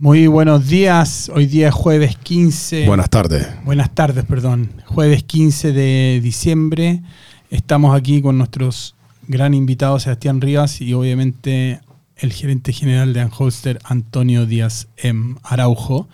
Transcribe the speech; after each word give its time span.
Muy 0.00 0.28
buenos 0.28 0.68
días, 0.68 1.28
hoy 1.34 1.46
día 1.46 1.68
es 1.68 1.74
jueves 1.74 2.16
15. 2.16 2.86
Buenas 2.86 3.10
tardes. 3.10 3.48
Buenas 3.64 3.92
tardes, 3.92 4.24
perdón. 4.24 4.70
Jueves 4.86 5.24
15 5.24 5.72
de 5.72 6.20
diciembre. 6.22 7.02
Estamos 7.50 7.96
aquí 7.96 8.22
con 8.22 8.38
nuestros 8.38 8.94
gran 9.26 9.54
invitados 9.54 10.04
Sebastián 10.04 10.40
Rivas 10.40 10.80
y 10.80 10.94
obviamente 10.94 11.80
el 12.16 12.32
gerente 12.32 12.72
general 12.72 13.12
de 13.12 13.22
Anholster, 13.22 13.80
Antonio 13.82 14.46
Díaz 14.46 14.86
M. 14.98 15.34
Araujo. 15.42 16.08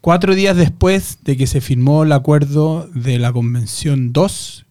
Cuatro 0.00 0.34
días 0.34 0.56
después 0.56 1.18
de 1.22 1.36
que 1.36 1.46
se 1.46 1.60
firmó 1.60 2.02
el 2.02 2.10
acuerdo 2.10 2.88
de 2.94 3.20
la 3.20 3.32
Convención 3.32 4.12
2. 4.12 4.66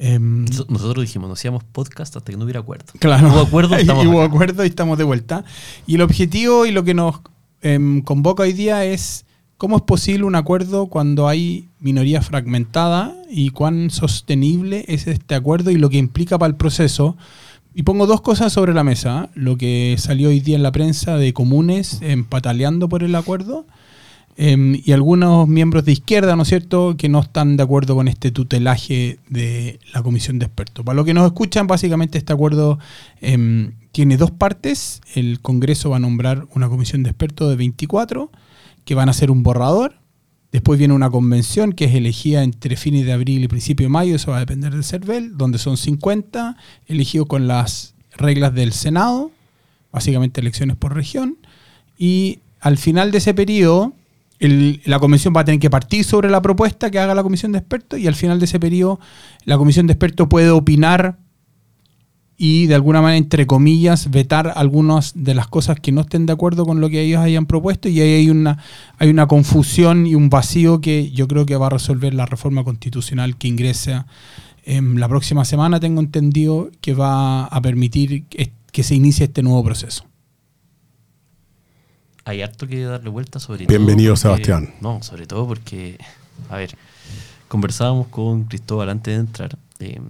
em, 0.00 0.46
Nosotros 0.68 1.04
dijimos, 1.04 1.28
no 1.28 1.34
hacíamos 1.34 1.62
podcast 1.62 2.16
hasta 2.16 2.32
que 2.32 2.36
no 2.36 2.42
hubiera 2.42 2.58
acuerdo. 2.58 2.86
Claro. 2.98 3.28
Hubo 3.28 3.40
acuerdo, 3.40 3.76
estamos 3.76 4.04
y 4.04 4.08
hubo 4.08 4.22
acuerdo 4.22 4.64
y 4.64 4.68
estamos 4.68 4.98
de 4.98 5.04
vuelta. 5.04 5.44
Y 5.86 5.94
el 5.94 6.02
objetivo 6.02 6.66
y 6.66 6.72
lo 6.72 6.82
que 6.82 6.92
nos 6.94 7.20
Em, 7.62 8.02
convoca 8.02 8.42
hoy 8.42 8.52
día 8.52 8.84
es 8.84 9.24
cómo 9.56 9.76
es 9.76 9.82
posible 9.82 10.24
un 10.24 10.34
acuerdo 10.34 10.88
cuando 10.88 11.28
hay 11.28 11.68
minoría 11.78 12.20
fragmentada 12.20 13.14
y 13.30 13.50
cuán 13.50 13.90
sostenible 13.90 14.84
es 14.88 15.06
este 15.06 15.36
acuerdo 15.36 15.70
y 15.70 15.76
lo 15.76 15.88
que 15.88 15.98
implica 15.98 16.38
para 16.38 16.50
el 16.50 16.56
proceso. 16.56 17.16
Y 17.72 17.84
pongo 17.84 18.06
dos 18.06 18.20
cosas 18.20 18.52
sobre 18.52 18.74
la 18.74 18.82
mesa. 18.82 19.30
Lo 19.34 19.56
que 19.56 19.94
salió 19.96 20.30
hoy 20.30 20.40
día 20.40 20.56
en 20.56 20.64
la 20.64 20.72
prensa 20.72 21.16
de 21.16 21.32
comunes 21.32 22.00
empataleando 22.02 22.88
por 22.88 23.04
el 23.04 23.14
acuerdo. 23.14 23.64
Em, 24.36 24.80
y 24.82 24.92
algunos 24.92 25.46
miembros 25.46 25.84
de 25.84 25.92
izquierda, 25.92 26.36
¿no 26.36 26.42
es 26.42 26.48
cierto?, 26.48 26.96
que 26.96 27.08
no 27.08 27.20
están 27.20 27.56
de 27.56 27.62
acuerdo 27.62 27.94
con 27.94 28.08
este 28.08 28.30
tutelaje 28.30 29.18
de 29.28 29.78
la 29.92 30.02
comisión 30.02 30.38
de 30.38 30.46
expertos. 30.46 30.84
Para 30.84 30.96
lo 30.96 31.04
que 31.04 31.12
nos 31.12 31.26
escuchan, 31.26 31.66
básicamente 31.66 32.16
este 32.16 32.32
acuerdo 32.32 32.78
em, 33.20 33.72
tiene 33.92 34.16
dos 34.16 34.30
partes. 34.30 35.02
El 35.14 35.40
Congreso 35.40 35.90
va 35.90 35.96
a 35.96 36.00
nombrar 36.00 36.46
una 36.54 36.68
comisión 36.68 37.02
de 37.02 37.10
expertos 37.10 37.50
de 37.50 37.56
24 37.56 38.30
que 38.84 38.94
van 38.94 39.10
a 39.10 39.12
ser 39.12 39.30
un 39.30 39.42
borrador. 39.42 39.96
Después 40.50 40.78
viene 40.78 40.94
una 40.94 41.10
convención 41.10 41.72
que 41.72 41.84
es 41.86 41.94
elegida 41.94 42.42
entre 42.42 42.76
fines 42.76 43.04
de 43.04 43.12
abril 43.12 43.44
y 43.44 43.48
principio 43.48 43.86
de 43.86 43.90
mayo, 43.90 44.16
eso 44.16 44.30
va 44.32 44.38
a 44.38 44.40
depender 44.40 44.72
del 44.72 44.84
CERVEL, 44.84 45.36
donde 45.36 45.58
son 45.58 45.76
50, 45.76 46.56
elegidos 46.86 47.26
con 47.26 47.46
las 47.46 47.94
reglas 48.16 48.54
del 48.54 48.72
Senado, 48.72 49.30
básicamente 49.92 50.40
elecciones 50.42 50.76
por 50.76 50.94
región. 50.94 51.38
Y 51.98 52.40
al 52.60 52.76
final 52.76 53.12
de 53.12 53.18
ese 53.18 53.32
periodo, 53.32 53.94
la 54.48 54.98
convención 54.98 55.32
va 55.36 55.42
a 55.42 55.44
tener 55.44 55.60
que 55.60 55.70
partir 55.70 56.04
sobre 56.04 56.28
la 56.28 56.42
propuesta 56.42 56.90
que 56.90 56.98
haga 56.98 57.14
la 57.14 57.22
comisión 57.22 57.52
de 57.52 57.58
expertos 57.58 57.98
y 57.98 58.06
al 58.08 58.14
final 58.14 58.38
de 58.38 58.46
ese 58.46 58.58
periodo 58.58 58.98
la 59.44 59.56
comisión 59.56 59.86
de 59.86 59.92
expertos 59.92 60.26
puede 60.28 60.50
opinar 60.50 61.18
y 62.36 62.66
de 62.66 62.74
alguna 62.74 63.00
manera, 63.00 63.18
entre 63.18 63.46
comillas, 63.46 64.10
vetar 64.10 64.52
algunas 64.56 65.12
de 65.14 65.34
las 65.34 65.46
cosas 65.46 65.78
que 65.78 65.92
no 65.92 66.00
estén 66.00 66.26
de 66.26 66.32
acuerdo 66.32 66.66
con 66.66 66.80
lo 66.80 66.90
que 66.90 67.02
ellos 67.02 67.20
hayan 67.20 67.46
propuesto 67.46 67.88
y 67.88 68.00
ahí 68.00 68.14
hay 68.14 68.30
una, 68.30 68.58
hay 68.98 69.10
una 69.10 69.28
confusión 69.28 70.08
y 70.08 70.16
un 70.16 70.28
vacío 70.28 70.80
que 70.80 71.12
yo 71.12 71.28
creo 71.28 71.46
que 71.46 71.54
va 71.54 71.66
a 71.66 71.70
resolver 71.70 72.14
la 72.14 72.26
reforma 72.26 72.64
constitucional 72.64 73.36
que 73.36 73.46
ingresa 73.46 74.06
en 74.64 74.98
la 74.98 75.08
próxima 75.08 75.44
semana, 75.44 75.78
tengo 75.78 76.00
entendido, 76.00 76.70
que 76.80 76.94
va 76.94 77.44
a 77.44 77.60
permitir 77.60 78.26
que 78.26 78.82
se 78.82 78.94
inicie 78.96 79.26
este 79.26 79.44
nuevo 79.44 79.62
proceso. 79.62 80.11
Hay 82.24 82.42
harto 82.42 82.68
que 82.68 82.84
darle 82.84 83.10
vuelta 83.10 83.40
sobre 83.40 83.66
Bienvenido, 83.66 84.16
Sebastián. 84.16 84.74
No, 84.80 85.02
sobre 85.02 85.26
todo 85.26 85.46
porque, 85.46 85.98
a 86.48 86.56
ver, 86.56 86.76
conversábamos 87.48 88.08
con 88.08 88.44
Cristóbal 88.44 88.90
antes 88.90 89.14
de 89.14 89.20
entrar. 89.20 89.58
Eh, 89.80 90.00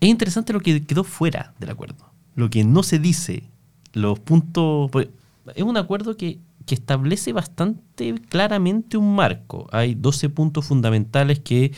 es 0.00 0.08
interesante 0.08 0.52
lo 0.52 0.60
que 0.60 0.84
quedó 0.84 1.04
fuera 1.04 1.54
del 1.58 1.70
acuerdo. 1.70 2.10
Lo 2.34 2.50
que 2.50 2.64
no 2.64 2.82
se 2.82 2.98
dice, 2.98 3.44
los 3.92 4.18
puntos... 4.18 4.90
Pues, 4.90 5.08
es 5.54 5.62
un 5.62 5.76
acuerdo 5.76 6.16
que, 6.16 6.38
establece 6.68 7.34
bastante 7.34 8.14
claramente 8.30 8.96
un 8.96 9.14
marco. 9.14 9.68
Hay 9.72 9.94
12 9.94 10.30
puntos 10.30 10.64
fundamentales 10.64 11.38
que 11.40 11.72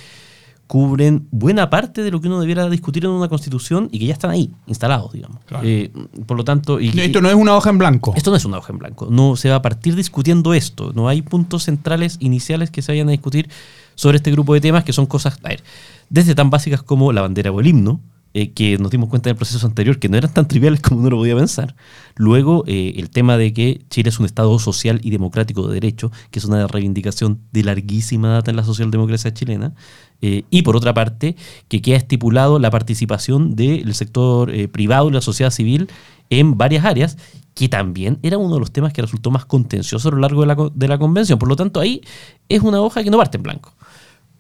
cubren 0.67 1.29
buena 1.31 1.69
parte 1.71 2.03
de 2.03 2.11
lo 2.11 2.21
que 2.21 2.29
uno 2.29 2.41
debiera 2.41 2.69
discutir 2.69 3.05
en 3.05 3.11
una 3.11 3.29
constitución 3.29 3.89
y 3.93 3.99
que 3.99 4.07
ya 4.07 4.13
están 4.15 4.31
ahí, 4.31 4.51
instalados, 4.67 5.13
digamos. 5.13 5.39
Eh, 5.63 5.91
por 6.27 6.37
lo 6.37 6.45
tanto... 6.45 6.81
Y, 6.81 6.89
esto 6.99 7.21
no 7.21 7.29
es 7.29 7.35
una 7.35 7.55
hoja 7.55 7.71
en 7.71 7.79
blanco. 7.79 8.15
Esto 8.17 8.31
no 8.31 8.37
es 8.37 8.45
una 8.45 8.59
hoja 8.59 8.73
en 8.73 8.79
blanco. 8.79 9.09
No 9.11 9.37
se 9.37 9.51
va 9.51 9.57
a 9.57 9.63
partir 9.63 9.95
discutiendo 9.95 10.55
esto. 10.55 10.93
No 10.95 11.09
hay 11.09 11.23
puntos 11.23 11.65
centrales 11.65 12.17
iniciales 12.21 12.71
que 12.71 12.83
se 12.83 12.93
vayan 12.93 13.09
a 13.09 13.13
discutir 13.13 13.49
sobre 13.95 14.17
este 14.17 14.31
grupo 14.31 14.55
de 14.55 14.61
temas 14.61 14.85
que 14.85 14.93
son 14.93 15.07
cosas, 15.07 15.39
a 15.43 15.49
ver, 15.49 15.63
desde 16.09 16.35
tan 16.35 16.51
básicas 16.51 16.83
como 16.83 17.13
la 17.13 17.23
bandera 17.23 17.53
o 17.53 17.61
el 17.61 17.67
himno, 17.67 18.01
eh, 18.37 18.53
que 18.53 18.79
nos 18.79 18.91
dimos 18.91 19.09
cuenta 19.09 19.31
en 19.31 19.35
el 19.35 19.37
proceso 19.37 19.65
anterior 19.65 20.01
que 20.01 20.09
no 20.09 20.17
eran 20.17 20.35
tan 20.35 20.49
triviales 20.49 20.81
como 20.81 21.01
uno 21.01 21.11
lo 21.11 21.17
podía 21.19 21.37
pensar. 21.37 21.77
Luego, 22.17 22.65
eh, 22.67 22.95
el 22.97 23.09
tema 23.09 23.37
de 23.37 23.53
que 23.53 23.83
Chile 23.91 24.09
es 24.09 24.19
un 24.19 24.27
Estado 24.27 24.59
social 24.59 25.01
y 25.05 25.11
democrático 25.11 25.69
de 25.69 25.75
derecho, 25.75 26.11
que 26.33 26.41
es 26.41 26.45
una 26.45 26.67
reivindicación 26.67 27.39
de 27.53 27.63
larguísima 27.63 28.29
data 28.29 28.51
en 28.51 28.57
la 28.57 28.65
socialdemocracia 28.65 29.33
chilena. 29.33 29.75
Eh, 30.21 30.43
y 30.51 30.63
por 30.63 30.77
otra 30.77 30.93
parte, 30.93 31.37
que 31.69 31.81
queda 31.81 31.97
estipulado 31.97 32.59
la 32.59 32.71
participación 32.71 33.55
del 33.55 33.95
sector 33.95 34.53
privado 34.71 35.09
y 35.11 35.13
la 35.13 35.21
sociedad 35.21 35.53
civil 35.53 35.89
en 36.29 36.59
varias 36.59 36.85
áreas, 36.85 37.17
que 37.55 37.69
también 37.69 38.19
era 38.23 38.37
uno 38.37 38.55
de 38.55 38.61
los 38.61 38.73
temas 38.73 38.93
que 38.93 39.03
resultó 39.03 39.31
más 39.31 39.45
contencioso 39.45 40.09
a 40.09 40.11
lo 40.11 40.19
largo 40.19 40.41
de 40.41 40.47
la, 40.49 40.57
de 40.75 40.89
la 40.89 40.99
convención. 40.99 41.39
Por 41.39 41.49
lo 41.49 41.55
tanto, 41.55 41.79
ahí 41.79 42.01
es 42.49 42.63
una 42.63 42.81
hoja 42.81 43.05
que 43.05 43.11
no 43.11 43.19
parte 43.19 43.37
en 43.37 43.45
blanco. 43.45 43.75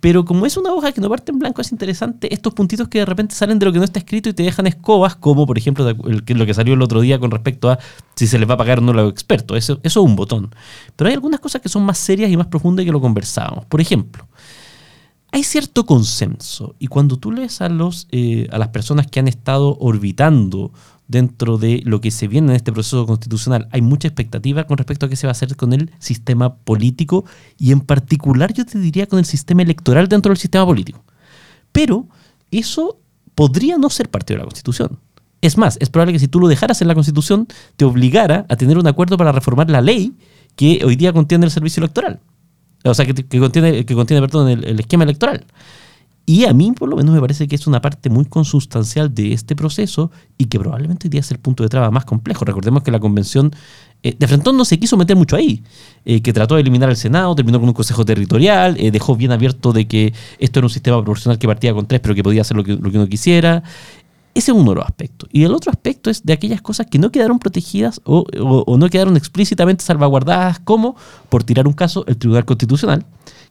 Pero 0.04 0.26
como 0.26 0.44
es 0.44 0.58
una 0.58 0.70
hoja 0.70 0.92
que 0.92 1.00
no 1.00 1.08
parte 1.08 1.32
en 1.32 1.38
blanco, 1.38 1.62
es 1.62 1.72
interesante 1.72 2.34
estos 2.34 2.52
puntitos 2.52 2.88
que 2.88 2.98
de 2.98 3.06
repente 3.06 3.34
salen 3.34 3.58
de 3.58 3.64
lo 3.64 3.72
que 3.72 3.78
no 3.78 3.86
está 3.86 4.00
escrito 4.00 4.28
y 4.28 4.34
te 4.34 4.42
dejan 4.42 4.66
escobas, 4.66 5.16
como 5.16 5.46
por 5.46 5.56
ejemplo 5.56 5.90
lo 5.94 6.44
que 6.46 6.52
salió 6.52 6.74
el 6.74 6.82
otro 6.82 7.00
día 7.00 7.18
con 7.18 7.30
respecto 7.30 7.70
a 7.70 7.78
si 8.14 8.26
se 8.26 8.38
les 8.38 8.46
va 8.46 8.52
a 8.52 8.56
pagar 8.58 8.80
o 8.80 8.82
no 8.82 8.92
a 8.92 8.96
los 8.96 9.10
expertos. 9.10 9.56
Eso, 9.56 9.80
eso 9.82 10.00
es 10.00 10.06
un 10.06 10.14
botón. 10.14 10.54
Pero 10.94 11.08
hay 11.08 11.14
algunas 11.14 11.40
cosas 11.40 11.62
que 11.62 11.70
son 11.70 11.84
más 11.84 11.96
serias 11.96 12.30
y 12.30 12.36
más 12.36 12.48
profundas 12.48 12.84
que 12.84 12.92
lo 12.92 13.00
conversábamos. 13.00 13.64
Por 13.64 13.80
ejemplo, 13.80 14.28
hay 15.32 15.42
cierto 15.42 15.86
consenso 15.86 16.74
y 16.78 16.88
cuando 16.88 17.16
tú 17.16 17.32
lees 17.32 17.62
a, 17.62 17.70
los, 17.70 18.06
eh, 18.12 18.46
a 18.52 18.58
las 18.58 18.68
personas 18.68 19.06
que 19.06 19.20
han 19.20 19.28
estado 19.28 19.74
orbitando 19.80 20.70
dentro 21.06 21.58
de 21.58 21.82
lo 21.84 22.00
que 22.00 22.10
se 22.10 22.28
viene 22.28 22.48
en 22.48 22.56
este 22.56 22.72
proceso 22.72 23.06
constitucional. 23.06 23.68
Hay 23.72 23.82
mucha 23.82 24.08
expectativa 24.08 24.64
con 24.64 24.78
respecto 24.78 25.06
a 25.06 25.08
qué 25.08 25.16
se 25.16 25.26
va 25.26 25.30
a 25.30 25.32
hacer 25.32 25.56
con 25.56 25.72
el 25.72 25.90
sistema 25.98 26.56
político 26.56 27.24
y 27.58 27.72
en 27.72 27.80
particular 27.80 28.52
yo 28.52 28.64
te 28.64 28.78
diría 28.78 29.06
con 29.06 29.18
el 29.18 29.24
sistema 29.24 29.62
electoral 29.62 30.08
dentro 30.08 30.30
del 30.30 30.38
sistema 30.38 30.64
político. 30.64 31.04
Pero 31.72 32.06
eso 32.50 32.98
podría 33.34 33.76
no 33.76 33.90
ser 33.90 34.10
parte 34.10 34.34
de 34.34 34.38
la 34.38 34.44
Constitución. 34.44 34.98
Es 35.40 35.58
más, 35.58 35.76
es 35.80 35.90
probable 35.90 36.14
que 36.14 36.18
si 36.18 36.28
tú 36.28 36.40
lo 36.40 36.48
dejaras 36.48 36.80
en 36.80 36.88
la 36.88 36.94
Constitución 36.94 37.46
te 37.76 37.84
obligara 37.84 38.46
a 38.48 38.56
tener 38.56 38.78
un 38.78 38.86
acuerdo 38.86 39.18
para 39.18 39.32
reformar 39.32 39.68
la 39.68 39.82
ley 39.82 40.14
que 40.56 40.82
hoy 40.84 40.96
día 40.96 41.12
contiene 41.12 41.44
el 41.44 41.50
servicio 41.50 41.80
electoral. 41.82 42.20
O 42.84 42.94
sea, 42.94 43.06
que, 43.06 43.38
contiene, 43.38 43.84
que 43.84 43.94
contiene 43.94 44.20
perdón, 44.20 44.48
el 44.48 44.80
esquema 44.80 45.04
electoral. 45.04 45.44
Y 46.26 46.46
a 46.46 46.54
mí, 46.54 46.72
por 46.72 46.88
lo 46.88 46.96
menos, 46.96 47.14
me 47.14 47.20
parece 47.20 47.46
que 47.46 47.54
es 47.54 47.66
una 47.66 47.82
parte 47.82 48.08
muy 48.08 48.24
consustancial 48.24 49.14
de 49.14 49.34
este 49.34 49.54
proceso 49.54 50.10
y 50.38 50.46
que 50.46 50.58
probablemente 50.58 51.06
hoy 51.06 51.10
día 51.10 51.20
es 51.20 51.30
el 51.30 51.38
punto 51.38 51.62
de 51.62 51.68
traba 51.68 51.90
más 51.90 52.06
complejo. 52.06 52.46
Recordemos 52.46 52.82
que 52.82 52.90
la 52.90 52.98
convención 52.98 53.50
eh, 54.02 54.16
de 54.18 54.26
Frentón 54.26 54.56
no 54.56 54.64
se 54.64 54.78
quiso 54.78 54.96
meter 54.96 55.16
mucho 55.16 55.36
ahí, 55.36 55.62
eh, 56.06 56.22
que 56.22 56.32
trató 56.32 56.54
de 56.54 56.62
eliminar 56.62 56.88
el 56.88 56.96
Senado, 56.96 57.34
terminó 57.34 57.60
con 57.60 57.68
un 57.68 57.74
consejo 57.74 58.06
territorial, 58.06 58.76
eh, 58.78 58.90
dejó 58.90 59.16
bien 59.16 59.32
abierto 59.32 59.72
de 59.74 59.86
que 59.86 60.14
esto 60.38 60.60
era 60.60 60.66
un 60.66 60.70
sistema 60.70 60.96
proporcional 60.96 61.38
que 61.38 61.46
partía 61.46 61.74
con 61.74 61.86
tres, 61.86 62.00
pero 62.00 62.14
que 62.14 62.22
podía 62.22 62.40
hacer 62.40 62.56
lo 62.56 62.64
que, 62.64 62.72
lo 62.72 62.90
que 62.90 62.96
uno 62.96 63.06
quisiera. 63.06 63.62
Ese 64.34 64.50
es 64.50 64.56
uno 64.56 64.70
de 64.70 64.76
los 64.76 64.84
aspectos. 64.86 65.28
Y 65.30 65.44
el 65.44 65.52
otro 65.52 65.70
aspecto 65.70 66.08
es 66.08 66.24
de 66.24 66.32
aquellas 66.32 66.62
cosas 66.62 66.86
que 66.86 66.98
no 66.98 67.12
quedaron 67.12 67.38
protegidas 67.38 68.00
o, 68.04 68.24
o 68.66 68.78
no 68.78 68.88
quedaron 68.88 69.16
explícitamente 69.16 69.84
salvaguardadas, 69.84 70.58
como, 70.58 70.96
por 71.28 71.44
tirar 71.44 71.68
un 71.68 71.74
caso, 71.74 72.04
el 72.08 72.16
Tribunal 72.16 72.46
Constitucional 72.46 73.04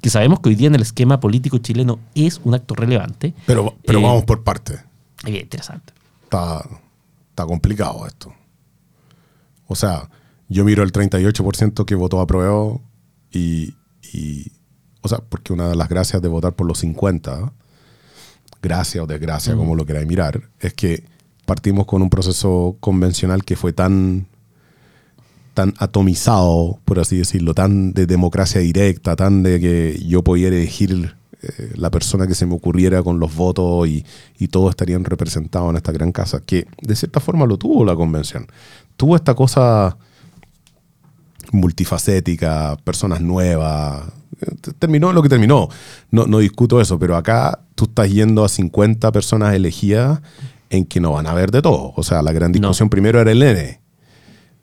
que 0.04 0.10
sabemos 0.10 0.42
que 0.42 0.50
hoy 0.50 0.56
día 0.56 0.68
en 0.68 0.76
el 0.76 0.82
esquema 0.82 1.22
político 1.22 1.60
chileno 1.60 1.98
es 2.14 2.42
un 2.44 2.54
acto 2.54 2.76
relevante. 2.76 3.34
Pero, 3.48 3.74
pero 3.86 4.00
eh, 4.00 4.04
vamos 4.04 4.26
por 4.26 4.44
parte. 4.44 4.78
Bien, 5.24 5.44
interesante. 5.44 5.94
Está, 6.26 6.62
está 7.30 7.46
complicado 7.46 8.06
esto. 8.06 8.34
O 9.66 9.76
sea, 9.76 10.10
yo 10.50 10.66
miro 10.66 10.84
el 10.84 10.92
38% 10.92 11.86
que 11.86 11.96
votó 11.96 12.20
a 12.20 12.28
prueba 12.28 12.78
y, 13.32 13.76
y, 14.12 14.52
o 15.00 15.08
sea, 15.08 15.20
porque 15.20 15.54
una 15.54 15.70
de 15.70 15.76
las 15.78 15.88
gracias 15.88 16.22
de 16.22 16.28
votar 16.28 16.52
por 16.52 16.68
los 16.68 16.80
50, 16.80 17.54
gracia 18.62 19.04
o 19.04 19.08
desgracia, 19.08 19.56
como 19.56 19.74
lo 19.74 19.86
queráis 19.86 20.06
mirar, 20.06 20.50
es 20.60 20.74
que 20.74 21.06
partimos 21.46 21.86
con 21.86 22.02
un 22.02 22.10
proceso 22.10 22.76
convencional 22.82 23.46
que 23.46 23.56
fue 23.56 23.72
tan 23.72 24.28
tan 25.54 25.74
atomizado, 25.78 26.80
por 26.86 27.00
así 27.00 27.18
decirlo, 27.18 27.54
tan 27.54 27.94
de 27.94 28.06
democracia 28.06 28.62
directa, 28.62 29.16
tan 29.16 29.44
de 29.44 29.60
que 29.60 30.04
yo 30.06 30.24
podía 30.24 30.48
elegir 30.48 31.16
eh, 31.42 31.74
la 31.76 31.92
persona 31.92 32.28
que 32.28 32.36
se 32.36 32.46
me 32.46 32.56
ocurriera 32.56 33.04
con 33.04 33.20
los 33.20 33.36
votos 33.36 33.88
y, 33.88 34.06
y 34.40 34.48
todos 34.48 34.72
estarían 34.72 35.04
representados 35.04 35.70
en 35.70 35.78
esta 35.78 35.92
gran 35.92 36.12
casa, 36.12 36.42
que 36.46 36.66
de 36.82 36.96
cierta 36.96 37.20
forma 37.20 37.46
lo 37.46 37.58
tuvo 37.58 37.86
la 37.86 37.96
convención. 37.96 38.48
Tuvo 38.98 39.16
esta 39.16 39.36
cosa 39.36 39.98
multifacética, 41.52 42.78
personas 42.84 43.22
nuevas. 43.22 44.04
Terminó 44.80 45.14
lo 45.14 45.22
que 45.22 45.30
terminó. 45.30 45.70
No, 46.12 46.26
no 46.26 46.40
discuto 46.40 46.82
eso, 46.82 46.98
pero 46.98 47.16
acá 47.16 47.60
tú 47.76 47.86
estás 47.86 48.10
yendo 48.10 48.44
a 48.44 48.50
50 48.50 49.12
personas 49.12 49.54
elegidas 49.54 50.22
en 50.70 50.86
que 50.86 51.00
no 51.00 51.12
van 51.12 51.28
a 51.28 51.34
ver 51.34 51.52
de 51.52 51.62
todo. 51.62 51.94
O 51.96 52.04
sea, 52.04 52.22
la 52.24 52.32
gran 52.32 52.52
discusión 52.52 52.90
primero 52.90 53.22
era 53.22 53.32
el 53.32 53.44
N 53.44 53.82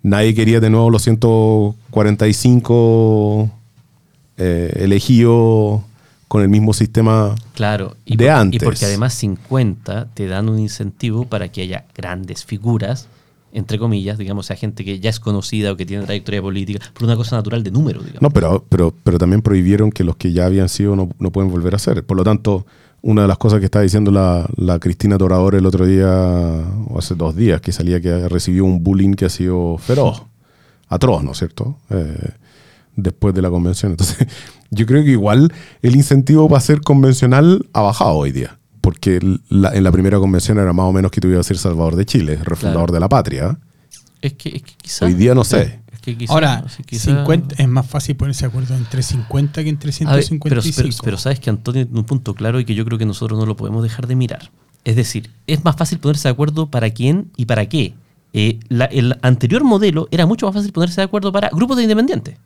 nadie 0.02 0.34
quería 0.34 0.60
de 0.60 0.70
nuevo 0.70 0.90
los 0.90 1.02
145 1.02 3.50
eh, 4.36 4.72
elegidos 4.76 5.82
con 6.28 6.42
el 6.42 6.48
mismo 6.48 6.72
sistema 6.72 7.34
Claro, 7.54 7.96
y, 8.04 8.16
de 8.16 8.26
por- 8.26 8.34
antes. 8.34 8.62
y 8.62 8.64
porque 8.64 8.84
además 8.84 9.14
50 9.14 10.08
te 10.14 10.26
dan 10.26 10.48
un 10.48 10.58
incentivo 10.58 11.24
para 11.26 11.48
que 11.48 11.62
haya 11.62 11.84
grandes 11.94 12.44
figuras, 12.44 13.08
entre 13.52 13.78
comillas, 13.78 14.16
digamos, 14.16 14.46
o 14.46 14.48
sea, 14.48 14.56
gente 14.56 14.84
que 14.84 15.00
ya 15.00 15.10
es 15.10 15.18
conocida 15.18 15.72
o 15.72 15.76
que 15.76 15.84
tiene 15.84 16.04
trayectoria 16.04 16.40
política, 16.40 16.86
por 16.94 17.04
una 17.04 17.16
cosa 17.16 17.36
natural 17.36 17.64
de 17.64 17.72
número, 17.72 17.98
digamos. 18.00 18.22
No, 18.22 18.30
pero, 18.30 18.64
pero, 18.68 18.94
pero 19.02 19.18
también 19.18 19.42
prohibieron 19.42 19.90
que 19.90 20.04
los 20.04 20.14
que 20.16 20.32
ya 20.32 20.46
habían 20.46 20.68
sido 20.68 20.94
no, 20.94 21.10
no 21.18 21.32
pueden 21.32 21.50
volver 21.50 21.74
a 21.74 21.78
ser. 21.80 22.04
Por 22.04 22.16
lo 22.16 22.22
tanto, 22.22 22.64
una 23.02 23.22
de 23.22 23.28
las 23.28 23.38
cosas 23.38 23.58
que 23.60 23.64
estaba 23.66 23.82
diciendo 23.82 24.10
la, 24.10 24.48
la 24.56 24.78
Cristina 24.78 25.16
Torador 25.18 25.54
el 25.54 25.66
otro 25.66 25.86
día, 25.86 26.06
o 26.88 26.98
hace 26.98 27.14
dos 27.14 27.34
días, 27.36 27.60
que 27.60 27.72
salía 27.72 28.00
que 28.00 28.28
recibió 28.28 28.64
un 28.64 28.82
bullying 28.82 29.14
que 29.14 29.24
ha 29.24 29.30
sido 29.30 29.78
feroz, 29.78 30.22
atroz, 30.88 31.22
¿no 31.24 31.32
es 31.32 31.38
cierto? 31.38 31.78
Eh, 31.90 32.30
después 32.96 33.34
de 33.34 33.42
la 33.42 33.50
convención. 33.50 33.92
Entonces, 33.92 34.26
yo 34.70 34.84
creo 34.86 35.02
que 35.04 35.10
igual 35.12 35.52
el 35.82 35.96
incentivo 35.96 36.48
para 36.48 36.60
ser 36.60 36.80
convencional 36.82 37.66
ha 37.72 37.80
bajado 37.82 38.12
hoy 38.16 38.32
día. 38.32 38.58
Porque 38.82 39.20
la- 39.50 39.74
en 39.74 39.84
la 39.84 39.92
primera 39.92 40.18
convención 40.18 40.58
era 40.58 40.72
más 40.72 40.86
o 40.86 40.92
menos 40.92 41.10
que 41.10 41.20
tú 41.20 41.28
ibas 41.28 41.40
a 41.40 41.48
ser 41.48 41.58
Salvador 41.58 41.96
de 41.96 42.06
Chile, 42.06 42.36
refundador 42.42 42.86
Claro. 42.88 42.92
de 42.94 43.00
la 43.00 43.08
patria. 43.08 43.58
Es 44.22 44.34
que, 44.34 44.48
es 44.56 44.62
que 44.62 44.72
quizá- 44.80 45.04
Hoy 45.06 45.14
día 45.14 45.34
no 45.34 45.44
sé. 45.44 45.80
Es 46.00 46.02
que 46.02 46.16
quizá- 46.16 46.32
Ahora, 46.32 46.64
quizá- 46.86 47.10
50, 47.10 47.56
es 47.62 47.68
más 47.68 47.86
fácil 47.86 48.16
ponerse 48.16 48.42
de 48.42 48.48
acuerdo 48.48 48.74
entre 48.74 49.02
50 49.02 49.62
que 49.62 49.68
entre 49.68 49.90
A 49.90 50.14
ver, 50.14 50.24
155. 50.24 50.42
pero, 50.48 50.62
pero, 50.62 50.96
pero 51.04 51.18
sabes 51.18 51.40
que 51.40 51.50
Antonio 51.50 51.84
tiene 51.84 51.98
un 52.00 52.06
punto 52.06 52.34
claro 52.34 52.58
y 52.58 52.64
que 52.64 52.74
yo 52.74 52.84
creo 52.86 52.96
que 52.98 53.04
nosotros 53.04 53.38
no 53.38 53.44
lo 53.44 53.54
podemos 53.56 53.82
dejar 53.82 54.06
de 54.06 54.16
mirar. 54.16 54.50
Es 54.84 54.96
decir, 54.96 55.28
es 55.46 55.62
más 55.62 55.76
fácil 55.76 55.98
ponerse 55.98 56.28
de 56.28 56.32
acuerdo 56.32 56.70
para 56.70 56.88
quién 56.90 57.30
y 57.36 57.44
para 57.44 57.66
qué. 57.68 57.92
Eh, 58.32 58.60
la- 58.68 58.86
el 58.86 59.18
anterior 59.20 59.62
modelo 59.62 60.08
era 60.10 60.24
mucho 60.24 60.46
más 60.46 60.54
fácil 60.54 60.72
ponerse 60.72 61.02
de 61.02 61.04
acuerdo 61.04 61.32
para 61.32 61.50
grupos 61.50 61.76
de 61.76 61.82
independientes. 61.82 62.36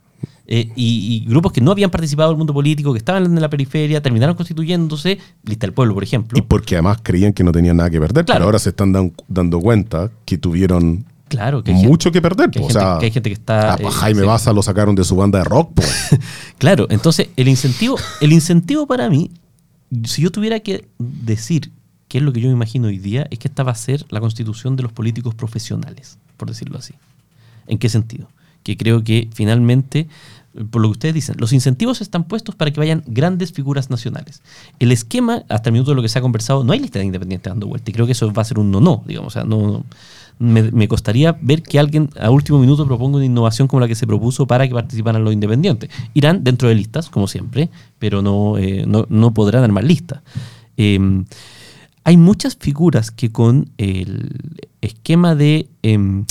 Eh, 0.46 0.70
y, 0.76 1.22
y 1.24 1.28
grupos 1.28 1.52
que 1.52 1.60
no 1.60 1.70
habían 1.70 1.90
participado 1.90 2.30
del 2.30 2.36
mundo 2.38 2.52
político, 2.52 2.92
que 2.92 2.98
estaban 2.98 3.24
en 3.24 3.40
la 3.40 3.48
periferia, 3.48 4.02
terminaron 4.02 4.34
constituyéndose, 4.34 5.18
lista 5.44 5.66
del 5.66 5.72
pueblo, 5.74 5.94
por 5.94 6.02
ejemplo. 6.02 6.36
Y 6.38 6.42
porque 6.42 6.74
además 6.74 6.98
creían 7.02 7.32
que 7.32 7.44
no 7.44 7.52
tenían 7.52 7.76
nada 7.76 7.88
que 7.88 8.00
perder, 8.00 8.24
Claro. 8.24 8.38
pero 8.40 8.44
ahora 8.46 8.58
se 8.58 8.70
están 8.70 8.92
dan- 8.92 9.12
dando 9.28 9.60
cuenta 9.60 10.10
que 10.26 10.36
tuvieron 10.36 11.04
claro, 11.36 11.62
que 11.62 11.72
mucho 11.72 12.10
que 12.12 12.22
perder. 12.22 12.50
que 12.50 12.58
hay 12.58 12.62
po. 12.62 12.69
gente, 12.69 12.78
o 12.78 12.90
sea, 12.90 12.98
que 12.98 13.06
hay 13.06 13.12
gente 13.12 13.31
que 13.31 13.34
está... 13.34 13.75
a 13.75 13.76
eh, 13.76 13.90
Jaime 13.90 14.20
sí. 14.20 14.26
Baza 14.26 14.52
lo 14.52 14.62
sacaron 14.62 14.94
de 14.94 15.04
su 15.04 15.16
banda 15.16 15.38
de 15.38 15.44
rock. 15.44 15.81
Claro, 16.58 16.86
entonces 16.88 17.28
el 17.36 17.48
incentivo, 17.48 17.98
el 18.20 18.32
incentivo 18.32 18.86
para 18.86 19.10
mí, 19.10 19.31
si 20.04 20.22
yo 20.22 20.31
tuviera 20.31 20.60
que 20.60 20.86
decir 20.98 21.72
qué 22.08 22.19
es 22.19 22.25
lo 22.25 22.32
que 22.32 22.40
yo 22.40 22.48
me 22.48 22.54
imagino 22.54 22.88
hoy 22.88 22.98
día, 22.98 23.26
es 23.31 23.38
que 23.38 23.48
esta 23.48 23.62
va 23.62 23.72
a 23.72 23.75
ser 23.75 24.04
la 24.08 24.20
constitución 24.20 24.76
de 24.76 24.84
los 24.84 24.92
políticos 24.92 25.34
profesionales, 25.34 26.19
por 26.36 26.48
decirlo 26.48 26.78
así. 26.78 26.94
¿En 27.66 27.78
qué 27.78 27.88
sentido? 27.88 28.28
Que 28.62 28.76
creo 28.76 29.02
que 29.02 29.28
finalmente, 29.34 30.08
por 30.70 30.82
lo 30.82 30.88
que 30.88 30.92
ustedes 30.92 31.14
dicen, 31.14 31.36
los 31.38 31.52
incentivos 31.52 32.00
están 32.00 32.24
puestos 32.24 32.54
para 32.54 32.70
que 32.70 32.78
vayan 32.78 33.02
grandes 33.06 33.52
figuras 33.52 33.90
nacionales. 33.90 34.42
El 34.78 34.92
esquema, 34.92 35.42
hasta 35.48 35.70
el 35.70 35.72
minuto 35.72 35.90
de 35.90 35.96
lo 35.96 36.02
que 36.02 36.08
se 36.08 36.18
ha 36.18 36.22
conversado, 36.22 36.62
no 36.64 36.72
hay 36.72 36.78
lista 36.78 36.98
de 36.98 37.04
independientes 37.06 37.50
dando 37.50 37.66
vuelta. 37.66 37.90
Y 37.90 37.94
creo 37.94 38.06
que 38.06 38.12
eso 38.12 38.32
va 38.32 38.42
a 38.42 38.44
ser 38.44 38.58
un 38.58 38.70
no-no, 38.70 39.02
digamos. 39.06 39.28
O 39.28 39.30
sea, 39.30 39.44
no, 39.44 39.60
no- 39.60 39.84
me, 40.38 40.88
costaría 40.88 41.36
ver 41.40 41.62
que 41.62 41.78
alguien 41.78 42.10
a 42.20 42.30
último 42.30 42.58
minuto 42.58 42.86
proponga 42.86 43.16
una 43.16 43.24
innovación 43.24 43.68
como 43.68 43.80
la 43.80 43.88
que 43.88 43.94
se 43.94 44.06
propuso 44.06 44.46
para 44.46 44.66
que 44.66 44.74
participaran 44.74 45.22
los 45.24 45.32
independientes. 45.32 45.90
Irán 46.12 46.42
dentro 46.42 46.68
de 46.68 46.74
listas, 46.74 47.08
como 47.08 47.28
siempre, 47.28 47.70
pero 47.98 48.22
no, 48.22 48.58
eh, 48.58 48.84
no, 48.86 49.06
no 49.08 49.32
podrán 49.32 49.62
armar 49.64 49.84
listas. 49.84 50.22
Eh, 50.76 51.24
hay 52.02 52.16
muchas 52.16 52.56
figuras 52.56 53.10
que 53.10 53.32
con 53.32 53.70
el 53.78 54.30
esquema 54.82 55.34
de 55.34 55.68
em, 55.82 56.26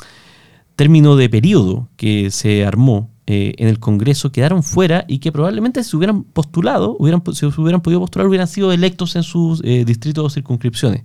término 0.76 1.16
de 1.16 1.30
periodo 1.30 1.88
que 1.96 2.30
se 2.30 2.66
armó 2.66 3.10
eh, 3.26 3.54
en 3.58 3.68
el 3.68 3.80
Congreso 3.80 4.32
quedaron 4.32 4.64
fuera 4.64 5.06
y 5.08 5.20
que 5.20 5.32
probablemente 5.32 5.84
si 5.84 5.96
hubieran 5.96 6.24
postulado, 6.24 6.96
hubieran, 7.00 7.24
si 7.34 7.46
hubieran 7.46 7.82
podido 7.82 8.00
postular, 8.00 8.28
hubieran 8.28 8.48
sido 8.48 8.72
electos 8.72 9.16
en 9.16 9.24
sus 9.24 9.62
eh, 9.64 9.86
distritos 9.86 10.26
o 10.26 10.30
circunscripciones. 10.30 11.04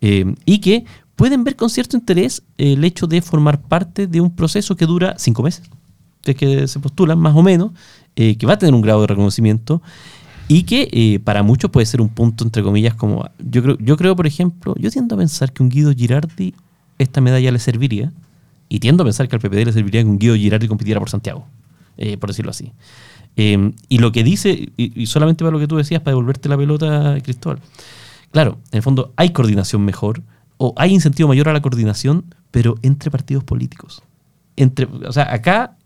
Eh, 0.00 0.34
y 0.46 0.58
que 0.58 0.84
pueden 1.14 1.44
ver 1.44 1.56
con 1.56 1.68
cierto 1.68 1.96
interés 1.96 2.42
el 2.56 2.82
hecho 2.84 3.06
de 3.06 3.20
formar 3.20 3.60
parte 3.60 4.06
de 4.06 4.20
un 4.20 4.34
proceso 4.34 4.76
que 4.76 4.86
dura 4.86 5.14
cinco 5.18 5.42
meses, 5.42 5.68
que 6.22 6.34
que 6.34 6.66
se 6.66 6.80
postulan 6.80 7.18
más 7.18 7.36
o 7.36 7.42
menos, 7.42 7.72
eh, 8.16 8.36
que 8.36 8.46
va 8.46 8.54
a 8.54 8.58
tener 8.58 8.74
un 8.74 8.82
grado 8.82 9.02
de 9.02 9.06
reconocimiento 9.06 9.82
y 10.48 10.64
que 10.64 10.88
eh, 10.92 11.20
para 11.20 11.42
muchos 11.42 11.70
puede 11.70 11.86
ser 11.86 12.00
un 12.00 12.08
punto, 12.08 12.42
entre 12.42 12.62
comillas, 12.62 12.94
como... 12.94 13.24
Yo 13.38 13.62
creo, 13.62 13.78
yo 13.78 13.96
creo, 13.96 14.16
por 14.16 14.26
ejemplo, 14.26 14.74
yo 14.78 14.90
tiendo 14.90 15.14
a 15.14 15.18
pensar 15.18 15.52
que 15.52 15.62
un 15.62 15.68
Guido 15.68 15.92
Girardi 15.94 16.54
esta 16.98 17.20
medalla 17.20 17.52
le 17.52 17.58
serviría, 17.60 18.12
y 18.68 18.80
tiendo 18.80 19.02
a 19.02 19.06
pensar 19.06 19.28
que 19.28 19.36
al 19.36 19.40
PPD 19.40 19.64
le 19.64 19.72
serviría 19.72 20.02
que 20.02 20.08
un 20.08 20.18
Guido 20.18 20.34
Girardi 20.34 20.66
compitiera 20.68 21.00
por 21.00 21.08
Santiago, 21.08 21.46
eh, 22.00 22.16
por 22.16 22.30
decirlo 22.30 22.50
así. 22.50 22.72
Eh, 23.36 23.72
y 23.88 23.98
lo 23.98 24.10
que 24.10 24.24
dice, 24.24 24.72
y, 24.76 25.02
y 25.02 25.06
solamente 25.06 25.44
para 25.44 25.52
lo 25.52 25.60
que 25.60 25.68
tú 25.68 25.76
decías, 25.76 26.00
para 26.00 26.12
devolverte 26.12 26.48
la 26.48 26.56
pelota, 26.56 27.18
Cristóbal, 27.22 27.60
claro, 28.32 28.58
en 28.72 28.78
el 28.78 28.82
fondo 28.82 29.12
hay 29.16 29.30
coordinación 29.30 29.84
mejor, 29.84 30.22
o 30.56 30.74
hay 30.76 30.92
incentivo 30.92 31.28
mayor 31.28 31.48
a 31.48 31.52
la 31.52 31.62
coordinación, 31.62 32.34
pero 32.50 32.74
entre 32.82 33.10
partidos 33.10 33.44
políticos. 33.44 34.02
Entre, 34.56 34.86
o 34.86 35.12
sea, 35.12 35.32
acá 35.32 35.78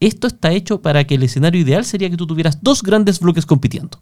esto 0.00 0.26
está 0.26 0.52
hecho 0.52 0.82
para 0.82 1.04
que 1.04 1.14
el 1.14 1.22
escenario 1.22 1.60
ideal 1.60 1.84
sería 1.84 2.10
que 2.10 2.16
tú 2.16 2.26
tuvieras 2.26 2.62
dos 2.62 2.82
grandes 2.82 3.20
bloques 3.20 3.46
compitiendo. 3.46 4.00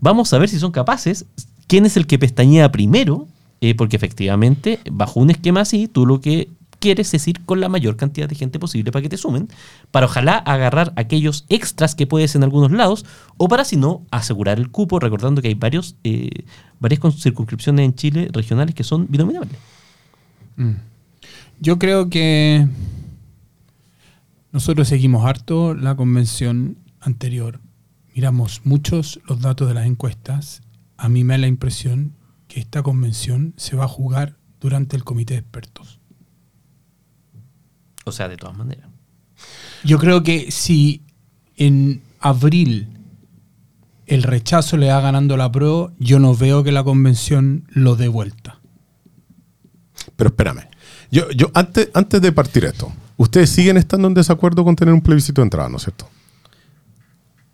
Vamos 0.00 0.32
a 0.32 0.38
ver 0.38 0.48
si 0.48 0.58
son 0.58 0.72
capaces. 0.72 1.26
¿Quién 1.68 1.86
es 1.86 1.96
el 1.96 2.06
que 2.06 2.18
pestañea 2.18 2.72
primero? 2.72 3.28
Eh, 3.60 3.76
porque 3.76 3.96
efectivamente, 3.96 4.80
bajo 4.90 5.20
un 5.20 5.30
esquema 5.30 5.60
así, 5.60 5.86
tú 5.86 6.04
lo 6.04 6.20
que 6.20 6.48
quieres 6.82 7.14
es 7.14 7.28
ir 7.28 7.44
con 7.44 7.60
la 7.60 7.68
mayor 7.68 7.96
cantidad 7.96 8.28
de 8.28 8.34
gente 8.34 8.58
posible 8.58 8.90
para 8.90 9.02
que 9.02 9.08
te 9.08 9.16
sumen, 9.16 9.48
para 9.92 10.06
ojalá 10.06 10.36
agarrar 10.36 10.92
aquellos 10.96 11.46
extras 11.48 11.94
que 11.94 12.08
puedes 12.08 12.34
en 12.34 12.42
algunos 12.42 12.72
lados, 12.72 13.06
o 13.36 13.46
para 13.46 13.64
si 13.64 13.76
no, 13.76 14.04
asegurar 14.10 14.58
el 14.58 14.68
cupo, 14.70 14.98
recordando 14.98 15.40
que 15.40 15.48
hay 15.48 15.54
varios, 15.54 15.94
eh, 16.02 16.44
varias 16.80 17.00
circunscripciones 17.18 17.84
en 17.84 17.94
Chile 17.94 18.28
regionales 18.32 18.74
que 18.74 18.82
son 18.82 19.06
binominables. 19.08 19.56
Yo 21.60 21.78
creo 21.78 22.10
que 22.10 22.66
nosotros 24.50 24.88
seguimos 24.88 25.24
harto 25.24 25.74
la 25.74 25.94
convención 25.94 26.78
anterior. 27.00 27.60
Miramos 28.12 28.62
muchos 28.64 29.20
los 29.28 29.40
datos 29.40 29.68
de 29.68 29.74
las 29.74 29.86
encuestas. 29.86 30.62
A 30.96 31.08
mí 31.08 31.22
me 31.22 31.34
da 31.34 31.38
la 31.38 31.46
impresión 31.46 32.14
que 32.48 32.58
esta 32.58 32.82
convención 32.82 33.54
se 33.56 33.76
va 33.76 33.84
a 33.84 33.88
jugar 33.88 34.36
durante 34.60 34.96
el 34.96 35.04
comité 35.04 35.34
de 35.34 35.40
expertos. 35.40 36.01
O 38.04 38.12
sea, 38.12 38.28
de 38.28 38.36
todas 38.36 38.56
maneras. 38.56 38.88
Yo 39.84 39.98
creo 39.98 40.22
que 40.22 40.50
si 40.50 41.02
en 41.56 42.02
abril 42.20 42.88
el 44.06 44.22
rechazo 44.22 44.76
le 44.76 44.88
va 44.88 45.00
ganando 45.00 45.36
la 45.36 45.50
pro, 45.50 45.92
yo 45.98 46.18
no 46.18 46.34
veo 46.34 46.62
que 46.62 46.72
la 46.72 46.84
convención 46.84 47.64
lo 47.68 47.96
dé 47.96 48.08
vuelta. 48.08 48.58
Pero 50.16 50.28
espérame. 50.28 50.68
Yo, 51.10 51.30
yo 51.30 51.50
antes, 51.54 51.90
antes 51.94 52.20
de 52.20 52.32
partir 52.32 52.64
esto, 52.64 52.92
ustedes 53.16 53.50
siguen 53.50 53.76
estando 53.76 54.08
en 54.08 54.14
desacuerdo 54.14 54.64
con 54.64 54.76
tener 54.76 54.94
un 54.94 55.00
plebiscito 55.00 55.40
de 55.40 55.46
entrada, 55.46 55.68
¿no 55.68 55.76
es 55.76 55.82
cierto? 55.84 56.08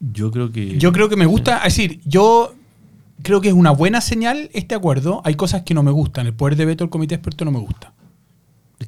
Yo 0.01 0.31
creo 0.31 0.53
que... 0.53 0.79
Yo 0.79 0.93
creo 0.93 1.09
que 1.09 1.17
me 1.17 1.27
gusta, 1.27 1.59
es 1.59 1.75
decir, 1.75 2.01
yo 2.05 2.55
creo 3.23 3.41
que 3.41 3.49
es 3.49 3.55
una 3.55 3.71
buena 3.71 4.01
señal 4.01 4.51
este 4.53 4.75
acuerdo. 4.75 5.23
Hay 5.25 5.35
cosas 5.35 5.63
que 5.63 5.75
no 5.75 5.83
me 5.83 5.91
gustan. 5.91 6.27
El 6.27 6.35
poder 6.35 6.57
de 6.57 6.67
veto 6.67 6.85
del 6.85 6.91
comité 6.91 7.17
experto 7.17 7.45
no 7.45 7.51
me 7.51 7.59
gusta. 7.59 7.93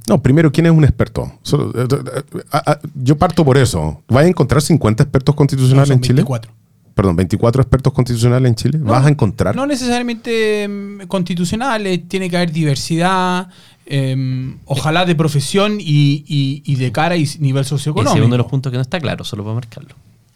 No, 0.09 0.23
primero, 0.23 0.53
¿quién 0.53 0.67
es 0.67 0.73
un 0.73 0.85
experto? 0.85 1.33
Eh, 1.53 1.57
eh, 1.75 1.89
eh, 2.35 2.43
ah, 2.53 2.63
ah, 2.67 2.79
yo 2.95 3.17
parto 3.19 3.45
por 3.45 3.59
eso. 3.59 4.03
¿Vas 4.09 4.25
a 4.25 4.29
encontrar 4.29 4.63
50 4.63 5.03
expertos 5.03 5.33
No, 5.33 5.37
constitucionales 5.37 5.89
son 5.89 5.97
en 5.97 6.01
Chile? 6.03 6.15
24. 6.17 6.53
Perdón, 6.95 7.17
24 7.17 7.63
expertos 7.63 7.93
constitucionales 7.93 8.49
en 8.49 8.55
Chile. 8.57 8.79
¿Vas 8.83 9.07
a 9.07 9.09
encontrar? 9.09 9.57
No 9.57 9.67
necesariamente 9.67 10.69
mm, 10.69 11.07
constitucionales, 11.07 12.07
tiene 12.09 12.29
que 12.29 12.37
haber 12.37 12.53
diversidad, 12.53 13.49
em, 13.87 14.59
ojalá 14.67 15.05
de 15.07 15.15
profesión 15.15 15.79
y, 15.81 16.25
y- 16.29 16.63
y 16.65 16.77
de 16.77 16.93
cara 16.93 17.17
y 17.17 17.25
nivel 17.39 17.63
Ese 17.63 17.75
es 17.75 17.81
socioeconómico. 17.81 18.25
uno 18.27 18.35
de 18.35 18.39
los 18.39 18.47
puntos 18.47 18.71
que 18.71 18.77
no 18.77 18.83
está 18.83 19.01
claro, 19.01 19.25
solo 19.25 19.43
para 19.45 19.55
marcarlo. 19.55 19.95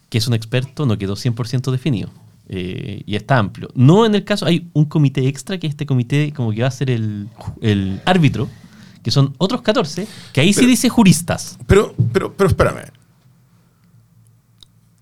Que 0.08 0.18
es 0.18 0.26
un 0.26 0.34
experto, 0.34 0.86
no 0.86 0.96
quedó 0.98 1.14
100% 1.16 1.70
definido. 1.70 2.10
eh, 2.48 3.02
y 3.06 3.16
está 3.16 3.38
amplio. 3.38 3.70
No 3.74 4.04
en 4.04 4.14
el 4.14 4.22
caso, 4.24 4.44
hay 4.44 4.68
un 4.74 4.84
comité 4.84 5.26
extra, 5.28 5.58
que 5.58 5.66
este 5.66 5.86
comité 5.86 6.30
como 6.34 6.52
que 6.52 6.60
va 6.60 6.68
a 6.68 6.70
ser 6.70 6.90
el, 6.90 7.26
el 7.62 8.02
árbitro, 8.04 8.48
que 9.04 9.10
son 9.12 9.34
otros 9.38 9.62
14, 9.62 10.08
que 10.32 10.40
ahí 10.40 10.52
sí 10.52 10.60
Pero- 10.60 10.70
dice 10.70 10.88
juristas. 10.88 11.58
Pero, 11.66 11.94
pero, 12.12 12.34
pero 12.34 12.48
espérame. 12.48 12.90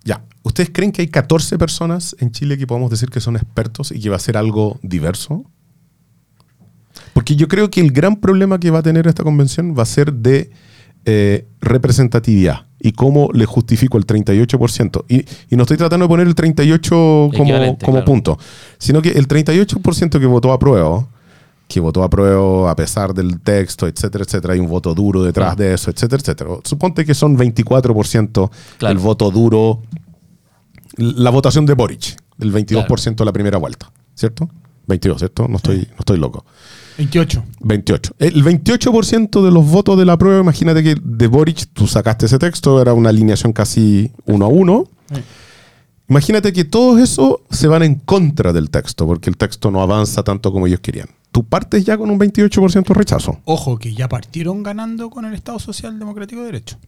Ya, 0.04 0.24
¿ustedes 0.42 0.70
creen 0.72 0.90
que 0.90 1.02
hay 1.02 1.08
14 1.08 1.56
personas 1.56 2.16
en 2.18 2.32
Chile 2.32 2.58
que 2.58 2.66
podemos 2.66 2.90
decir 2.90 3.08
que 3.10 3.20
son 3.20 3.36
expertos 3.36 3.92
y 3.92 4.00
que 4.00 4.10
va 4.10 4.16
a 4.16 4.18
ser 4.18 4.36
algo 4.36 4.78
diverso? 4.82 5.44
Porque 7.14 7.36
yo 7.36 7.46
creo 7.46 7.70
que 7.70 7.80
el 7.80 7.92
gran 7.92 8.16
problema 8.16 8.58
que 8.58 8.70
va 8.70 8.80
a 8.80 8.82
tener 8.82 9.06
esta 9.06 9.22
convención 9.22 9.74
va 9.78 9.84
a 9.84 9.86
ser 9.86 10.12
de 10.12 10.50
eh, 11.04 11.46
representatividad 11.60 12.66
y 12.80 12.92
cómo 12.92 13.30
le 13.32 13.46
justifico 13.46 13.98
el 13.98 14.06
38%. 14.06 15.04
Y, 15.08 15.24
y 15.48 15.56
no 15.56 15.62
estoy 15.62 15.76
tratando 15.76 16.06
de 16.06 16.08
poner 16.08 16.26
el 16.26 16.34
38 16.34 16.88
como, 16.90 17.34
como 17.36 17.76
claro. 17.78 18.04
punto, 18.04 18.38
sino 18.78 19.00
que 19.00 19.10
el 19.10 19.28
38% 19.28 20.18
que 20.18 20.26
votó 20.26 20.52
a 20.52 20.58
prueba, 20.58 21.06
que 21.72 21.80
votó 21.80 22.02
a 22.02 22.10
prueba 22.10 22.70
a 22.70 22.76
pesar 22.76 23.14
del 23.14 23.40
texto, 23.40 23.86
etcétera, 23.86 24.24
etcétera. 24.24 24.54
Hay 24.54 24.60
un 24.60 24.68
voto 24.68 24.94
duro 24.94 25.22
detrás 25.22 25.54
Claro. 25.54 25.62
de 25.70 25.74
eso, 25.74 25.90
etcétera, 25.90 26.20
etcétera. 26.20 26.50
Suponte 26.64 27.04
que 27.04 27.14
son 27.14 27.36
24% 27.36 28.50
Claro. 28.78 28.92
el 28.92 28.98
voto 28.98 29.30
duro, 29.30 29.82
la 30.96 31.30
votación 31.30 31.64
de 31.66 31.74
Boric, 31.74 32.16
del 32.36 32.52
22% 32.52 33.16
de 33.16 33.24
la 33.24 33.32
primera 33.32 33.58
vuelta, 33.58 33.90
¿cierto? 34.14 34.48
22, 34.86 35.18
¿cierto? 35.18 35.48
No 35.48 35.56
estoy, 35.56 35.78
no 35.78 35.96
estoy 36.00 36.18
loco. 36.18 36.44
28. 36.98 37.42
28. 37.60 38.14
El 38.18 38.44
28% 38.44 39.42
de 39.42 39.50
los 39.50 39.64
votos 39.66 39.96
de 39.98 40.04
la 40.04 40.18
prueba, 40.18 40.40
imagínate 40.40 40.82
que 40.82 40.96
de 41.02 41.26
Boric 41.26 41.68
tú 41.72 41.86
sacaste 41.86 42.26
ese 42.26 42.38
texto, 42.38 42.82
era 42.82 42.92
una 42.92 43.08
alineación 43.08 43.52
casi 43.52 44.12
uno 44.26 44.44
a 44.44 44.48
uno. 44.48 44.84
Sí. 45.14 45.20
Imagínate 46.08 46.52
que 46.52 46.64
todo 46.64 46.98
eso 46.98 47.40
se 47.50 47.68
van 47.68 47.82
en 47.84 47.94
contra 47.94 48.52
del 48.52 48.68
texto, 48.68 49.06
porque 49.06 49.30
el 49.30 49.36
texto 49.38 49.70
no 49.70 49.80
avanza 49.80 50.22
tanto 50.22 50.52
como 50.52 50.66
ellos 50.66 50.80
querían. 50.80 51.08
Tú 51.32 51.44
partes 51.44 51.84
ya 51.84 51.96
con 51.96 52.10
un 52.10 52.20
28% 52.20 52.86
de 52.88 52.94
rechazo. 52.94 53.40
Ojo, 53.46 53.78
que 53.78 53.94
ya 53.94 54.06
partieron 54.08 54.62
ganando 54.62 55.08
con 55.08 55.24
el 55.24 55.32
Estado 55.32 55.58
Social 55.58 55.98
Democrático 55.98 56.42
de 56.42 56.46
Derecho. 56.46 56.78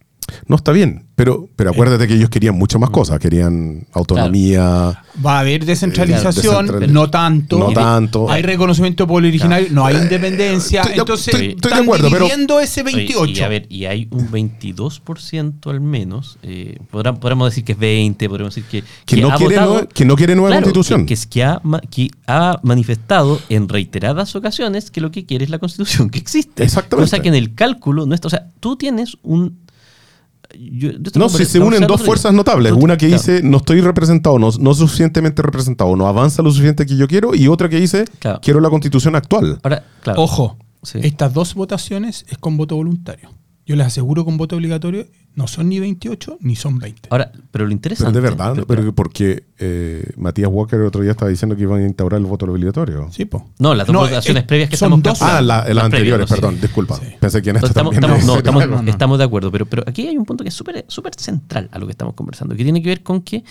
No 0.47 0.55
está 0.55 0.71
bien, 0.71 1.05
pero, 1.15 1.47
pero 1.55 1.69
acuérdate 1.71 2.07
que 2.07 2.15
ellos 2.15 2.29
querían 2.29 2.55
mucho 2.55 2.79
más 2.79 2.89
cosas. 2.89 3.19
Querían 3.19 3.87
autonomía. 3.93 5.03
Va 5.25 5.37
a 5.37 5.39
haber 5.39 5.65
descentralización, 5.65 6.67
Descentral- 6.67 6.91
no 6.91 7.09
tanto. 7.09 7.57
No 7.59 7.71
tanto. 7.71 8.29
Hay 8.29 8.41
reconocimiento 8.41 9.03
de 9.03 9.07
pueblo 9.07 9.27
originario, 9.27 9.67
no 9.71 9.85
hay 9.85 9.95
independencia. 9.97 10.81
Estoy 10.81 10.95
de- 10.95 10.99
Entonces, 11.01 11.27
estoy- 11.27 11.47
estoy 11.49 11.61
de 11.61 11.67
están 11.69 11.83
acuerdo, 11.83 12.09
pero- 12.11 12.59
ese 12.59 12.81
Oye, 12.83 12.95
28. 12.95 13.31
Y, 13.31 13.39
a 13.43 13.47
ver, 13.47 13.65
y 13.69 13.85
hay 13.85 14.07
un 14.11 14.29
22% 14.31 15.69
al 15.69 15.81
menos. 15.81 16.37
eh, 16.43 16.77
podrá- 16.91 17.13
podríamos 17.19 17.49
decir 17.49 17.63
que 17.63 17.71
es 17.73 17.77
20, 17.79 18.27
podríamos 18.29 18.53
decir 18.55 18.69
que, 18.69 18.83
Que 19.05 19.21
no 19.21 19.31
ha 19.31 19.35
quiere 19.37 19.55
votado- 19.55 19.73
nueva- 19.73 19.87
que 19.87 20.05
no 20.05 20.15
quiere 20.15 20.35
nueva 20.35 20.49
Claro, 20.49 20.63
constitución. 20.63 21.01
Que, 21.01 21.05
que 21.07 21.13
es 21.13 21.25
que 21.27 21.43
ha, 21.43 21.61
que 21.89 22.09
ha 22.27 22.59
manifestado 22.63 23.39
en 23.49 23.67
reiteradas 23.69 24.35
ocasiones 24.35 24.91
que 24.91 25.01
lo 25.01 25.11
que 25.11 25.25
quiere 25.25 25.45
es 25.45 25.49
la 25.49 25.59
constitución 25.59 26.09
que 26.09 26.19
existe. 26.19 26.63
Exactamente. 26.63 27.09
Cosa 27.09 27.21
que 27.21 27.29
en 27.29 27.35
el 27.35 27.55
cálculo 27.55 28.05
no 28.05 28.13
está. 28.15 28.27
O 28.27 28.31
sea, 28.31 28.47
tú 28.59 28.75
tienes 28.75 29.17
un. 29.23 29.59
Yo- 30.59 30.91
yo 30.91 30.97
estoy 31.05 31.19
No, 31.19 31.29
si 31.29 31.45
se 31.45 31.59
unen 31.59 31.85
dos 31.87 32.03
fuerzas 32.03 32.31
día. 32.31 32.37
notables. 32.37 32.71
Una 32.73 32.97
que 32.97 33.07
claro, 33.07 33.21
dice, 33.21 33.41
no 33.43 33.57
estoy 33.57 33.81
representado, 33.81 34.39
no, 34.39 34.49
no 34.59 34.73
suficientemente 34.73 35.41
representado, 35.41 35.95
no 35.95 36.07
avanza 36.07 36.41
lo 36.41 36.51
suficiente 36.51 36.85
que 36.85 36.95
yo 36.97 37.07
quiero, 37.07 37.35
y 37.35 37.47
otra 37.47 37.69
que 37.69 37.79
dice, 37.79 38.05
Claro. 38.19 38.39
quiero 38.41 38.59
la 38.59 38.69
constitución 38.69 39.15
actual. 39.15 39.59
Ahora, 39.63 39.85
claro. 40.01 40.21
Ojo, 40.21 40.57
Sí. 40.83 40.99
estas 41.03 41.33
dos 41.33 41.53
votaciones 41.55 42.25
es 42.29 42.37
con 42.37 42.57
voto 42.57 42.75
voluntario. 42.75 43.29
Yo 43.65 43.75
les 43.75 43.87
aseguro 43.87 44.23
con 44.25 44.37
voto 44.37 44.55
obligatorio 44.55 45.07
no 45.35 45.47
son 45.47 45.69
ni 45.69 45.79
28 45.79 46.37
ni 46.41 46.55
son 46.55 46.79
20. 46.79 47.09
Ahora, 47.11 47.29
pero 47.31 47.43
lo 47.43 47.49
Pero 47.51 47.71
interesante. 47.71 48.13
de 48.13 48.19
verdad, 48.21 48.53
pero- 48.53 48.65
pero 48.67 48.95
porque 48.95 49.43
eh, 49.59 50.09
Matías 50.17 50.49
Walker 50.51 50.79
el 50.79 50.85
otro 50.85 51.01
día 51.01 51.11
estaba 51.11 51.29
diciendo 51.29 51.55
que 51.55 51.63
iban 51.63 51.81
a 51.81 51.85
instaurar 51.85 52.19
el 52.19 52.25
voto 52.25 52.45
obligatorio. 52.45 53.09
Sí, 53.11 53.25
po. 53.25 53.49
No, 53.59 53.73
las 53.75 53.85
dos 53.87 53.93
No, 53.93 53.99
votaciones 54.01 54.43
eh, 54.43 54.45
previas 54.47 54.69
que 54.69 54.77
son 54.77 54.93
estamos 54.93 55.19
dos. 55.19 55.21
Ah, 55.21 55.41
la- 55.41 55.65
las 55.65 55.75
Las 55.75 55.83
anteriores, 55.85 56.29
perdón, 56.29 56.55
sí. 56.55 56.61
disculpa. 56.61 56.95
Sí. 56.97 57.05
Pensé 57.19 57.41
que 57.41 57.49
en 57.51 57.57
esta 57.57 57.67
estamos, 57.67 57.93
estamos- 57.93 58.25
no, 58.25 58.37
estamos, 58.37 58.67
No, 58.67 58.81
no. 58.81 58.89
estamos 58.89 59.17
de 59.17 59.23
acuerdo, 59.23 59.51
pero, 59.51 59.65
pero 59.65 59.83
aquí 59.85 60.07
hay 60.07 60.17
un 60.17 60.25
punto 60.25 60.43
que 60.43 60.49
es 60.49 60.55
súper 60.55 60.85
súper 60.87 61.13
central 61.15 61.69
a 61.71 61.79
lo 61.79 61.85
que 61.85 61.91
estamos 61.91 62.13
conversando, 62.15 62.55
que 62.55 62.63
tiene 62.63 62.81
que 62.81 62.89
ver 62.89 63.03
con 63.03 63.21
que 63.21 63.43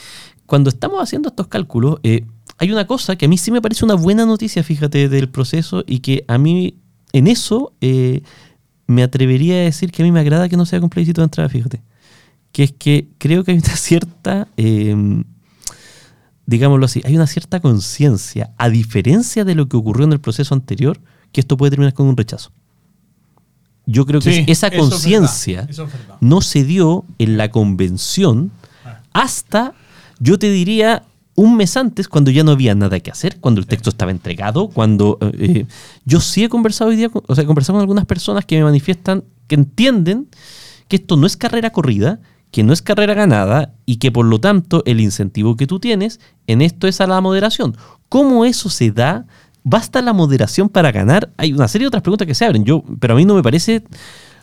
cuando 0.47 0.69
estamos 0.71 1.03
haciendo 1.03 1.29
estos 1.29 1.47
cálculos, 1.49 1.99
eh, 2.03 2.25
hay 2.59 2.71
una 2.73 2.87
cosa 2.87 3.17
que 3.17 3.27
a 3.27 3.29
mí 3.29 3.37
sí 3.39 3.51
me 3.51 3.61
parece 3.63 3.85
una 3.85 3.95
buena 3.95 4.25
noticia, 4.27 4.63
fíjate, 4.63 5.09
del 5.09 5.29
proceso 5.29 5.85
y 5.87 6.01
que 6.01 6.25
a 6.29 6.39
mí 6.39 6.79
en 7.13 7.27
eso 7.27 7.73
eh, 7.81 8.23
me 8.87 9.03
atrevería 9.03 9.55
a 9.55 9.59
decir 9.61 9.91
que 9.91 10.03
a 10.03 10.05
mí 10.05 10.13
me 10.13 10.21
agrada 10.21 10.49
que 10.49 10.57
no 10.57 10.67
sea 10.67 10.81
con 10.81 10.91
plebiscito 10.91 11.21
de 11.21 11.27
entrada, 11.27 11.49
fíjate. 11.49 11.83
Que 12.53 12.65
es 12.65 12.73
que 12.73 13.09
creo 13.19 13.45
que 13.45 13.53
hay 13.53 13.59
una 13.59 13.77
cierta, 13.77 14.49
eh, 14.57 15.23
digámoslo 16.47 16.87
así, 16.87 17.03
hay 17.05 17.17
una 17.17 17.27
cierta 17.27 17.61
conciencia, 17.61 18.51
a 18.59 18.69
diferencia 18.69 19.45
de 19.45 19.55
lo 19.55 19.69
que 19.69 19.77
ocurrió 19.77 20.05
en 20.07 20.13
el 20.13 20.21
proceso 20.21 20.55
anterior, 20.55 21.01
que 21.33 21.41
esto 21.41 21.57
puede 21.57 21.71
terminar 21.71 21.95
con 21.95 22.07
un 22.07 22.17
rechazo. 22.17 22.53
Yo 23.87 24.07
creo 24.07 24.21
que 24.21 24.33
Sí, 24.33 24.45
esa 24.47 24.71
conciencia 24.71 25.67
es 25.69 25.79
no 26.21 26.41
se 26.41 26.65
dio 26.65 27.05
en 27.19 27.37
la 27.37 27.51
convención 27.51 28.51
Ah. 28.85 29.01
hasta, 29.13 29.75
yo 30.21 30.39
te 30.39 30.51
diría, 30.51 31.03
un 31.37 31.57
mes 31.57 31.77
antes, 31.77 32.09
cuando 32.09 32.31
ya 32.31 32.45
no 32.45 32.53
había 32.53 32.75
nada 32.75 33.01
que 33.01 33.11
hacer, 33.11 33.39
cuando 33.41 33.61
el 33.61 33.67
texto 33.67 33.91
estaba 33.91 34.11
entregado, 34.11 34.69
cuando 34.69 35.19
eh, 35.21 35.33
eh, 35.39 35.67
yo 36.05 36.21
sí 36.21 36.45
he 36.45 36.49
conversado 36.49 36.91
hoy 36.91 36.97
día, 36.97 37.09
con- 37.09 37.23
o 37.27 37.35
sea, 37.35 37.45
he 37.45 37.47
conversado 37.47 37.75
con 37.77 37.81
algunas 37.83 38.07
personas 38.07 38.45
que 38.45 38.57
me 38.59 38.65
manifiestan 38.65 39.25
que 39.49 39.57
entienden 39.57 40.29
que 40.89 40.97
esto 40.97 41.17
no 41.17 41.27
es 41.27 41.37
carrera 41.37 41.71
corrida, 41.71 42.21
que 42.51 42.63
no 42.63 42.73
es 42.73 42.83
carrera 42.83 43.15
ganada 43.15 43.75
y 43.85 43.97
que 43.97 44.13
por 44.13 44.27
lo 44.27 44.39
tanto 44.39 44.83
el 44.87 45.01
incentivo 45.01 45.57
que 45.57 45.67
tú 45.67 45.81
tienes 45.81 46.21
en 46.47 46.63
esto 46.63 46.87
es 46.87 47.01
a 47.01 47.07
la 47.09 47.21
moderación. 47.21 47.77
¿Cómo 48.09 48.45
eso 48.45 48.69
se 48.71 48.93
da? 48.93 49.27
¿Basta 49.65 50.03
la 50.03 50.13
moderación 50.13 50.69
para 50.69 50.93
ganar? 50.93 51.33
Hay 51.37 51.53
una 51.53 51.67
serie 51.67 51.85
de 51.85 51.89
otras 51.89 52.03
preguntas 52.03 52.27
que 52.29 52.35
se 52.35 52.45
abren. 52.45 52.65
Yo, 52.65 52.85
pero 53.01 53.15
a 53.15 53.17
mí 53.17 53.25
no 53.25 53.35
me 53.35 53.43
parece 53.43 53.83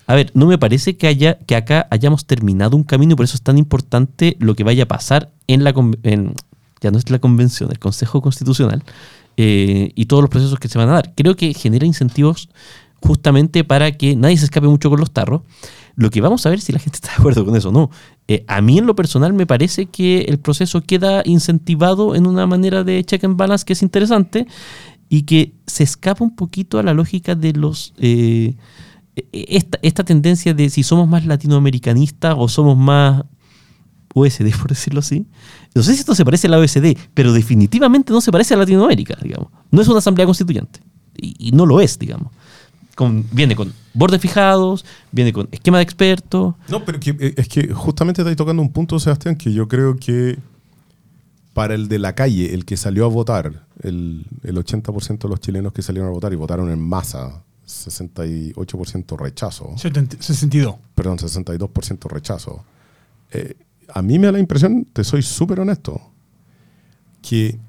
a 0.07 0.15
ver, 0.15 0.31
no 0.33 0.45
me 0.47 0.57
parece 0.57 0.97
que, 0.97 1.07
haya, 1.07 1.37
que 1.37 1.55
acá 1.55 1.87
hayamos 1.89 2.25
terminado 2.25 2.75
un 2.75 2.83
camino 2.83 3.13
y 3.13 3.15
por 3.15 3.23
eso 3.23 3.35
es 3.35 3.43
tan 3.43 3.57
importante 3.57 4.35
lo 4.39 4.55
que 4.55 4.63
vaya 4.65 4.83
a 4.83 4.87
pasar 4.87 5.29
en 5.47 5.63
la 5.63 5.73
en- 6.03 6.33
ya 6.81 6.91
no 6.91 6.97
es 6.97 7.09
la 7.09 7.19
convención, 7.19 7.71
el 7.71 7.79
Consejo 7.79 8.21
Constitucional 8.21 8.83
eh, 9.37 9.91
y 9.95 10.05
todos 10.05 10.23
los 10.23 10.29
procesos 10.29 10.59
que 10.59 10.67
se 10.67 10.77
van 10.77 10.89
a 10.89 10.93
dar. 10.93 11.13
Creo 11.15 11.35
que 11.35 11.53
genera 11.53 11.85
incentivos 11.85 12.49
justamente 13.01 13.63
para 13.63 13.91
que 13.91 14.15
nadie 14.15 14.37
se 14.37 14.45
escape 14.45 14.67
mucho 14.67 14.89
con 14.89 14.99
los 14.99 15.11
tarros. 15.11 15.41
Lo 15.95 16.09
que 16.09 16.21
vamos 16.21 16.45
a 16.45 16.49
ver 16.49 16.59
si 16.59 16.71
la 16.71 16.79
gente 16.79 16.95
está 17.01 17.09
de 17.09 17.15
acuerdo 17.19 17.45
con 17.45 17.55
eso 17.55 17.69
o 17.69 17.71
no. 17.71 17.89
Eh, 18.27 18.43
a 18.47 18.61
mí 18.61 18.77
en 18.77 18.85
lo 18.85 18.95
personal 18.95 19.33
me 19.33 19.45
parece 19.45 19.85
que 19.85 20.21
el 20.21 20.39
proceso 20.39 20.81
queda 20.81 21.21
incentivado 21.25 22.15
en 22.15 22.27
una 22.27 22.47
manera 22.47 22.83
de 22.83 23.03
check 23.03 23.23
and 23.23 23.37
balance 23.37 23.63
que 23.65 23.73
es 23.73 23.81
interesante 23.81 24.47
y 25.09 25.23
que 25.23 25.53
se 25.67 25.83
escapa 25.83 26.23
un 26.23 26.35
poquito 26.35 26.79
a 26.79 26.83
la 26.83 26.93
lógica 26.93 27.35
de 27.35 27.53
los... 27.53 27.93
eh, 27.97 28.55
esta, 29.33 29.77
esta 29.81 30.03
tendencia 30.05 30.53
de 30.53 30.69
si 30.69 30.83
somos 30.83 31.07
más 31.07 31.25
latinoamericanistas 31.25 32.33
o 32.37 32.47
somos 32.47 32.77
más 32.77 33.23
OSD, 34.13 34.51
por 34.59 34.69
decirlo 34.69 34.99
así. 34.99 35.25
No 35.75 35.83
sé 35.83 35.93
si 35.93 35.99
esto 36.01 36.15
se 36.15 36.25
parece 36.25 36.47
a 36.47 36.49
la 36.51 36.57
OSD, 36.59 36.97
pero 37.13 37.33
definitivamente 37.33 38.11
no 38.13 38.21
se 38.21 38.31
parece 38.31 38.53
a 38.53 38.57
Latinoamérica, 38.57 39.17
digamos. 39.21 39.49
No 39.71 39.81
es 39.81 39.87
una 39.87 39.99
asamblea 39.99 40.25
constituyente. 40.25 40.79
Y, 41.17 41.49
y 41.49 41.51
no 41.51 41.65
lo 41.65 41.79
es, 41.81 41.97
digamos. 41.99 42.31
Con- 42.95 43.25
viene 43.31 43.55
con 43.55 43.73
bordes 43.93 44.21
fijados, 44.21 44.85
viene 45.11 45.31
con 45.33 45.47
esquema 45.51 45.77
de 45.77 45.83
expertos. 45.83 46.55
No, 46.67 46.83
pero 46.85 46.99
que, 46.99 47.11
eh, 47.19 47.33
es 47.37 47.47
que 47.47 47.73
justamente 47.73 48.21
estáis 48.21 48.37
tocando 48.37 48.61
un 48.61 48.71
punto, 48.71 48.99
Sebastián, 48.99 49.35
que 49.35 49.51
yo 49.53 49.67
creo 49.67 49.95
que 49.95 50.37
para 51.53 51.73
el 51.75 51.87
de 51.89 51.99
la 51.99 52.15
calle, 52.15 52.53
el 52.53 52.63
que 52.65 52.77
salió 52.77 53.05
a 53.05 53.09
votar, 53.09 53.65
el, 53.81 54.25
el 54.43 54.55
80% 54.57 55.19
de 55.19 55.29
los 55.29 55.39
chilenos 55.39 55.73
que 55.73 55.81
salieron 55.81 56.09
a 56.09 56.13
votar 56.13 56.31
y 56.31 56.35
votaron 56.37 56.69
en 56.71 56.79
masa, 56.79 57.43
68% 57.65 59.17
rechazo, 59.17 59.73
70 59.77 60.17
62. 60.21 60.75
perdón, 60.95 61.17
62% 61.17 62.09
rechazo. 62.09 62.63
Eh, 63.31 63.55
a 63.93 64.01
mí 64.01 64.19
me 64.19 64.27
da 64.27 64.31
la 64.33 64.39
impresión, 64.39 64.85
te 64.93 65.03
soy 65.03 65.21
súper 65.21 65.59
honesto, 65.59 66.01
que 67.21 67.59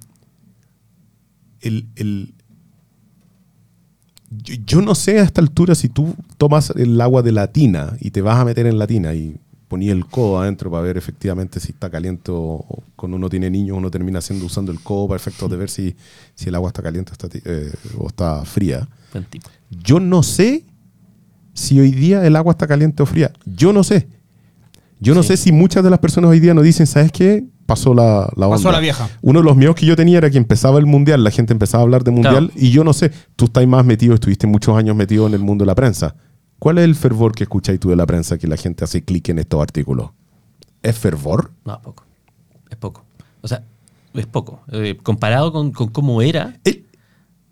el, 1.61 1.87
el- 1.97 2.35
yo, 4.31 4.55
yo 4.67 4.81
no 4.81 4.95
sé 4.95 5.21
a 5.21 5.23
esta 5.25 5.41
altura 5.41 5.75
si 5.75 5.89
tú 5.89 6.15
tomas 6.39 6.71
el 6.77 6.99
agua 7.01 7.23
de 7.23 7.33
la 7.33 7.53
tina 7.53 7.97
y 8.01 8.11
te 8.11 8.23
vas 8.23 8.39
a 8.39 8.45
meter 8.45 8.67
en 8.67 8.79
la 8.79 8.87
tina 8.87 9.13
y 9.15 9.37
poní 9.69 9.91
el 9.91 10.07
codo 10.07 10.41
adentro 10.41 10.71
para 10.71 10.83
ver 10.83 10.97
efectivamente 10.97 11.61
si 11.61 11.73
está 11.73 11.91
caliente 11.91 12.31
o 12.31 12.65
o 12.67 12.83
cuando 12.97 13.17
uno 13.17 13.29
tiene 13.29 13.51
niños 13.51 13.77
uno 13.77 13.91
termina 13.91 14.21
haciendo 14.21 14.47
usando 14.47 14.71
el 14.73 14.81
codo 14.81 15.09
para 15.09 15.17
efectos 15.17 15.51
de 15.51 15.57
ver 15.57 15.69
si, 15.71 15.95
si 16.35 16.49
el 16.49 16.55
agua 16.55 16.69
está 16.69 16.83
caliente 16.83 17.11
o 17.11 17.15
está, 17.15 17.29
eh, 17.45 17.73
o 17.99 18.07
está 18.09 18.45
fría. 18.45 18.89
Yo 19.71 20.01
no 20.01 20.23
sé 20.23 20.65
si 21.53 21.79
hoy 21.81 21.91
día 21.91 22.25
el 22.27 22.37
agua 22.37 22.53
está 22.53 22.67
caliente 22.67 23.03
o 23.03 23.07
fría. 23.07 23.33
Yo 23.45 23.73
no 23.73 23.83
sé. 23.85 24.09
Yo 25.03 25.15
no 25.15 25.23
Sí. 25.23 25.29
sé 25.29 25.37
si 25.37 25.53
muchas 25.53 25.83
de 25.83 25.91
las 25.91 25.99
personas 25.99 26.31
hoy 26.31 26.39
día 26.41 26.55
nos 26.55 26.65
dicen, 26.65 26.87
¿sabes 26.87 27.11
qué? 27.11 27.45
Pasó 27.67 27.93
la, 27.95 28.31
la 28.37 28.47
onda. 28.47 28.57
Pasó 28.57 28.71
la 28.71 28.79
vieja. 28.81 29.09
Uno 29.21 29.41
de 29.41 29.45
los 29.45 29.57
miedos 29.57 29.75
que 29.75 29.85
yo 29.87 29.97
tenía 29.97 30.19
era 30.19 30.31
que 30.31 30.39
empezaba 30.39 30.79
el 30.79 30.87
mundial, 30.87 31.25
la 31.25 31.31
gente 31.31 31.53
empezaba 31.53 31.83
a 31.83 31.85
hablar 31.85 32.05
de 32.05 32.11
mundial 32.13 32.51
Claro. 32.51 32.61
y 32.67 32.71
yo 32.71 32.85
no 32.85 32.93
sé, 32.93 33.11
tú 33.37 33.47
estás 33.47 33.67
más 33.67 33.85
metido, 33.85 34.15
estuviste 34.15 34.47
muchos 34.47 34.77
años 34.77 34.95
metido 34.95 35.27
en 35.27 35.35
el 35.35 35.41
mundo 35.41 35.63
de 35.65 35.67
la 35.67 35.75
prensa. 35.75 36.15
¿Cuál 36.59 36.79
es 36.79 36.85
el 36.85 36.95
fervor 36.95 37.33
que 37.35 37.43
escucháis 37.45 37.81
tú 37.81 37.89
de 37.91 37.97
la 37.97 38.07
prensa 38.07 38.39
que 38.39 38.47
la 38.47 38.57
gente 38.57 38.85
hace 38.85 39.03
clic 39.03 39.29
en 39.31 39.41
estos 39.41 39.61
artículos? 39.61 40.11
¿Es 40.83 40.97
fervor? 40.97 41.51
No, 41.65 41.75
es 41.75 41.81
poco. 41.81 42.05
Es 42.71 42.77
poco. 42.77 43.05
O 43.41 43.49
sea, 43.49 43.65
es 44.15 44.27
poco. 44.27 44.61
Eh, 44.71 44.97
comparado 45.03 45.53
con, 45.53 45.73
con 45.73 45.89
cómo 45.89 46.23
era. 46.23 46.57
El, 46.65 46.85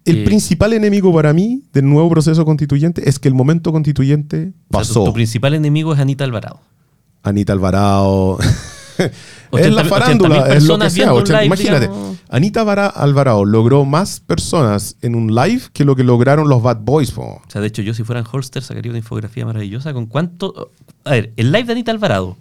el 0.04 0.18
Eh, 0.18 0.24
principal 0.24 0.72
enemigo 0.72 1.12
para 1.12 1.32
mí 1.32 1.64
del 1.72 1.88
nuevo 1.88 2.08
proceso 2.10 2.44
constituyente 2.44 3.08
es 3.08 3.18
que 3.18 3.26
el 3.28 3.34
momento 3.34 3.72
constituyente 3.72 4.36
o 4.38 4.42
sea, 4.42 4.52
pasó. 4.68 5.00
tu, 5.00 5.06
tu 5.06 5.12
principal 5.14 5.54
enemigo 5.54 5.92
es 5.92 5.98
Anita 5.98 6.22
Alvarado. 6.24 6.60
Anita 7.22 7.52
Alvarado. 7.52 8.38
es 8.98 9.10
80.000 9.50 9.70
la 9.70 9.84
farándula, 9.84 10.46
80.000 10.48 10.56
es 10.56 10.64
lo 10.64 10.78
que 10.78 10.90
sea. 10.90 10.96
viendo 10.96 11.14
un 11.14 11.20
80 11.22 11.38
live, 11.40 11.46
imagínate, 11.46 11.88
digamos. 11.88 12.18
Anita 12.28 12.62
Vara- 12.64 12.86
Alvarado 12.86 13.44
logró 13.44 13.84
más 13.84 14.20
personas 14.20 14.96
en 15.02 15.14
un 15.14 15.34
live 15.34 15.62
que 15.72 15.84
lo 15.84 15.96
que 15.96 16.04
lograron 16.04 16.48
los 16.48 16.62
Bad 16.62 16.78
Boys. 16.82 17.10
po. 17.10 17.22
O 17.46 17.50
sea, 17.50 17.60
de 17.60 17.66
hecho, 17.66 17.82
yo 17.82 17.92
si 17.94 18.04
fuera 18.04 18.20
en 18.20 18.26
Holster 18.30 18.62
sacaría 18.62 18.90
una 18.90 18.98
infografía 18.98 19.44
maravillosa 19.44 19.92
con 19.92 20.06
cuánto... 20.06 20.70
A 21.04 21.10
ver, 21.10 21.32
el 21.36 21.50
live 21.50 21.64
de 21.64 21.72
Anita 21.72 21.90
Alvarado. 21.90 22.36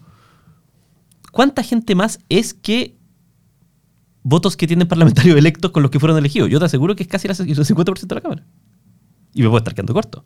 ¿Cuánta 1.32 1.64
gente 1.64 1.96
más 1.96 2.20
es 2.30 2.54
que 2.54 2.96
votos 4.24 4.58
que 4.58 4.68
tienen 4.68 4.88
parlamentarios 4.88 5.38
electos 5.38 5.72
con 5.72 5.82
los 5.84 5.92
que 5.92 6.00
fueron 6.00 6.18
elegidos? 6.18 6.50
Yo 6.50 6.60
te 6.60 6.66
aseguro 6.66 6.96
que 6.96 7.04
es 7.04 7.10
casi 7.10 7.28
el 7.28 7.36
50% 7.36 8.08
de 8.08 8.16
la 8.16 8.22
Cámara. 8.22 8.44
Y 9.34 9.42
me 9.42 9.48
puedo 9.48 9.60
estar 9.60 9.74
quedando 9.74 9.94
corto. 9.94 10.26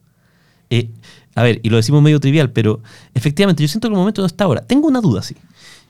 Eh, 0.76 0.90
a 1.36 1.44
ver, 1.44 1.60
y 1.64 1.70
lo 1.70 1.78
decimos 1.78 2.02
medio 2.02 2.20
trivial, 2.20 2.52
pero 2.52 2.82
efectivamente 3.14 3.64
yo 3.64 3.68
siento 3.68 3.88
que 3.88 3.94
el 3.94 3.98
momento 4.00 4.22
no 4.22 4.28
está 4.28 4.44
ahora. 4.46 4.62
Tengo 4.62 4.88
una 4.88 5.02
duda, 5.02 5.22
sí. 5.22 5.36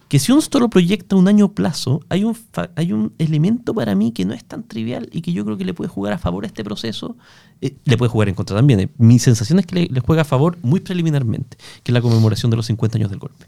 Que 0.08 0.20
si 0.20 0.32
uno 0.32 0.42
solo 0.42 0.70
proyecta 0.70 1.16
un 1.16 1.28
año 1.28 1.52
plazo, 1.54 2.02
hay 2.10 2.24
un, 2.24 2.38
hay 2.76 2.94
un 2.94 3.14
elemento 3.18 3.74
para 3.74 3.96
mí 3.96 4.12
que 4.12 4.26
no 4.26 4.34
es 4.34 4.44
tan 4.46 4.64
trivial 4.64 5.10
y 5.12 5.22
que 5.22 5.34
yo 5.34 5.44
creo 5.44 5.58
que 5.58 5.66
le 5.66 5.74
puede 5.74 5.90
jugar 5.90 6.14
a 6.14 6.18
favor 6.18 6.44
a 6.44 6.48
este 6.48 6.64
proceso. 6.64 7.16
Eh, 7.62 7.74
le 7.86 7.98
puede 7.98 8.10
jugar 8.10 8.30
en 8.30 8.36
contra 8.36 8.56
también. 8.56 8.80
eh. 8.82 8.90
Mi 8.98 9.18
sensación 9.20 9.58
es 9.60 9.66
que 9.66 9.76
le, 9.76 9.88
le 9.88 10.00
juega 10.02 10.22
a 10.22 10.26
favor 10.26 10.58
muy 10.62 10.80
preliminarmente, 10.82 11.58
que 11.82 11.92
es 11.92 11.94
la 11.94 12.02
conmemoración 12.02 12.50
de 12.52 12.58
los 12.58 12.66
50 12.68 12.98
años 12.98 13.10
del 13.10 13.20
golpe. 13.20 13.46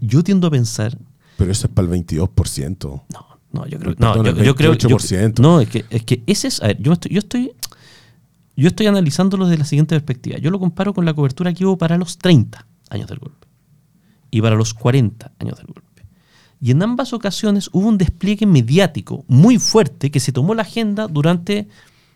Yo 0.00 0.22
tiendo 0.22 0.46
a 0.46 0.50
pensar 0.50 0.96
Pero 1.36 1.50
eso 1.52 1.66
es 1.66 1.72
para 1.72 1.86
el 1.88 1.92
22%. 2.06 3.02
no, 3.12 3.26
no, 3.52 3.66
yo 3.66 3.78
creo 3.78 3.94
Perdón, 3.96 4.24
no, 4.24 4.32
yo, 4.32 4.44
yo 4.44 4.54
creo 4.54 4.74
yo- 4.74 4.88
28%. 4.96 5.38
no, 5.40 5.60
es 5.60 5.68
que, 5.68 5.84
es 5.90 6.02
que 6.04 6.22
ese 6.26 6.48
es, 6.48 6.62
a 6.62 6.68
ver, 6.68 6.80
yo 6.80 6.92
estoy, 6.92 7.12
yo 7.12 7.18
estoy, 7.18 7.52
yo 8.56 8.68
estoy 8.68 8.86
analizándolo 8.86 9.46
desde 9.46 9.58
la 9.58 9.64
siguiente 9.64 9.94
perspectiva. 9.94 10.38
Yo 10.38 10.50
lo 10.50 10.58
comparo 10.58 10.94
con 10.94 11.04
la 11.04 11.14
cobertura 11.14 11.52
que 11.52 11.64
hubo 11.64 11.76
para 11.76 11.98
los 11.98 12.18
30 12.18 12.66
años 12.90 13.08
del 13.08 13.18
golpe 13.18 13.46
y 14.30 14.40
para 14.40 14.56
los 14.56 14.74
40 14.74 15.32
años 15.38 15.58
del 15.58 15.66
golpe. 15.66 15.86
Y 16.60 16.70
en 16.70 16.82
ambas 16.82 17.12
ocasiones 17.12 17.68
hubo 17.72 17.86
un 17.86 17.98
despliegue 17.98 18.46
mediático 18.46 19.24
muy 19.28 19.58
fuerte 19.58 20.10
que 20.10 20.20
se 20.20 20.32
tomó 20.32 20.54
la 20.54 20.62
agenda 20.62 21.06
durante 21.06 21.68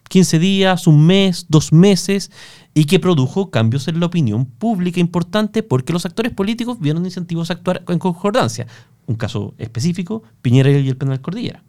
15 0.09 0.39
días, 0.39 0.87
un 0.87 1.07
mes, 1.07 1.47
dos 1.49 1.73
meses, 1.73 2.31
y 2.75 2.87
que 2.87 2.99
produjo 2.99 3.51
cambios 3.51 3.87
en 3.89 4.01
la 4.01 4.07
opinión 4.07 4.47
pública 4.47 4.99
importante 4.99 5.63
porque 5.63 5.93
los 5.93 6.07
actores 6.07 6.33
políticos 6.33 6.81
vieron 6.81 7.05
incentivos 7.05 7.51
a 7.51 7.55
actuar 7.55 7.85
en 7.87 7.99
concordancia. 7.99 8.67
Un 9.07 9.17
caso 9.17 9.55
específico, 9.59 10.23
Piñera 10.41 10.71
y 10.71 10.89
el 10.89 10.97
penal 10.97 11.21
Cordillera. 11.21 11.63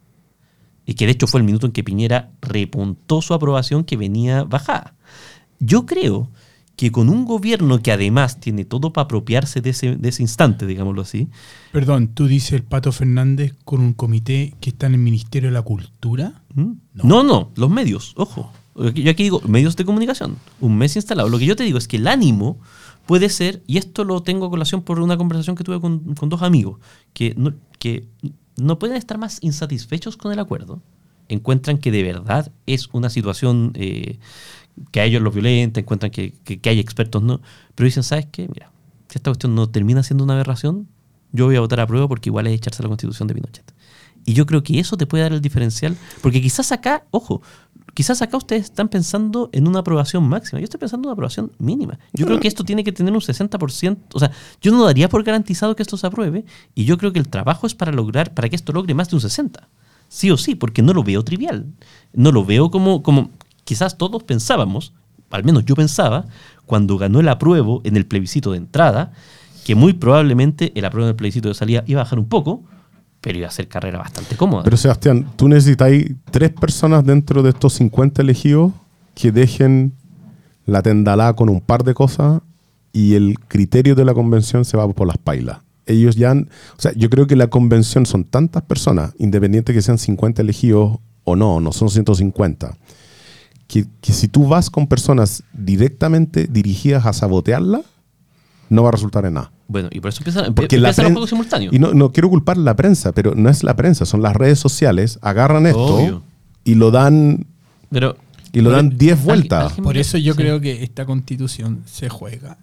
Y 0.86 0.94
que 0.94 1.06
de 1.06 1.12
hecho 1.12 1.26
fue 1.26 1.40
el 1.40 1.46
minuto 1.46 1.66
en 1.66 1.72
que 1.72 1.84
Piñera 1.84 2.32
repuntó 2.40 3.22
su 3.22 3.34
aprobación 3.34 3.84
que 3.84 3.96
venía 3.96 4.44
bajada. 4.44 4.94
Yo 5.60 5.86
creo 5.86 6.30
que 6.76 6.90
con 6.90 7.08
un 7.08 7.24
gobierno 7.24 7.80
que 7.80 7.92
además 7.92 8.40
tiene 8.40 8.64
todo 8.64 8.92
para 8.92 9.04
apropiarse 9.04 9.60
de 9.60 9.70
ese, 9.70 9.96
de 9.96 10.08
ese 10.08 10.22
instante, 10.22 10.66
digámoslo 10.66 11.02
así, 11.02 11.28
Perdón, 11.70 12.08
tú 12.08 12.26
dices 12.26 12.52
el 12.52 12.62
Pato 12.62 12.90
Fernández 12.92 13.54
con 13.64 13.80
un 13.80 13.92
comité 13.92 14.54
que 14.60 14.70
está 14.70 14.86
en 14.86 14.94
el 14.94 15.00
Ministerio 15.00 15.50
de 15.50 15.54
la 15.54 15.62
Cultura. 15.62 16.42
¿Mm? 16.54 16.72
No. 16.94 17.22
no, 17.22 17.52
los 17.54 17.70
medios, 17.70 18.14
ojo. 18.16 18.52
Yo 18.74 19.10
aquí 19.10 19.22
digo 19.22 19.42
medios 19.46 19.76
de 19.76 19.84
comunicación, 19.84 20.38
un 20.60 20.78
mes 20.78 20.96
instalado. 20.96 21.28
Lo 21.28 21.38
que 21.38 21.44
yo 21.44 21.56
te 21.56 21.62
digo 21.62 21.76
es 21.76 21.86
que 21.86 21.98
el 21.98 22.08
ánimo 22.08 22.58
puede 23.06 23.28
ser, 23.28 23.62
y 23.66 23.76
esto 23.76 24.04
lo 24.04 24.22
tengo 24.22 24.46
a 24.46 24.50
colación 24.50 24.82
por 24.82 24.98
una 24.98 25.18
conversación 25.18 25.56
que 25.56 25.64
tuve 25.64 25.80
con, 25.80 26.14
con 26.14 26.30
dos 26.30 26.42
amigos, 26.42 26.80
que 27.12 27.34
no, 27.36 27.52
que 27.78 28.08
no 28.56 28.78
pueden 28.78 28.96
estar 28.96 29.18
más 29.18 29.38
insatisfechos 29.42 30.16
con 30.16 30.32
el 30.32 30.38
acuerdo, 30.38 30.82
encuentran 31.28 31.78
que 31.78 31.90
de 31.90 32.02
verdad 32.02 32.52
es 32.66 32.88
una 32.92 33.08
situación 33.10 33.72
eh, 33.74 34.18
que 34.90 35.00
a 35.00 35.04
ellos 35.04 35.22
los 35.22 35.32
violenta, 35.34 35.80
encuentran 35.80 36.10
que, 36.10 36.32
que- 36.44 36.60
que 36.60 36.68
hay 36.70 36.78
expertos, 36.80 37.22
no, 37.22 37.40
pero 37.74 37.84
dicen, 37.86 38.02
¿sabes 38.02 38.26
qué? 38.30 38.48
Mira, 38.52 38.70
si 39.08 39.18
esta 39.18 39.30
cuestión 39.30 39.54
no 39.54 39.68
termina 39.68 40.02
siendo 40.02 40.24
una 40.24 40.34
aberración, 40.34 40.88
yo 41.32 41.46
voy 41.46 41.56
a 41.56 41.60
votar 41.60 41.80
a 41.80 41.86
prueba 41.86 42.08
porque 42.08 42.28
igual 42.28 42.46
es 42.46 42.54
echarse 42.54 42.82
la 42.82 42.88
constitución 42.88 43.28
de 43.28 43.34
Pinochet. 43.34 43.72
Y 44.24 44.34
yo 44.34 44.46
creo 44.46 44.62
que 44.62 44.78
eso 44.78 44.96
te 44.96 45.06
puede 45.06 45.22
dar 45.24 45.32
el 45.32 45.40
diferencial, 45.40 45.96
porque 46.20 46.40
quizás 46.40 46.70
acá, 46.72 47.04
ojo, 47.10 47.42
quizás 47.94 48.22
acá 48.22 48.36
ustedes 48.36 48.64
están 48.64 48.88
pensando 48.88 49.50
en 49.52 49.68
una 49.68 49.80
aprobación 49.80 50.24
máxima, 50.24 50.60
yo 50.60 50.64
estoy 50.64 50.80
pensando 50.80 51.06
en 51.06 51.08
una 51.08 51.12
aprobación 51.14 51.52
mínima. 51.58 51.98
Yo 52.12 52.26
creo 52.26 52.40
que 52.40 52.48
esto 52.48 52.64
tiene 52.64 52.84
que 52.84 52.92
tener 52.92 53.12
un 53.12 53.20
60%, 53.20 53.98
o 54.12 54.18
sea, 54.18 54.30
yo 54.60 54.72
no 54.72 54.84
daría 54.84 55.08
por 55.08 55.22
garantizado 55.22 55.76
que 55.76 55.82
esto 55.82 55.96
se 55.96 56.06
apruebe, 56.06 56.44
y 56.74 56.84
yo 56.84 56.98
creo 56.98 57.12
que 57.12 57.18
el 57.18 57.28
trabajo 57.28 57.66
es 57.66 57.74
para 57.74 57.92
lograr, 57.92 58.34
para 58.34 58.48
que 58.48 58.56
esto 58.56 58.72
logre 58.72 58.94
más 58.94 59.08
de 59.10 59.16
un 59.16 59.22
60%. 59.22 59.60
Sí 60.08 60.30
o 60.30 60.36
sí, 60.36 60.54
porque 60.54 60.82
no 60.82 60.92
lo 60.92 61.02
veo 61.02 61.24
trivial. 61.24 61.72
No 62.12 62.32
lo 62.32 62.44
veo 62.44 62.70
como, 62.70 63.02
como 63.02 63.30
quizás 63.64 63.96
todos 63.96 64.22
pensábamos, 64.24 64.92
al 65.30 65.42
menos 65.42 65.64
yo 65.64 65.74
pensaba, 65.74 66.26
cuando 66.66 66.98
ganó 66.98 67.20
el 67.20 67.28
apruebo 67.28 67.80
en 67.84 67.96
el 67.96 68.04
plebiscito 68.04 68.52
de 68.52 68.58
entrada, 68.58 69.12
que 69.64 69.74
muy 69.74 69.94
probablemente 69.94 70.72
el 70.74 70.84
apruebo 70.84 71.06
en 71.06 71.10
el 71.10 71.16
plebiscito 71.16 71.48
de 71.48 71.54
salida 71.54 71.84
iba 71.86 72.02
a 72.02 72.04
bajar 72.04 72.18
un 72.18 72.28
poco, 72.28 72.62
pero 73.22 73.38
iba 73.38 73.46
a 73.46 73.50
ser 73.50 73.68
carrera 73.68 73.98
bastante 73.98 74.36
cómoda. 74.36 74.64
Pero 74.64 74.76
Sebastián, 74.76 75.26
tú 75.36 75.48
necesitáis 75.48 76.12
tres 76.30 76.50
personas 76.50 77.06
dentro 77.06 77.42
de 77.42 77.50
estos 77.50 77.72
50 77.74 78.20
elegidos 78.20 78.72
que 79.14 79.30
dejen 79.30 79.94
la 80.66 80.82
tendalá 80.82 81.32
con 81.34 81.48
un 81.48 81.60
par 81.60 81.84
de 81.84 81.94
cosas 81.94 82.42
y 82.92 83.14
el 83.14 83.38
criterio 83.38 83.94
de 83.94 84.04
la 84.04 84.12
convención 84.12 84.64
se 84.64 84.76
va 84.76 84.88
por 84.92 85.06
las 85.06 85.18
pailas. 85.18 85.58
Ellos 85.86 86.16
ya 86.16 86.32
han, 86.32 86.48
o 86.76 86.80
sea, 86.80 86.92
yo 86.94 87.08
creo 87.10 87.26
que 87.26 87.36
la 87.36 87.46
convención 87.46 88.06
son 88.06 88.24
tantas 88.24 88.62
personas, 88.62 89.14
independiente 89.18 89.72
que 89.72 89.82
sean 89.82 89.98
50 89.98 90.42
elegidos 90.42 90.98
o 91.24 91.36
no, 91.36 91.60
no 91.60 91.72
son 91.72 91.90
150, 91.90 92.76
que, 93.68 93.86
que 94.00 94.12
si 94.12 94.26
tú 94.26 94.48
vas 94.48 94.68
con 94.68 94.88
personas 94.88 95.44
directamente 95.52 96.48
dirigidas 96.48 97.06
a 97.06 97.12
sabotearla, 97.12 97.82
no 98.68 98.82
va 98.82 98.88
a 98.88 98.92
resultar 98.92 99.24
en 99.26 99.34
nada. 99.34 99.52
Bueno, 99.72 99.88
y 99.90 100.00
por 100.00 100.10
eso 100.10 100.20
empiezan, 100.20 100.54
Porque 100.54 100.76
empiezan 100.76 101.04
la 101.04 101.08
los 101.08 101.12
juegos 101.14 101.30
simultáneos. 101.30 101.72
Y 101.74 101.78
no, 101.78 101.92
no 101.94 102.12
quiero 102.12 102.28
culpar 102.30 102.56
la 102.56 102.76
prensa, 102.76 103.12
pero 103.12 103.34
no 103.34 103.48
es 103.50 103.64
la 103.64 103.74
prensa, 103.74 104.04
son 104.06 104.22
las 104.22 104.34
redes 104.36 104.58
sociales, 104.60 105.18
agarran 105.22 105.66
esto 105.66 105.96
Obvio. 105.96 106.22
y 106.64 106.74
lo 106.76 106.90
dan 106.90 107.46
pero 107.90 108.16
y 108.52 108.60
lo 108.60 108.70
dan 108.70 108.96
10 108.98 109.24
vueltas. 109.24 109.72
Por 109.74 109.96
eso 109.96 110.18
yo 110.18 110.34
Sí. 110.34 110.38
creo 110.38 110.60
que 110.60 110.82
esta 110.84 111.06
constitución 111.06 111.82
se 111.86 112.08
juega 112.10 112.58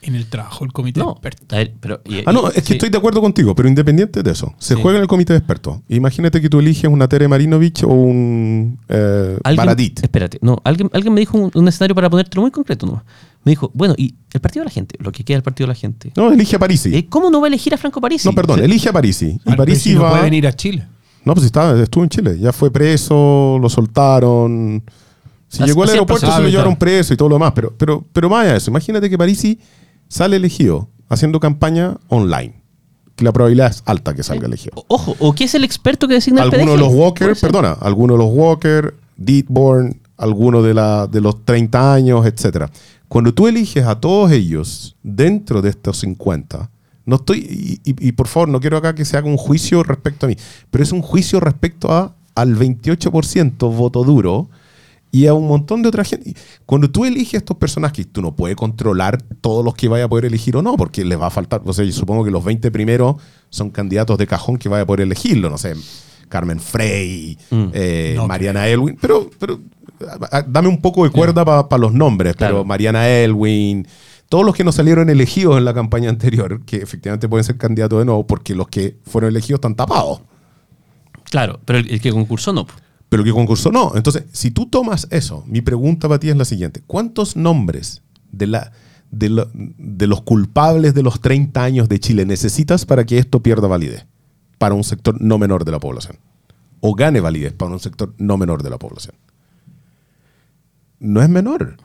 en 0.00 0.14
el 0.14 0.26
trabajo 0.26 0.64
del 0.64 0.72
comité 0.72 1.00
de 1.00 1.06
no, 1.06 1.12
expertos. 1.12 1.46
a 1.50 1.56
ver, 1.56 1.74
pero, 1.80 2.00
y- 2.04 2.22
Ah, 2.24 2.32
no, 2.32 2.46
es 2.48 2.54
que 2.54 2.60
sí. 2.62 2.72
estoy 2.74 2.88
de 2.88 2.98
acuerdo 2.98 3.20
contigo, 3.20 3.54
pero 3.54 3.68
independiente 3.68 4.22
de 4.22 4.30
eso, 4.30 4.54
se 4.58 4.74
Sí. 4.74 4.80
juega 4.80 4.98
en 4.98 5.02
el 5.02 5.08
comité 5.08 5.32
de 5.32 5.38
expertos. 5.40 5.80
Imagínate 5.88 6.40
que 6.40 6.48
tú 6.48 6.60
eliges 6.60 6.90
una 6.90 7.08
Tere 7.08 7.26
Marinovich 7.26 7.82
o 7.82 7.88
un 7.88 8.78
eh, 8.88 9.36
Baradit. 9.56 10.02
Espérate, 10.02 10.38
no, 10.40 10.58
alguien, 10.64 10.88
alguien 10.92 11.12
me 11.14 11.20
dijo 11.20 11.36
un, 11.36 11.50
un 11.52 11.68
escenario 11.68 11.94
para 11.96 12.08
ponértelo 12.08 12.42
muy 12.42 12.50
concreto, 12.52 12.86
¿no? 12.86 13.02
Me 13.44 13.50
dijo, 13.52 13.70
bueno, 13.74 13.94
y 13.96 14.14
el 14.32 14.40
partido 14.40 14.62
de 14.62 14.66
la 14.66 14.72
gente, 14.72 14.96
lo 15.00 15.10
que 15.10 15.24
queda 15.24 15.36
del 15.36 15.42
partido 15.42 15.66
de 15.66 15.72
la 15.72 15.78
gente. 15.78 16.12
No, 16.16 16.30
elige 16.32 16.56
a 16.56 16.58
Parisi. 16.58 16.94
Eh, 16.94 17.06
¿Cómo 17.08 17.28
no 17.30 17.40
va 17.40 17.46
a 17.46 17.48
elegir 17.48 17.74
a 17.74 17.76
Franco 17.76 18.00
Parisi? 18.00 18.28
no, 18.28 18.34
perdón, 18.34 18.54
O 18.54 18.56
sea, 18.58 18.64
elige 18.66 18.88
a 18.88 18.92
Parisi. 18.92 19.38
Y 19.44 19.54
Parisi 19.56 19.80
si 19.90 19.94
no 19.94 20.02
va. 20.02 20.10
puede 20.10 20.22
venir 20.24 20.46
a 20.46 20.52
Chile. 20.52 20.86
No, 21.24 21.34
pues 21.34 21.46
estaba, 21.46 21.80
estuvo 21.82 22.04
en 22.04 22.10
Chile. 22.10 22.38
Ya 22.38 22.52
fue 22.52 22.70
preso, 22.70 23.58
lo 23.60 23.68
soltaron. 23.68 24.82
Si 25.48 25.62
Así- 25.62 25.70
llegó 25.70 25.82
al 25.82 25.88
el 25.88 25.92
aeropuerto 25.94 26.30
se 26.30 26.42
lo 26.42 26.48
llevaron 26.48 26.76
preso 26.76 27.14
y 27.14 27.16
todo 27.16 27.28
lo 27.30 27.36
demás. 27.36 27.52
Pero, 27.54 27.72
pero, 27.78 28.04
pero 28.12 28.28
más 28.28 28.42
allá 28.42 28.52
de 28.52 28.58
eso, 28.58 28.70
imagínate 28.70 29.08
que 29.08 29.16
Parisi 29.16 29.58
sale 30.08 30.36
elegido 30.36 30.88
haciendo 31.08 31.40
campaña 31.40 31.96
online. 32.08 32.54
Que 33.16 33.24
la 33.24 33.32
probabilidad 33.32 33.70
es 33.70 33.82
alta 33.86 34.14
que 34.14 34.22
salga 34.22 34.46
elegido. 34.46 34.72
o- 34.76 34.84
Ojo, 34.88 35.16
o 35.18 35.34
que 35.34 35.44
es 35.44 35.54
el 35.54 35.64
experto 35.64 36.06
que 36.06 36.14
designa 36.14 36.42
el 36.44 36.52
Alguno 36.54 36.72
de 36.72 36.78
los 36.78 36.94
Walker, 36.94 37.36
perdona, 37.40 37.72
alguno 37.72 38.14
de 38.14 38.18
los 38.18 38.30
Walker, 38.32 38.94
Deetborn, 39.16 40.00
alguno 40.16 40.62
de, 40.62 40.74
la, 40.74 41.06
de 41.06 41.20
los 41.20 41.44
30 41.44 41.92
años, 41.94 42.26
etcétera. 42.26 42.70
Cuando 43.08 43.32
tú 43.34 43.48
eliges 43.48 43.84
a 43.86 43.98
todos 43.98 44.30
ellos 44.32 44.96
dentro 45.02 45.62
de 45.62 45.70
estos 45.70 45.98
50, 45.98 46.70
no 47.06 47.16
estoy, 47.16 47.38
y, 47.84 47.90
y- 47.90 48.08
y 48.08 48.12
por 48.12 48.28
favor, 48.28 48.48
no 48.48 48.60
quiero 48.60 48.76
acá 48.76 48.94
que 48.94 49.04
se 49.04 49.16
haga 49.16 49.26
un 49.28 49.36
juicio 49.38 49.82
respecto 49.82 50.26
a 50.26 50.28
mí, 50.28 50.36
pero 50.70 50.84
es 50.84 50.92
un 50.92 51.02
juicio 51.02 51.40
respecto 51.40 51.90
a, 51.90 52.14
al 52.34 52.56
28% 52.56 53.74
voto 53.74 54.04
duro 54.04 54.48
y 55.10 55.26
a 55.26 55.34
un 55.34 55.46
montón 55.48 55.82
de 55.82 55.88
otra 55.88 56.04
gente. 56.04 56.34
Cuando 56.66 56.90
tú 56.90 57.04
eliges 57.04 57.34
estos 57.34 57.56
personajes, 57.56 58.06
tú 58.12 58.20
no 58.22 58.36
puedes 58.36 58.56
controlar 58.56 59.22
todos 59.40 59.64
los 59.64 59.74
que 59.74 59.88
vaya 59.88 60.04
a 60.04 60.08
poder 60.08 60.26
elegir 60.26 60.56
o 60.56 60.62
no, 60.62 60.76
porque 60.76 61.04
les 61.04 61.18
va 61.20 61.28
a 61.28 61.30
faltar. 61.30 61.62
O 61.64 61.72
sea, 61.72 61.84
yo 61.84 61.92
supongo 61.92 62.24
que 62.24 62.30
los 62.30 62.44
20 62.44 62.70
primeros 62.70 63.16
son 63.50 63.70
candidatos 63.70 64.18
de 64.18 64.26
cajón 64.26 64.58
que 64.58 64.68
vaya 64.68 64.82
a 64.82 64.86
poder 64.86 65.00
elegirlo. 65.02 65.48
No 65.48 65.56
sé, 65.58 65.74
Carmen 66.28 66.60
Frey, 66.60 67.38
Mm. 67.50 67.64
eh, 67.72 68.12
No 68.16 68.26
Mariana 68.28 68.68
Elwin. 68.68 68.98
Pero, 69.00 69.30
pero 69.38 69.60
a- 70.30 70.38
a- 70.38 70.42
dame 70.42 70.68
un 70.68 70.80
poco 70.82 71.04
de 71.04 71.10
cuerda 71.10 71.44
para 71.44 71.78
los 71.80 71.92
nombres. 71.94 72.36
Claro. 72.36 72.56
Pero 72.56 72.64
Mariana 72.66 73.08
Elwin, 73.08 73.86
todos 74.28 74.44
los 74.44 74.54
que 74.54 74.62
no 74.62 74.72
salieron 74.72 75.08
elegidos 75.08 75.56
en 75.56 75.64
la 75.64 75.72
campaña 75.72 76.10
anterior, 76.10 76.60
que 76.66 76.76
efectivamente 76.76 77.30
pueden 77.30 77.44
ser 77.44 77.56
candidatos 77.56 77.98
de 77.98 78.04
nuevo, 78.04 78.26
porque 78.26 78.54
los 78.54 78.68
que 78.68 78.98
fueron 79.06 79.30
elegidos 79.30 79.56
están 79.58 79.74
tapados. 79.74 80.20
Claro, 81.30 81.60
pero 81.64 81.78
el, 81.78 81.90
el 81.90 82.00
que 82.00 82.10
concursó 82.12 82.52
no. 82.52 82.66
Pero 83.08 83.24
que 83.24 83.32
concursó 83.32 83.72
no. 83.72 83.92
Entonces, 83.94 84.24
si 84.32 84.50
tú 84.50 84.66
tomas 84.66 85.06
eso, 85.10 85.44
mi 85.46 85.60
pregunta 85.60 86.08
para 86.08 86.20
ti 86.20 86.28
es 86.28 86.36
la 86.36 86.44
siguiente. 86.44 86.82
¿Cuántos 86.86 87.36
nombres 87.36 88.02
de, 88.32 88.46
la, 88.46 88.72
de 89.10 90.06
los 90.06 90.22
culpables 90.22 90.94
de 90.94 91.02
los 91.02 91.20
30 91.20 91.62
años 91.62 91.88
de 91.88 92.00
Chile 92.00 92.26
necesitas 92.26 92.84
para 92.84 93.04
que 93.04 93.18
esto 93.18 93.42
pierda 93.42 93.68
validez 93.68 94.06
para 94.58 94.74
un 94.74 94.84
sector 94.84 95.20
no 95.20 95.38
menor 95.38 95.64
de 95.64 95.72
la 95.72 95.80
población? 95.80 96.18
O 96.80 96.94
gane 96.94 97.20
validez 97.20 97.52
para 97.52 97.72
un 97.72 97.80
sector 97.80 98.14
no 98.18 98.36
menor 98.36 98.62
de 98.62 98.70
la 98.70 98.78
población. 98.78 99.14
No 101.00 101.22
es 101.22 101.28
menor. 101.28 101.76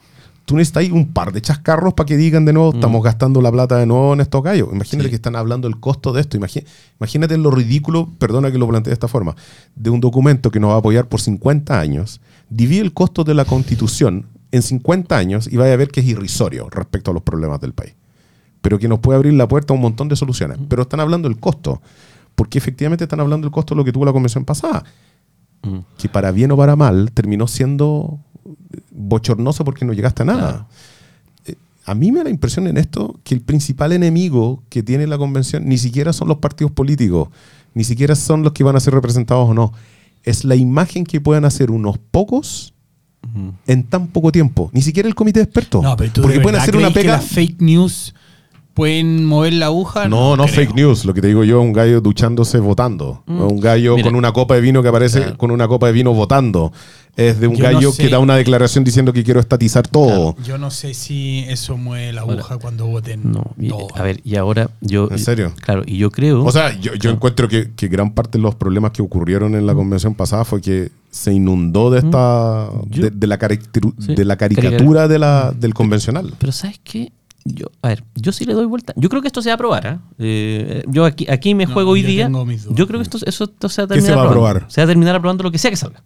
Tú 0.44 0.56
necesitas 0.56 0.82
ahí 0.82 0.90
un 0.90 1.12
par 1.12 1.32
de 1.32 1.40
chascarros 1.40 1.94
para 1.94 2.06
que 2.06 2.16
digan 2.18 2.44
de 2.44 2.52
nuevo, 2.52 2.74
estamos 2.74 3.02
gastando 3.02 3.40
la 3.40 3.50
plata 3.50 3.78
de 3.78 3.86
nuevo 3.86 4.12
en 4.12 4.20
estos 4.20 4.42
gallos. 4.42 4.68
Imagínate 4.72 5.04
Sí. 5.06 5.10
que 5.10 5.16
están 5.16 5.36
hablando 5.36 5.66
del 5.68 5.80
costo 5.80 6.12
de 6.12 6.20
esto. 6.20 6.36
Imagínate 6.36 7.38
lo 7.38 7.50
ridículo, 7.50 8.10
perdona 8.18 8.52
que 8.52 8.58
lo 8.58 8.68
plantee 8.68 8.90
de 8.90 8.94
esta 8.94 9.08
forma, 9.08 9.34
de 9.74 9.88
un 9.90 10.00
documento 10.00 10.50
que 10.50 10.60
nos 10.60 10.70
va 10.70 10.74
a 10.74 10.78
apoyar 10.78 11.08
por 11.08 11.20
50 11.20 11.80
años. 11.80 12.20
Divide 12.50 12.82
el 12.82 12.92
costo 12.92 13.24
de 13.24 13.32
la 13.34 13.44
constitución 13.46 14.26
en 14.52 14.62
50 14.62 15.16
años 15.16 15.48
y 15.50 15.56
vaya 15.56 15.72
a 15.72 15.76
ver 15.76 15.88
que 15.88 16.00
es 16.00 16.06
irrisorio 16.06 16.68
respecto 16.70 17.10
a 17.10 17.14
los 17.14 17.22
problemas 17.22 17.60
del 17.60 17.72
país. 17.72 17.94
Pero 18.60 18.78
que 18.78 18.86
nos 18.88 18.98
puede 18.98 19.16
abrir 19.16 19.32
la 19.34 19.48
puerta 19.48 19.72
a 19.72 19.76
un 19.76 19.80
montón 19.82 20.08
de 20.08 20.16
soluciones. 20.16 20.58
Pero 20.68 20.82
están 20.82 21.00
hablando 21.00 21.28
del 21.28 21.38
costo. 21.40 21.80
Porque 22.34 22.58
efectivamente 22.58 23.04
están 23.04 23.20
hablando 23.20 23.46
del 23.46 23.52
costo 23.52 23.74
de 23.74 23.78
lo 23.78 23.84
que 23.84 23.92
tuvo 23.92 24.04
la 24.04 24.12
convención 24.12 24.44
pasada 24.44 24.84
Mm. 25.62 25.78
que 25.96 26.08
para 26.10 26.30
bien 26.32 26.50
o 26.52 26.56
para 26.58 26.76
mal 26.76 27.10
terminó 27.12 27.46
siendo 27.46 28.18
bochornoso 28.90 29.64
porque 29.64 29.84
no 29.84 29.92
llegaste 29.92 30.22
a 30.22 30.26
nada. 30.26 30.40
Claro. 30.50 30.66
Eh, 31.46 31.54
A 31.86 31.94
mí 31.94 32.10
me 32.12 32.18
da 32.18 32.24
la 32.24 32.30
impresión 32.30 32.66
en 32.66 32.76
esto 32.76 33.18
que 33.24 33.34
el 33.34 33.40
principal 33.40 33.92
enemigo 33.92 34.62
que 34.68 34.82
tiene 34.82 35.06
la 35.06 35.18
convención 35.18 35.66
ni 35.68 35.78
siquiera 35.78 36.12
son 36.12 36.28
los 36.28 36.38
partidos 36.38 36.72
políticos, 36.72 37.28
ni 37.74 37.84
siquiera 37.84 38.14
son 38.14 38.42
los 38.42 38.52
que 38.52 38.64
van 38.64 38.76
a 38.76 38.80
ser 38.80 38.94
representados 38.94 39.48
o 39.50 39.54
no. 39.54 39.72
Es 40.22 40.44
la 40.44 40.56
imagen 40.56 41.04
que 41.04 41.20
puedan 41.20 41.44
hacer 41.44 41.70
unos 41.70 41.98
pocos 42.10 42.72
en 43.66 43.84
tan 43.84 44.08
poco 44.08 44.30
tiempo. 44.32 44.70
Ni 44.72 44.82
siquiera 44.82 45.08
el 45.08 45.14
comité 45.14 45.40
de 45.40 45.44
expertos. 45.44 45.82
No, 45.82 45.96
pero 45.96 46.12
tú 46.12 46.22
porque 46.22 46.38
de 46.38 46.42
pueden 46.42 46.60
hacer 46.60 46.76
una 46.76 46.88
que 46.88 46.94
pega. 47.00 47.18
fake 47.18 47.60
news 47.60 48.14
pueden 48.74 49.24
mover 49.24 49.52
la 49.54 49.66
aguja. 49.66 50.08
No, 50.08 50.36
no 50.36 50.44
creo. 50.44 50.54
fake 50.56 50.74
news. 50.74 51.04
Lo 51.04 51.14
que 51.14 51.20
te 51.20 51.28
digo 51.28 51.44
yo, 51.44 51.60
un 51.60 51.72
gallo 51.72 52.00
duchándose 52.00 52.58
votando. 52.58 53.22
Un 53.26 53.60
gallo 53.60 53.94
Mira. 53.96 54.06
con 54.08 54.16
una 54.16 54.32
copa 54.32 54.54
de 54.56 54.60
vino 54.60 54.82
que 54.82 54.88
aparece 54.88 55.20
Claro. 55.20 55.38
con 55.38 55.50
una 55.50 55.68
copa 55.68 55.86
de 55.86 55.92
vino 55.92 56.12
votando. 56.12 56.72
Es 57.16 57.38
de 57.38 57.46
un 57.46 57.54
Yo 57.54 57.62
no 57.64 57.72
gallo 57.74 57.92
sé. 57.92 58.02
que 58.02 58.08
da 58.08 58.18
una 58.18 58.34
declaración 58.34 58.82
diciendo 58.82 59.12
que 59.12 59.22
quiero 59.22 59.38
estatizar 59.38 59.86
todo. 59.86 60.34
Yo 60.44 60.58
no 60.58 60.70
sé 60.72 60.94
si 60.94 61.44
eso 61.48 61.76
mueve 61.76 62.12
la 62.12 62.22
aguja 62.22 62.58
cuando 62.58 62.86
voten. 62.86 63.20
No, 63.30 63.52
y- 63.58 63.70
a 63.94 64.02
ver, 64.02 64.20
y 64.24 64.34
ahora 64.36 64.70
yo... 64.80 65.08
¿En 65.10 65.18
serio? 65.20 65.52
Claro, 65.60 65.82
y 65.86 65.96
yo 65.98 66.10
creo... 66.10 66.44
O 66.44 66.50
sea, 66.50 66.76
yo, 66.80 66.94
yo 66.94 67.10
encuentro 67.10 67.46
que, 67.48 67.70
que 67.76 67.86
gran 67.86 68.12
parte 68.14 68.38
de 68.38 68.42
los 68.42 68.56
problemas 68.56 68.90
que 68.90 69.00
ocurrieron 69.02 69.54
en 69.54 69.64
la 69.66 69.74
convención 69.74 70.14
pasada 70.14 70.44
fue 70.44 70.60
que 70.60 70.90
se 71.10 71.32
inundó 71.32 71.90
de 71.90 72.00
esta 72.00 72.68
Yo- 72.88 73.02
de, 73.04 73.10
de 73.10 73.26
la, 73.28 73.38
Sí. 74.00 74.14
de 74.16 74.24
la 74.24 74.36
caricatura 74.36 75.06
de 75.06 75.18
la, 75.20 75.52
del 75.52 75.72
convencional. 75.72 76.34
Pero 76.38 76.50
¿sabes 76.50 76.80
qué? 76.82 77.12
Yo, 77.44 77.66
a 77.82 77.88
ver, 77.88 78.02
yo 78.14 78.32
sí 78.32 78.44
le 78.46 78.54
doy 78.54 78.64
vuelta. 78.64 78.92
Yo 78.96 79.08
creo 79.10 79.20
que 79.22 79.28
esto 79.28 79.42
se 79.42 79.50
va 79.50 79.52
a 79.52 79.54
aprobar. 79.56 79.86
¿ah? 79.86 80.00
Eh, 80.18 80.82
yo 80.88 81.04
aquí, 81.04 81.26
aquí 81.30 81.54
me 81.54 81.66
No, 81.66 81.74
juego 81.74 81.90
hoy 81.90 82.02
día. 82.02 82.28
Yo 82.70 82.86
creo 82.88 82.98
que 82.98 83.02
esto, 83.04 83.18
eso, 83.26 83.44
esto 83.44 83.68
se 83.68 83.82
va 83.82 83.84
a 83.84 83.88
¿Qué 83.88 84.00
se 84.00 84.06
terminar 84.06 84.18
va 84.18 84.22
a 84.22 84.26
aprobar? 84.30 84.64
Se 84.68 84.80
va 84.80 84.84
a 84.84 84.88
terminar 84.88 85.14
aprobando 85.14 85.44
lo 85.44 85.50
que 85.52 85.58
sea 85.58 85.70
que 85.70 85.76
salga. 85.76 86.02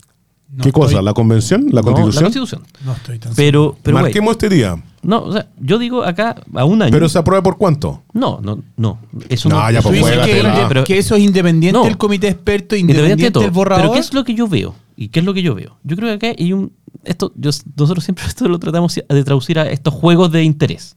No 0.50 0.64
¿Qué 0.64 0.72
cosa? 0.72 0.88
estoy- 0.92 1.04
¿La 1.04 1.12
convención? 1.12 1.66
¿La 1.72 1.82
No, 1.82 1.92
constitución? 1.92 2.14
la 2.14 2.22
constitución. 2.22 2.62
No 2.84 2.92
estoy 2.94 3.18
tan 3.18 3.34
Pero, 3.34 3.76
pero 3.82 3.98
Marquemos 3.98 4.32
este 4.32 4.48
día. 4.48 4.82
no, 5.02 5.24
o 5.24 5.32
sea, 5.32 5.48
yo 5.61 5.78
digo 5.78 6.02
acá 6.04 6.37
a 6.54 6.64
un 6.64 6.80
año. 6.80 6.90
¿Pero 6.90 7.06
se 7.11 7.18
aprueba 7.18 7.42
por 7.42 7.58
cuánto? 7.58 8.02
no, 8.14 8.40
no, 8.42 8.62
no. 8.76 8.98
Eso 9.28 9.50
No, 9.50 9.56
no. 9.62 9.70
ya, 9.70 9.80
eso 9.80 9.88
pues, 9.90 10.00
no- 10.00 10.06
juégatela. 10.06 10.54
que, 10.54 10.64
pero- 10.68 10.84
que 10.84 10.96
eso 10.98 11.16
es 11.16 11.22
independiente 11.22 11.78
No. 11.78 11.84
del 11.84 11.98
comité 11.98 12.28
de 12.28 12.32
expertos, 12.32 12.78
Independiente 12.78 13.12
independiente 13.26 13.40
del 13.40 13.50
borrador. 13.50 13.82
Pero 13.84 13.92
¿qué 13.92 13.98
es 14.00 14.14
lo 14.14 14.24
que 14.24 14.34
yo 14.34 14.48
veo? 14.48 14.74
¿Y 14.96 15.08
qué 15.08 15.20
es 15.20 15.26
lo 15.26 15.34
que 15.34 15.42
yo 15.42 15.54
veo? 15.54 15.76
Yo 15.84 15.96
creo 15.96 16.08
que 16.18 16.26
acá 16.28 16.37
hay 16.40 16.52
un... 16.54 16.72
Esto, 17.04 17.30
yo- 17.37 17.50
nosotros 17.76 18.02
siempre 18.04 18.24
esto 18.26 18.48
lo 18.48 18.58
tratamos 18.58 18.94
de 18.94 19.24
traducir 19.24 19.58
a 19.58 19.70
estos 19.70 19.92
juegos 19.92 20.32
de 20.32 20.44
interés. 20.44 20.96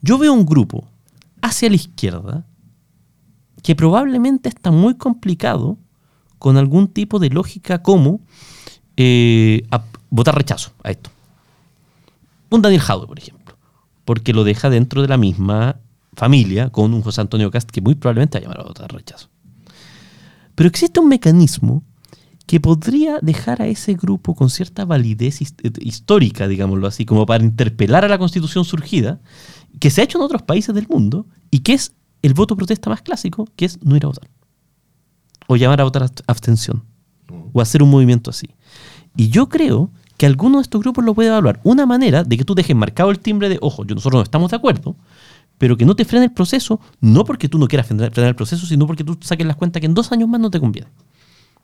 Yo 0.00 0.16
veo 0.16 0.32
un 0.32 0.46
grupo 0.46 0.88
hacia 1.42 1.68
la 1.68 1.76
izquierda 1.76 2.46
que 3.62 3.76
probablemente 3.76 4.48
está 4.48 4.70
muy 4.70 4.94
complicado 4.96 5.76
con 6.38 6.56
algún 6.56 6.88
tipo 6.88 7.18
de 7.18 7.28
lógica 7.28 7.82
como 7.82 8.20
eh, 9.02 9.62
a- 9.70 9.82
votar 10.10 10.34
rechazo 10.36 10.72
a 10.84 10.90
esto. 10.90 11.08
Un 12.50 12.60
Daniel 12.60 12.82
Jadwe, 12.82 13.06
por 13.06 13.18
ejemplo, 13.18 13.56
porque 14.04 14.32
lo 14.34 14.44
deja 14.44 14.68
dentro 14.68 15.00
de 15.00 15.08
la 15.08 15.16
misma 15.16 15.76
familia 16.14 16.68
con 16.70 16.92
un 16.92 17.00
José 17.00 17.22
Antonio 17.22 17.50
Cast 17.50 17.70
que 17.70 17.80
muy 17.80 17.94
probablemente 17.94 18.38
va 18.38 18.40
a 18.40 18.42
llamar 18.42 18.60
a 18.60 18.64
votar 18.68 18.92
rechazo. 18.92 19.28
Pero 20.54 20.68
existe 20.68 21.00
un 21.00 21.08
mecanismo 21.08 21.82
que 22.46 22.60
podría 22.60 23.20
dejar 23.22 23.62
a 23.62 23.68
ese 23.68 23.94
grupo 23.94 24.34
con 24.34 24.50
cierta 24.50 24.84
validez 24.84 25.40
eh, 25.40 25.46
histórica, 25.80 26.46
digámoslo 26.48 26.86
así, 26.88 27.06
como 27.06 27.24
para 27.24 27.42
interpelar 27.44 28.04
a 28.04 28.08
la 28.08 28.18
constitución 28.18 28.64
surgida, 28.66 29.20
que 29.78 29.88
se 29.90 30.00
ha 30.00 30.04
hecho 30.04 30.18
en 30.18 30.24
otros 30.24 30.42
países 30.42 30.74
del 30.74 30.88
mundo 30.88 31.26
y 31.50 31.60
que 31.60 31.72
es 31.74 31.92
el 32.22 32.34
voto 32.34 32.54
protesta 32.56 32.90
más 32.90 33.00
clásico, 33.00 33.46
que 33.56 33.64
es 33.64 33.82
no 33.82 33.96
ir 33.96 34.04
a 34.04 34.08
votar. 34.08 34.28
O 35.46 35.56
llamar 35.56 35.80
a 35.80 35.84
votar 35.84 36.02
abst- 36.02 36.22
abstención. 36.26 36.82
O 37.52 37.60
hacer 37.60 37.82
un 37.82 37.90
movimiento 37.90 38.30
así. 38.30 38.48
Y 39.16 39.28
yo 39.28 39.48
creo 39.48 39.90
que 40.16 40.26
alguno 40.26 40.58
de 40.58 40.62
estos 40.62 40.80
grupos 40.80 41.04
lo 41.04 41.14
puede 41.14 41.28
evaluar. 41.28 41.60
Una 41.62 41.86
manera 41.86 42.24
de 42.24 42.36
que 42.36 42.44
tú 42.44 42.54
dejes 42.54 42.76
marcado 42.76 43.10
el 43.10 43.18
timbre 43.18 43.48
de, 43.48 43.58
ojo, 43.60 43.84
nosotros 43.84 44.20
no 44.20 44.22
estamos 44.22 44.50
de 44.50 44.56
acuerdo, 44.56 44.96
pero 45.58 45.76
que 45.76 45.84
no 45.84 45.96
te 45.96 46.04
frene 46.04 46.26
el 46.26 46.32
proceso, 46.32 46.80
no 47.00 47.24
porque 47.24 47.48
tú 47.48 47.58
no 47.58 47.68
quieras 47.68 47.86
frenar, 47.86 48.12
el 48.16 48.34
proceso, 48.34 48.66
sino 48.66 48.86
porque 48.86 49.04
tú 49.04 49.18
saques 49.20 49.46
las 49.46 49.56
cuentas 49.56 49.80
que 49.80 49.86
en 49.86 49.94
dos 49.94 50.12
años 50.12 50.28
más 50.28 50.40
no 50.40 50.50
te 50.50 50.60
conviene. 50.60 50.88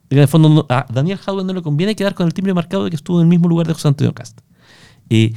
En 0.08 0.18
el 0.18 0.28
fondo, 0.28 0.66
a 0.68 0.86
Daniel 0.92 1.18
Jadwe 1.18 1.44
no 1.44 1.52
le 1.52 1.62
conviene 1.62 1.96
quedar 1.96 2.14
con 2.14 2.26
el 2.26 2.34
timbre 2.34 2.54
marcado 2.54 2.84
de 2.84 2.90
que 2.90 2.96
estuvo 2.96 3.18
en 3.20 3.24
el 3.24 3.28
mismo 3.28 3.48
lugar 3.48 3.66
de 3.66 3.74
José 3.74 3.88
Antonio 3.88 4.14
Cast. 4.14 4.40
Eh, 5.10 5.32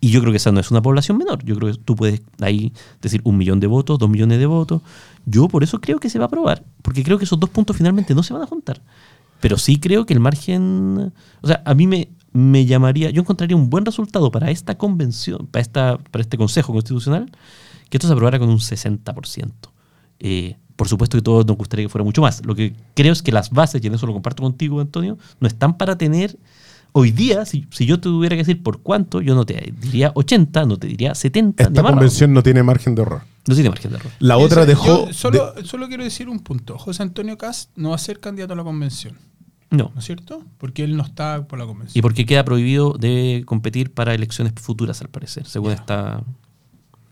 y 0.00 0.10
yo 0.10 0.20
creo 0.20 0.32
que 0.32 0.38
esa 0.38 0.50
no 0.50 0.60
es 0.60 0.70
una 0.70 0.80
población 0.80 1.18
menor. 1.18 1.44
Yo 1.44 1.56
creo 1.56 1.72
que 1.72 1.78
tú 1.78 1.94
puedes 1.94 2.22
ahí 2.40 2.72
decir 3.02 3.20
un 3.24 3.36
millón 3.36 3.60
de 3.60 3.66
votos, 3.66 3.98
dos 3.98 4.08
millones 4.08 4.38
de 4.38 4.46
votos. 4.46 4.80
Yo 5.26 5.48
por 5.48 5.62
eso 5.62 5.80
creo 5.80 5.98
que 5.98 6.08
se 6.08 6.18
va 6.18 6.24
a 6.24 6.28
aprobar, 6.28 6.64
porque 6.82 7.02
creo 7.02 7.18
que 7.18 7.24
esos 7.24 7.38
dos 7.38 7.50
puntos 7.50 7.76
finalmente 7.76 8.14
no 8.14 8.22
se 8.22 8.32
van 8.32 8.42
a 8.42 8.46
juntar. 8.46 8.80
Pero 9.40 9.58
sí 9.58 9.78
creo 9.80 10.06
que 10.06 10.14
el 10.14 10.20
margen. 10.20 11.12
O 11.40 11.46
sea, 11.46 11.62
a 11.64 11.74
mí 11.74 11.86
me, 11.86 12.08
me 12.32 12.66
llamaría. 12.66 13.10
Yo 13.10 13.20
encontraría 13.22 13.56
un 13.56 13.70
buen 13.70 13.84
resultado 13.86 14.30
para 14.30 14.50
esta 14.50 14.76
convención, 14.78 15.46
para, 15.50 15.62
esta, 15.62 15.98
para 16.10 16.22
este 16.22 16.36
Consejo 16.36 16.72
Constitucional, 16.72 17.30
que 17.88 17.96
esto 17.96 18.06
se 18.06 18.12
aprobara 18.12 18.38
con 18.38 18.48
un 18.50 18.58
60%. 18.58 19.50
Eh, 20.20 20.56
por 20.76 20.88
supuesto 20.88 21.18
que 21.18 21.22
todos 21.22 21.46
nos 21.46 21.56
gustaría 21.56 21.84
que 21.84 21.88
fuera 21.90 22.04
mucho 22.04 22.22
más. 22.22 22.44
Lo 22.46 22.54
que 22.54 22.74
creo 22.94 23.12
es 23.12 23.22
que 23.22 23.32
las 23.32 23.50
bases, 23.50 23.82
y 23.82 23.86
en 23.86 23.94
eso 23.94 24.06
lo 24.06 24.12
comparto 24.12 24.42
contigo, 24.42 24.80
Antonio, 24.80 25.18
no 25.40 25.46
están 25.48 25.76
para 25.76 25.96
tener. 25.98 26.38
Hoy 26.92 27.12
día, 27.12 27.44
si, 27.46 27.66
si 27.70 27.86
yo 27.86 28.00
tuviera 28.00 28.34
que 28.34 28.42
decir 28.42 28.62
por 28.64 28.80
cuánto, 28.80 29.20
yo 29.20 29.34
no 29.36 29.46
te 29.46 29.72
diría 29.80 30.10
80, 30.14 30.66
no 30.66 30.76
te 30.76 30.88
diría 30.88 31.14
70. 31.14 31.62
ni 31.64 31.68
Esta 31.68 31.82
convención 31.88 32.32
no 32.32 32.42
tiene 32.42 32.62
margen 32.64 32.96
de 32.96 33.02
error. 33.02 33.22
No 33.46 33.54
tiene 33.54 33.70
margen 33.70 33.92
de 33.92 33.98
error. 33.98 34.12
La 34.18 34.34
Eso- 34.36 34.44
otra 34.44 34.66
dejó... 34.66 35.06
yo 35.06 35.12
solo, 35.12 35.52
de- 35.52 35.64
solo 35.64 35.86
quiero 35.86 36.02
decir 36.02 36.28
un 36.28 36.40
punto. 36.40 36.78
José 36.78 37.02
Antonio 37.04 37.38
Cast 37.38 37.70
no 37.76 37.90
va 37.90 37.94
a 37.94 37.98
ser 37.98 38.18
candidato 38.18 38.54
a 38.54 38.56
la 38.56 38.64
convención, 38.64 39.14
No. 39.70 39.90
¿no 39.94 40.00
es 40.00 40.04
cierto? 40.04 40.44
Porque 40.58 40.82
él 40.84 40.96
no 40.96 41.04
está 41.04 41.46
por 41.46 41.58
la 41.58 41.64
Y 41.64 41.68
convención. 41.68 42.02
porque 42.02 42.26
queda 42.26 42.44
prohibido 42.44 42.94
de 42.98 43.44
competir 43.46 43.92
para 43.92 44.14
elecciones 44.14 44.52
futuras, 44.56 45.00
al 45.00 45.08
parecer, 45.08 45.46
según 45.46 45.70
Ya. 45.70 45.74
esta. 45.76 46.24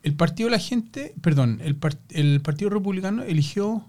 El 0.03 0.15
partido 0.15 0.49
de 0.49 0.57
la 0.57 0.59
gente, 0.63 1.15
perdón, 1.21 1.61
el, 1.63 1.77
par- 1.77 1.99
el 2.11 2.41
Partido 2.41 2.71
Republicano 2.71 3.23
eligió 3.23 3.85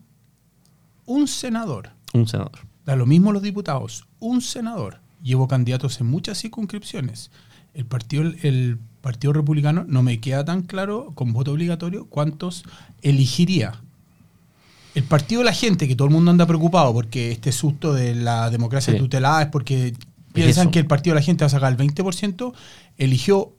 un 1.05 1.27
senador. 1.27 1.91
Un 2.13 2.27
senador. 2.27 2.59
Da 2.85 2.95
lo 2.95 3.05
mismo 3.05 3.31
los 3.31 3.41
diputados, 3.41 4.07
un 4.19 4.41
senador. 4.41 4.99
Llevo 5.21 5.47
candidatos 5.47 5.99
en 6.01 6.07
muchas 6.07 6.39
circunscripciones. 6.39 7.31
El 7.73 7.85
partido, 7.85 8.23
el 8.41 8.79
partido 9.01 9.33
Republicano 9.33 9.85
no 9.87 10.01
me 10.03 10.19
queda 10.19 10.43
tan 10.45 10.63
claro, 10.63 11.11
con 11.15 11.33
voto 11.33 11.51
obligatorio, 11.53 12.05
cuántos 12.07 12.63
elegiría. 13.01 13.81
El 14.99 15.05
partido 15.05 15.39
de 15.39 15.45
la 15.45 15.53
gente, 15.53 15.87
que 15.87 15.95
todo 15.95 16.07
el 16.09 16.13
mundo 16.13 16.29
anda 16.29 16.45
preocupado 16.45 16.91
porque 16.91 17.31
este 17.31 17.53
susto 17.53 17.93
de 17.93 18.15
la 18.15 18.49
democracia 18.49 18.91
Sí. 18.93 18.99
tutelada 18.99 19.43
es 19.43 19.47
porque 19.47 19.93
piensan 20.33 20.71
que 20.71 20.79
el 20.79 20.87
partido 20.87 21.13
de 21.15 21.21
la 21.21 21.25
gente 21.25 21.43
va 21.43 21.47
a 21.47 21.49
sacar 21.49 21.71
el 21.71 21.77
20%, 21.77 22.53
eligió 22.97 23.53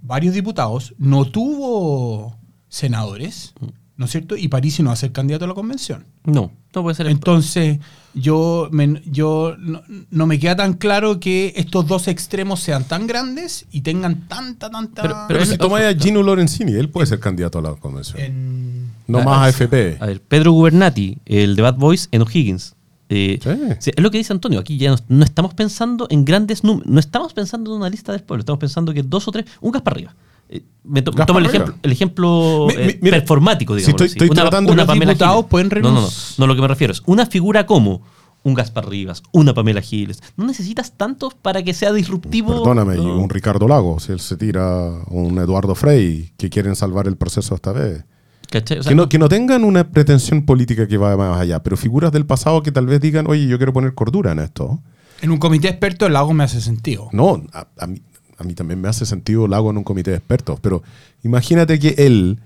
varios 0.00 0.32
diputados, 0.34 0.94
no 0.96 1.26
tuvo 1.26 2.38
senadores, 2.68 3.52
Mm. 3.60 3.66
¿No 3.98 4.06
es 4.06 4.10
cierto? 4.12 4.34
Y 4.36 4.48
París 4.48 4.80
no 4.80 4.86
va 4.86 4.92
a 4.94 4.96
ser 4.96 5.12
candidato 5.12 5.44
a 5.44 5.48
la 5.48 5.54
convención. 5.54 6.06
No, 6.24 6.50
no 6.74 6.82
puede 6.82 6.94
ser. 6.94 7.06
el- 7.06 7.12
Entonces, 7.12 7.78
yo, 8.14 8.68
me, 8.72 9.02
yo 9.04 9.54
no, 9.58 9.82
no 10.10 10.26
me 10.26 10.38
queda 10.38 10.56
tan 10.56 10.72
claro 10.74 11.20
que 11.20 11.52
estos 11.56 11.86
dos 11.86 12.08
extremos 12.08 12.60
sean 12.60 12.84
tan 12.84 13.06
grandes 13.06 13.66
y 13.70 13.82
tengan 13.82 14.26
tanta, 14.28 14.70
tanta... 14.70 15.26
Pero- 15.28 15.44
si 15.44 15.58
toma 15.58 15.86
a 15.86 15.94
Gino 15.94 16.22
Lorenzini, 16.22 16.72
él 16.72 16.88
puede 16.88 17.06
ser 17.06 17.20
candidato 17.20 17.58
a 17.58 17.62
la 17.62 17.74
convención. 17.74 18.18
en- 18.22 18.88
no 19.06 19.18
Ah, 19.18 19.24
más 19.24 19.36
ah, 19.38 19.44
AFP. 19.46 19.96
A 20.00 20.06
ver, 20.06 20.20
Pedro 20.22 20.52
Gubernati, 20.52 21.18
el 21.26 21.56
de 21.56 21.62
Bad 21.62 21.74
Boys 21.76 22.08
en 22.12 22.22
O'Higgins. 22.22 22.74
Eh, 23.10 23.38
Sí. 23.42 23.50
sí, 23.80 23.90
es 23.96 24.02
lo 24.02 24.10
que 24.10 24.18
dice 24.18 24.32
Antonio. 24.34 24.60
Aquí 24.60 24.76
ya 24.76 24.90
no, 24.90 24.96
no 25.08 25.24
estamos 25.24 25.54
pensando 25.54 26.06
en 26.10 26.26
grandes 26.26 26.62
números. 26.62 26.86
No 26.90 27.00
estamos 27.00 27.32
pensando 27.32 27.70
en 27.72 27.78
una 27.78 27.88
lista 27.88 28.12
del 28.12 28.22
pueblo. 28.22 28.40
Estamos 28.42 28.60
pensando 28.60 28.92
que 28.92 29.02
dos 29.02 29.26
o 29.26 29.32
tres. 29.32 29.46
Un 29.62 29.72
gas 29.72 29.80
para 29.82 29.94
arriba. 29.94 30.14
Eh, 30.50 30.62
me 30.84 31.02
to- 31.02 31.10
tomo 31.12 31.38
el 31.40 31.46
ejemplo, 31.46 31.74
el 31.82 31.92
ejemplo 31.92 32.66
Mi- 32.68 32.74
eh, 32.74 32.86
mi- 32.86 32.98
mira, 33.02 33.18
performático, 33.18 33.74
si 33.74 33.80
digamos. 33.80 34.00
estoy- 34.02 34.06
estoy 34.24 34.28
tratando 34.36 34.70
de- 34.72 34.76
Los 34.84 34.92
diputados 34.94 35.46
pueden 35.46 35.68
No, 35.82 35.90
no, 35.92 36.00
no, 36.02 36.08
no. 36.38 36.46
lo 36.46 36.54
que 36.56 36.62
me 36.62 36.68
refiero 36.68 36.92
es 36.92 37.02
una 37.06 37.26
figura 37.26 37.66
como 37.66 38.02
un 38.44 38.54
Gaspar 38.54 38.88
Rivas, 38.88 39.22
una 39.32 39.52
Pamela 39.52 39.82
Giles. 39.82 40.22
No 40.36 40.46
necesitas 40.46 40.92
tantos 40.96 41.34
para 41.34 41.62
que 41.62 41.74
sea 41.74 41.92
disruptivo. 41.92 42.48
Perdóname, 42.62 42.94
y 42.96 43.04
No. 43.04 43.18
un 43.18 43.28
Ricardo 43.28 43.68
Lago, 43.68 44.00
si 44.00 44.12
él 44.12 44.20
se 44.20 44.36
tira, 44.36 44.90
un 45.08 45.38
Eduardo 45.38 45.74
Frey, 45.74 46.30
que 46.38 46.48
quieren 46.48 46.74
salvar 46.76 47.06
el 47.08 47.16
proceso 47.16 47.54
esta 47.54 47.72
vez. 47.72 48.04
¿Cachai? 48.50 48.78
O 48.78 48.82
sea, 48.82 48.90
que, 48.90 48.94
no, 48.94 49.08
que 49.10 49.18
no 49.18 49.28
tengan 49.28 49.64
una 49.64 49.90
pretensión 49.90 50.46
política 50.46 50.88
que 50.88 50.96
vaya 50.96 51.18
más 51.18 51.38
allá, 51.38 51.62
pero 51.62 51.76
figuras 51.76 52.12
del 52.12 52.24
pasado 52.24 52.62
que 52.62 52.72
tal 52.72 52.86
vez 52.86 52.98
digan, 53.00 53.26
oye, 53.26 53.46
yo 53.46 53.58
quiero 53.58 53.74
poner 53.74 53.92
cordura 53.92 54.32
en 54.32 54.38
esto. 54.38 54.78
En 55.20 55.30
un 55.32 55.38
comité 55.38 55.68
experto 55.68 56.06
el 56.06 56.12
lago 56.14 56.32
me 56.32 56.44
hace 56.44 56.60
sentido. 56.62 57.08
No, 57.12 57.42
a, 57.52 57.66
a 57.76 57.86
mí, 57.88 58.00
a 58.38 58.44
mí 58.44 58.54
también 58.54 58.80
me 58.80 58.88
hace 58.88 59.04
sentido 59.04 59.48
Lago 59.48 59.70
en 59.70 59.78
un 59.78 59.84
comité 59.84 60.12
de 60.12 60.16
expertos, 60.18 60.58
pero 60.60 60.82
imagínate 61.24 61.78
que 61.78 61.94
él, 61.98 62.38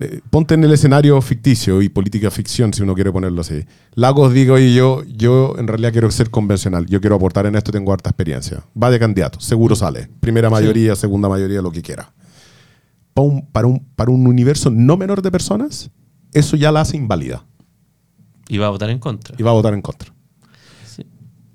eh, 0.00 0.20
ponte 0.30 0.54
en 0.54 0.64
el 0.64 0.72
escenario 0.72 1.20
ficticio 1.20 1.82
y 1.82 1.88
política 1.90 2.30
ficción, 2.30 2.72
si 2.72 2.82
uno 2.82 2.94
quiere 2.94 3.12
ponerlo 3.12 3.42
así. 3.42 3.64
Lagos 3.94 4.32
diga, 4.32 4.54
oye, 4.54 4.72
yo, 4.72 5.04
yo 5.04 5.54
en 5.58 5.68
realidad 5.68 5.92
quiero 5.92 6.10
ser 6.10 6.30
convencional, 6.30 6.86
yo 6.86 7.00
quiero 7.00 7.16
aportar 7.16 7.44
en 7.46 7.56
esto, 7.56 7.70
tengo 7.72 7.92
harta 7.92 8.10
experiencia. 8.10 8.64
Va 8.80 8.90
de 8.90 8.98
candidato, 8.98 9.38
seguro 9.40 9.76
sale. 9.76 10.08
Primera 10.20 10.48
mayoría, 10.48 10.96
segunda 10.96 11.28
mayoría, 11.28 11.60
lo 11.60 11.70
que 11.70 11.82
quiera. 11.82 12.12
Para 13.12 13.26
un, 13.28 13.46
para, 13.46 13.66
un, 13.66 13.86
para 13.94 14.10
un 14.10 14.26
universo 14.26 14.70
no 14.70 14.96
menor 14.96 15.20
de 15.20 15.30
personas, 15.30 15.90
eso 16.32 16.56
ya 16.56 16.72
la 16.72 16.80
hace 16.80 16.96
inválida 16.96 17.44
Y 18.48 18.58
va 18.58 18.66
a 18.66 18.70
votar 18.70 18.88
en 18.90 18.98
contra. 18.98 19.36
y 19.38 19.42
va 19.42 19.50
a 19.50 19.54
votar 19.54 19.74
en 19.74 19.82
contra. 19.82 20.13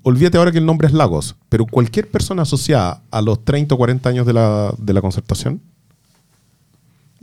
Olvídate 0.02 0.38
ahora 0.38 0.52
que 0.52 0.58
el 0.58 0.66
nombre 0.66 0.86
es 0.88 0.94
Lagos, 0.94 1.36
pero 1.48 1.66
cualquier 1.66 2.08
persona 2.08 2.42
asociada 2.42 3.02
a 3.10 3.20
los 3.20 3.44
30 3.44 3.74
o 3.74 3.78
40 3.78 4.08
años 4.08 4.26
de 4.26 4.32
la, 4.32 4.72
de 4.78 4.94
la 4.94 5.02
concertación 5.02 5.60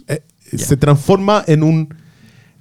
eh, 0.07 0.21
se 0.55 0.77
transforma 0.77 1.43
en 1.47 1.63
un 1.63 1.93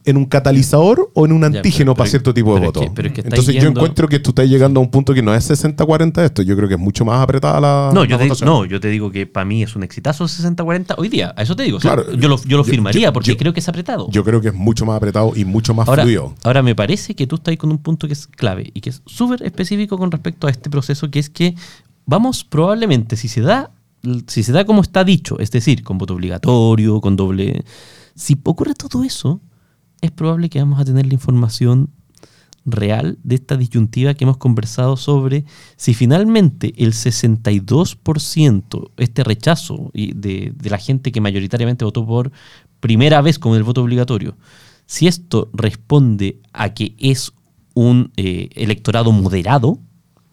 en 0.06 0.16
un 0.16 0.24
catalizador 0.24 1.10
o 1.14 1.26
en 1.26 1.32
un 1.32 1.40
Ya, 1.40 1.46
antígeno 1.48 1.92
pero- 1.92 1.94
para 1.96 2.04
pero- 2.04 2.10
cierto 2.10 2.32
tipo 2.34 2.54
de 2.54 2.60
es 2.60 2.66
voto. 2.66 2.80
que- 2.80 2.90
pero 2.94 3.08
es 3.08 3.14
que 3.14 3.20
estáis 3.20 3.34
Entonces 3.40 3.62
yo 3.62 3.68
encuentro 3.68 4.08
que 4.08 4.18
tú 4.20 4.30
estás 4.30 4.48
llegando 4.48 4.80
a 4.80 4.82
un 4.82 4.90
punto 4.90 5.12
que 5.12 5.20
no 5.22 5.34
es 5.34 5.44
60-40 5.44 6.24
esto, 6.24 6.42
yo 6.42 6.56
creo 6.56 6.68
que 6.68 6.74
es 6.74 6.80
mucho 6.80 7.04
más 7.04 7.20
apretada 7.20 7.60
la, 7.60 7.90
No, 7.92 8.02
la 8.04 8.08
yo 8.08 8.16
te, 8.16 8.24
votación. 8.24 8.48
no, 8.48 8.64
yo 8.64 8.80
te 8.80 8.88
digo 8.88 9.10
que 9.10 9.26
para 9.26 9.44
mí 9.44 9.62
es 9.62 9.76
un 9.76 9.82
exitazo 9.82 10.26
60-40 10.28 10.94
hoy 10.96 11.08
día. 11.08 11.34
A 11.36 11.42
eso 11.42 11.54
te 11.56 11.64
digo. 11.64 11.78
o 11.78 11.80
sea, 11.80 11.94
Claro, 11.94 12.12
yo 12.14 12.28
lo, 12.28 12.42
yo 12.44 12.56
lo 12.56 12.64
firmaría 12.64 13.08
yo- 13.08 13.12
porque 13.12 13.32
yo- 13.32 13.36
creo 13.36 13.52
que 13.52 13.60
es 13.60 13.68
apretado. 13.68 14.08
Yo 14.10 14.24
creo 14.24 14.40
que 14.40 14.48
es 14.48 14.54
mucho 14.54 14.86
más 14.86 14.96
apretado 14.96 15.32
y 15.36 15.44
mucho 15.44 15.74
más 15.74 15.88
ahora, 15.88 16.04
fluido. 16.04 16.34
ahora, 16.44 16.62
me 16.62 16.74
parece 16.74 17.14
que 17.14 17.26
tú 17.26 17.34
estás 17.36 17.50
ahí 17.52 17.56
con 17.56 17.70
un 17.70 17.78
punto 17.78 18.06
que 18.06 18.12
es 18.12 18.26
clave 18.26 18.70
y 18.72 18.80
que 18.80 18.90
es 18.90 19.02
súper 19.06 19.42
específico 19.42 19.98
con 19.98 20.10
respecto 20.10 20.46
a 20.46 20.50
este 20.50 20.70
proceso, 20.70 21.10
que 21.10 21.18
es 21.18 21.28
que 21.30 21.54
vamos 22.06 22.44
probablemente, 22.44 23.16
si 23.16 23.26
se 23.28 23.40
da, 23.40 23.70
si 24.28 24.44
se 24.44 24.52
da 24.52 24.64
como 24.64 24.82
está 24.82 25.02
dicho, 25.02 25.38
es 25.40 25.50
decir, 25.50 25.82
con 25.82 25.98
voto 25.98 26.14
obligatorio, 26.14 27.00
con 27.00 27.16
doble... 27.16 27.64
Si 28.14 28.38
ocurre 28.44 28.74
todo 28.74 29.04
eso, 29.04 29.40
es 30.06 30.12
probable 30.12 30.48
que 30.48 30.58
vamos 30.58 30.80
a 30.80 30.84
tener 30.84 31.06
la 31.06 31.14
información 31.14 31.90
real 32.64 33.18
de 33.22 33.36
esta 33.36 33.56
disyuntiva 33.56 34.14
que 34.14 34.24
hemos 34.24 34.38
conversado 34.38 34.96
sobre 34.96 35.44
si 35.76 35.94
finalmente 35.94 36.74
el 36.76 36.92
62%, 36.92 38.90
este 38.96 39.22
rechazo 39.24 39.90
de, 39.94 40.52
de 40.54 40.70
la 40.70 40.78
gente 40.78 41.12
que 41.12 41.20
mayoritariamente 41.20 41.84
votó 41.84 42.04
por 42.04 42.32
primera 42.80 43.22
vez 43.22 43.38
con 43.38 43.54
el 43.54 43.62
voto 43.62 43.82
obligatorio, 43.82 44.36
si 44.86 45.06
esto 45.06 45.50
responde 45.52 46.40
a 46.52 46.74
que 46.74 46.94
es 46.98 47.32
un 47.74 48.12
eh, 48.16 48.48
electorado 48.54 49.12
moderado 49.12 49.78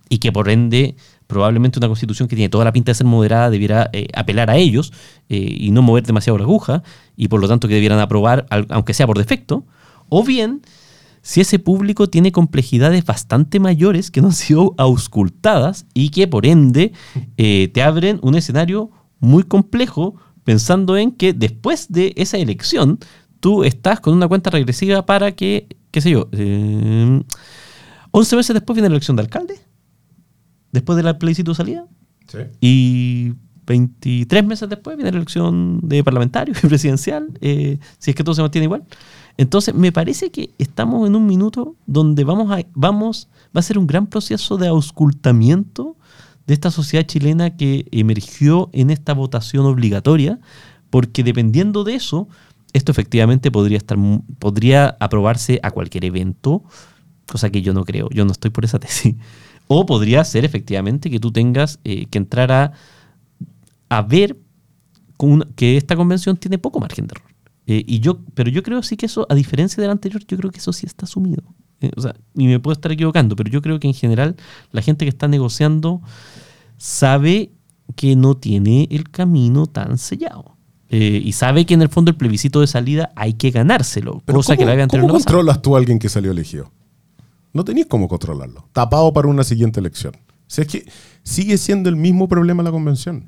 y 0.07 0.19
que 0.19 0.31
por 0.31 0.49
ende 0.49 0.95
probablemente 1.33 1.79
una 1.79 1.87
constitución 1.87 2.27
que 2.27 2.35
tiene 2.35 2.49
toda 2.49 2.63
la 2.63 2.71
pinta 2.71 2.91
de 2.91 2.95
ser 2.95 3.07
moderada 3.07 3.49
debiera 3.49 3.89
eh, 3.91 4.07
apelar 4.13 4.49
a 4.49 4.55
ellos 4.55 4.93
eh, 5.29 5.57
y 5.59 5.71
no 5.71 5.81
mover 5.81 6.03
demasiado 6.03 6.37
la 6.37 6.45
aguja 6.45 6.83
y 7.17 7.27
por 7.27 7.41
lo 7.41 7.47
tanto 7.47 7.67
que 7.67 7.73
debieran 7.73 7.99
aprobar 7.99 8.45
aunque 8.69 8.93
sea 8.93 9.07
por 9.07 9.17
defecto, 9.17 9.65
o 10.09 10.23
bien 10.23 10.61
si 11.23 11.39
ese 11.41 11.57
público 11.57 12.07
tiene 12.09 12.31
complejidades 12.31 13.05
bastante 13.05 13.59
mayores 13.59 14.11
que 14.11 14.21
no 14.21 14.27
han 14.27 14.33
sido 14.33 14.75
auscultadas 14.77 15.85
y 15.93 16.09
que 16.09 16.27
por 16.27 16.45
ende 16.45 16.91
eh, 17.37 17.71
te 17.73 17.81
abren 17.81 18.19
un 18.21 18.35
escenario 18.35 18.91
muy 19.19 19.43
complejo 19.43 20.15
pensando 20.43 20.97
en 20.97 21.11
que 21.11 21.33
después 21.33 21.91
de 21.91 22.13
esa 22.17 22.37
elección 22.37 22.99
tú 23.39 23.63
estás 23.63 24.01
con 24.01 24.13
una 24.13 24.27
cuenta 24.27 24.49
regresiva 24.49 25.05
para 25.05 25.31
que, 25.31 25.67
qué 25.91 26.01
sé 26.01 26.11
yo, 26.11 26.27
eh, 26.33 27.21
11 28.11 28.35
meses 28.35 28.53
después 28.53 28.75
viene 28.75 28.89
la 28.89 28.95
elección 28.95 29.15
de 29.15 29.23
alcalde, 29.23 29.59
después 30.73 31.01
del 31.01 31.17
plebiscito 31.17 31.51
de 31.51 31.55
salida, 31.55 31.87
y 32.59 33.33
23 33.65 34.45
meses 34.45 34.67
después 34.67 34.97
viene 34.97 35.11
la 35.11 35.17
elección 35.17 35.79
de 35.83 36.03
parlamentario 36.03 36.53
y 36.61 36.67
presidencial, 36.67 37.29
eh, 37.41 37.79
si 37.97 38.11
es 38.11 38.15
que 38.15 38.23
todo 38.23 38.35
se 38.35 38.41
mantiene 38.41 38.65
igual. 38.65 38.83
Entonces, 39.37 39.73
me 39.73 39.91
parece 39.91 40.31
que 40.31 40.53
estamos 40.57 41.07
en 41.07 41.15
un 41.15 41.25
minuto 41.25 41.75
donde 41.85 42.23
vamos 42.23 42.51
a, 42.51 42.63
vamos, 42.73 43.29
va 43.55 43.59
a 43.59 43.63
ser 43.63 43.77
un 43.77 43.87
gran 43.87 44.07
proceso 44.07 44.57
de 44.57 44.67
auscultamiento 44.67 45.95
de 46.45 46.53
esta 46.53 46.71
sociedad 46.71 47.05
chilena 47.05 47.55
que 47.55 47.87
emergió 47.91 48.69
en 48.73 48.89
esta 48.89 49.13
votación 49.13 49.65
obligatoria, 49.65 50.39
porque 50.89 51.23
dependiendo 51.23 51.83
de 51.83 51.95
eso, 51.95 52.27
esto 52.73 52.91
efectivamente 52.91 53.49
podría 53.49 53.77
estar 53.77 53.97
podría 54.39 54.97
aprobarse 54.99 55.59
a 55.63 55.71
cualquier 55.71 56.05
evento, 56.05 56.63
cosa 57.27 57.49
que 57.49 57.61
yo 57.61 57.73
no 57.73 57.85
creo, 57.85 58.09
yo 58.11 58.25
no 58.25 58.31
estoy 58.31 58.51
por 58.51 58.65
esa 58.65 58.79
tesis. 58.79 59.15
O 59.75 59.85
podría 59.85 60.23
ser 60.23 60.45
efectivamente 60.45 61.09
que 61.09 61.19
tú 61.19 61.31
tengas 61.31 61.79
eh, 61.83 62.05
que 62.07 62.17
entrar 62.17 62.51
a, 62.51 62.71
a 63.89 64.01
ver 64.01 64.37
con 65.17 65.31
una- 65.31 65.47
que 65.55 65.77
esta 65.77 65.95
convención 65.95 66.37
tiene 66.37 66.57
poco 66.57 66.79
margen 66.79 67.07
de 67.07 67.13
error. 67.17 67.31
Eh, 67.65 67.83
y 67.87 67.99
yo, 68.01 68.19
pero 68.33 68.49
yo 68.49 68.61
creo 68.61 68.83
sí 68.83 68.97
que 68.97 69.05
eso, 69.05 69.25
a 69.29 69.35
diferencia 69.35 69.81
del 69.81 69.91
anterior, 69.91 70.21
yo 70.27 70.37
creo 70.37 70.51
que 70.51 70.59
eso 70.59 70.73
sí 70.73 70.85
está 70.85 71.05
asumido. 71.05 71.43
Eh, 71.81 71.91
o 71.95 72.01
sea, 72.01 72.13
y 72.35 72.45
me 72.47 72.59
puedo 72.59 72.73
estar 72.73 72.91
equivocando, 72.91 73.35
pero 73.35 73.49
yo 73.49 73.61
creo 73.61 73.79
que 73.79 73.87
en 73.87 73.93
general 73.93 74.35
la 74.71 74.81
gente 74.81 75.05
que 75.05 75.09
está 75.09 75.27
negociando 75.27 76.01
sabe 76.77 77.51
que 77.95 78.15
no 78.15 78.35
tiene 78.35 78.87
el 78.91 79.09
camino 79.09 79.67
tan 79.67 79.97
sellado. 79.97 80.57
Eh, 80.89 81.21
y 81.23 81.31
sabe 81.33 81.65
que 81.65 81.73
en 81.73 81.81
el 81.81 81.89
fondo 81.89 82.11
el 82.11 82.17
plebiscito 82.17 82.59
de 82.61 82.67
salida 82.67 83.11
hay 83.15 83.33
que 83.33 83.49
ganárselo, 83.51 84.21
Pero 84.25 84.37
cosa 84.39 84.53
que 84.53 84.57
¿cómo- 84.57 84.65
la 84.67 84.71
había 84.73 84.83
anterior 84.83 85.07
¿Cómo 85.07 85.19
no 85.19 85.23
controlas 85.23 85.61
tú 85.61 85.75
a 85.75 85.79
alguien 85.79 85.97
que 85.99 86.07
salió 86.09 86.31
elegido? 86.31 86.69
No 87.53 87.63
tenías 87.63 87.87
cómo 87.87 88.07
controlarlo. 88.07 88.67
Tapado 88.73 89.13
para 89.13 89.27
una 89.27 89.43
siguiente 89.43 89.79
elección. 89.79 90.13
Si 90.47 90.61
es 90.61 90.67
que 90.67 90.85
sigue 91.23 91.57
siendo 91.57 91.89
el 91.89 91.95
mismo 91.95 92.27
problema 92.27 92.63
la 92.63 92.71
convención. 92.71 93.25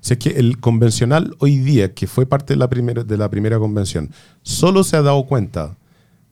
Si 0.00 0.12
es 0.14 0.18
que 0.18 0.30
el 0.30 0.58
convencional 0.58 1.34
hoy 1.38 1.58
día, 1.58 1.94
que 1.94 2.06
fue 2.06 2.26
parte 2.26 2.54
de 2.54 2.58
la 2.58 2.68
primera, 2.68 3.02
de 3.04 3.16
la 3.16 3.30
primera 3.30 3.58
convención, 3.58 4.10
solo 4.42 4.84
se 4.84 4.96
ha 4.96 5.02
dado 5.02 5.24
cuenta 5.26 5.76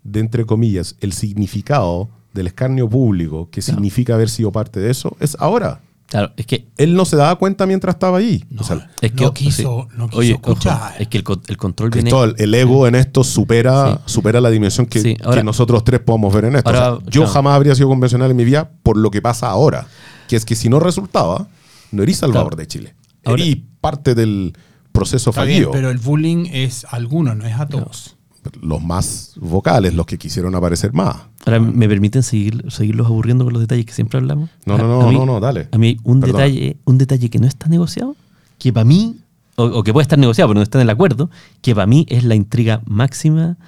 de, 0.03 0.21
entre 0.21 0.45
comillas, 0.45 0.97
el 1.01 1.13
significado 1.13 2.09
del 2.33 2.49
escarnio 2.49 2.89
público, 2.89 3.49
que 3.51 3.63
significa 3.63 4.15
haber 4.15 4.29
sido 4.29 4.53
parte 4.53 4.81
de 4.81 4.91
eso, 4.91 5.17
es 5.21 5.37
ahora. 5.41 5.81
Claro, 6.11 6.33
es 6.37 6.45
que 6.45 6.69
Él 6.77 6.95
no 6.95 7.05
se 7.05 7.17
daba 7.17 7.37
cuenta 7.37 7.67
mientras 7.67 7.95
estaba 7.95 8.19
ahí. 8.19 8.45
No, 8.51 8.61
O 8.61 8.65
sea, 8.65 8.91
Es 9.01 9.13
que, 9.13 9.25
no 9.25 9.33
quiso, 9.33 9.87
sí. 9.91 9.97
no 9.97 10.09
quiso 10.09 10.19
Oye, 10.19 10.35
ojo, 10.35 10.53
escuchar. 10.53 10.95
es 10.99 11.07
que 11.09 11.19
el, 11.19 11.25
el 11.47 11.57
control 11.57 11.91
viene. 11.91 12.03
Cristóbal, 12.11 12.35
el 12.37 12.53
ego 12.55 12.87
en 12.89 12.97
esto 12.97 13.23
supera, 13.25 13.93
Sí. 14.07 14.13
supera 14.15 14.41
la 14.41 14.51
dimensión 14.51 14.87
que, 14.87 15.01
Sí, 15.01 15.17
ahora- 15.23 15.37
que 15.39 15.45
nosotros 15.45 15.85
tres 15.85 16.01
podemos 16.01 16.35
ver 16.35 16.47
en 16.47 16.57
esto. 16.57 16.69
O 16.69 16.73
sea, 16.73 16.87
Ahora, 16.87 17.05
yo 17.07 17.21
claro. 17.23 17.27
jamás 17.33 17.55
habría 17.55 17.75
sido 17.77 17.89
convencional 17.89 18.31
en 18.31 18.37
mi 18.37 18.45
vida 18.45 18.71
por 18.83 18.97
lo 18.97 19.11
que 19.13 19.23
pasa 19.23 19.49
ahora. 19.49 19.87
Que 20.29 20.35
es 20.37 20.45
que 20.45 20.57
si 20.57 20.69
no 20.69 20.81
resultaba, 20.81 21.47
no 21.93 22.03
eres 22.03 22.17
salvador 22.19 22.51
Claro. 22.55 22.57
de 22.57 22.67
Chile. 22.67 22.95
Ahora- 23.25 23.43
Eres 23.45 23.59
parte 23.81 24.15
del 24.17 24.53
proceso 24.93 25.31
Está 25.31 25.45
bien, 25.45 25.59
fallido. 25.59 25.71
pero 25.71 25.91
el 25.91 25.99
bullying 25.99 26.47
es 26.51 26.85
a 26.87 26.97
algunos, 26.97 27.37
no 27.37 27.47
es 27.47 27.55
a 27.55 27.67
todos. 27.69 28.17
Los 28.63 28.83
más 28.83 29.33
vocales, 29.37 29.95
los 29.95 30.07
que 30.07 30.17
quisieron 30.17 30.55
aparecer 30.55 30.93
más. 30.95 31.17
Ahora, 31.45 31.61
¿me 31.61 31.87
permiten 31.89 32.23
seguir, 32.23 32.65
seguirlos 32.71 33.07
aburriendo 33.07 33.45
con 33.45 33.53
los 33.53 33.61
detalles 33.63 33.85
que 33.85 33.93
siempre 33.93 34.19
hablamos? 34.19 34.49
No, 34.67 34.79
no, 34.79 34.85
a 35.01 35.03
no, 35.05 35.09
mí- 35.11 35.15
no, 35.17 35.27
no, 35.27 35.41
dale. 35.41 35.69
A 35.73 35.79
mí 35.79 35.89
hay 35.89 35.97
un 36.05 36.21
Perdón. 36.21 36.37
detalle, 36.39 36.77
un 36.85 36.99
detalle 36.99 37.29
que 37.31 37.39
no 37.39 37.47
está 37.47 37.69
negociado, 37.69 38.17
que 38.59 38.73
para 38.73 38.85
mí, 38.85 39.17
o, 39.57 39.65
o 39.65 39.83
que 39.83 39.93
puede 39.93 40.03
estar 40.05 40.19
negociado, 40.19 40.49
pero 40.49 40.59
no 40.59 40.63
está 40.63 40.79
en 40.79 40.83
el 40.83 40.91
acuerdo, 40.91 41.29
que 41.61 41.75
para 41.75 41.87
mí 41.87 42.07
es 42.09 42.25
la 42.25 42.35
intriga 42.35 42.81
máxima 42.87 43.59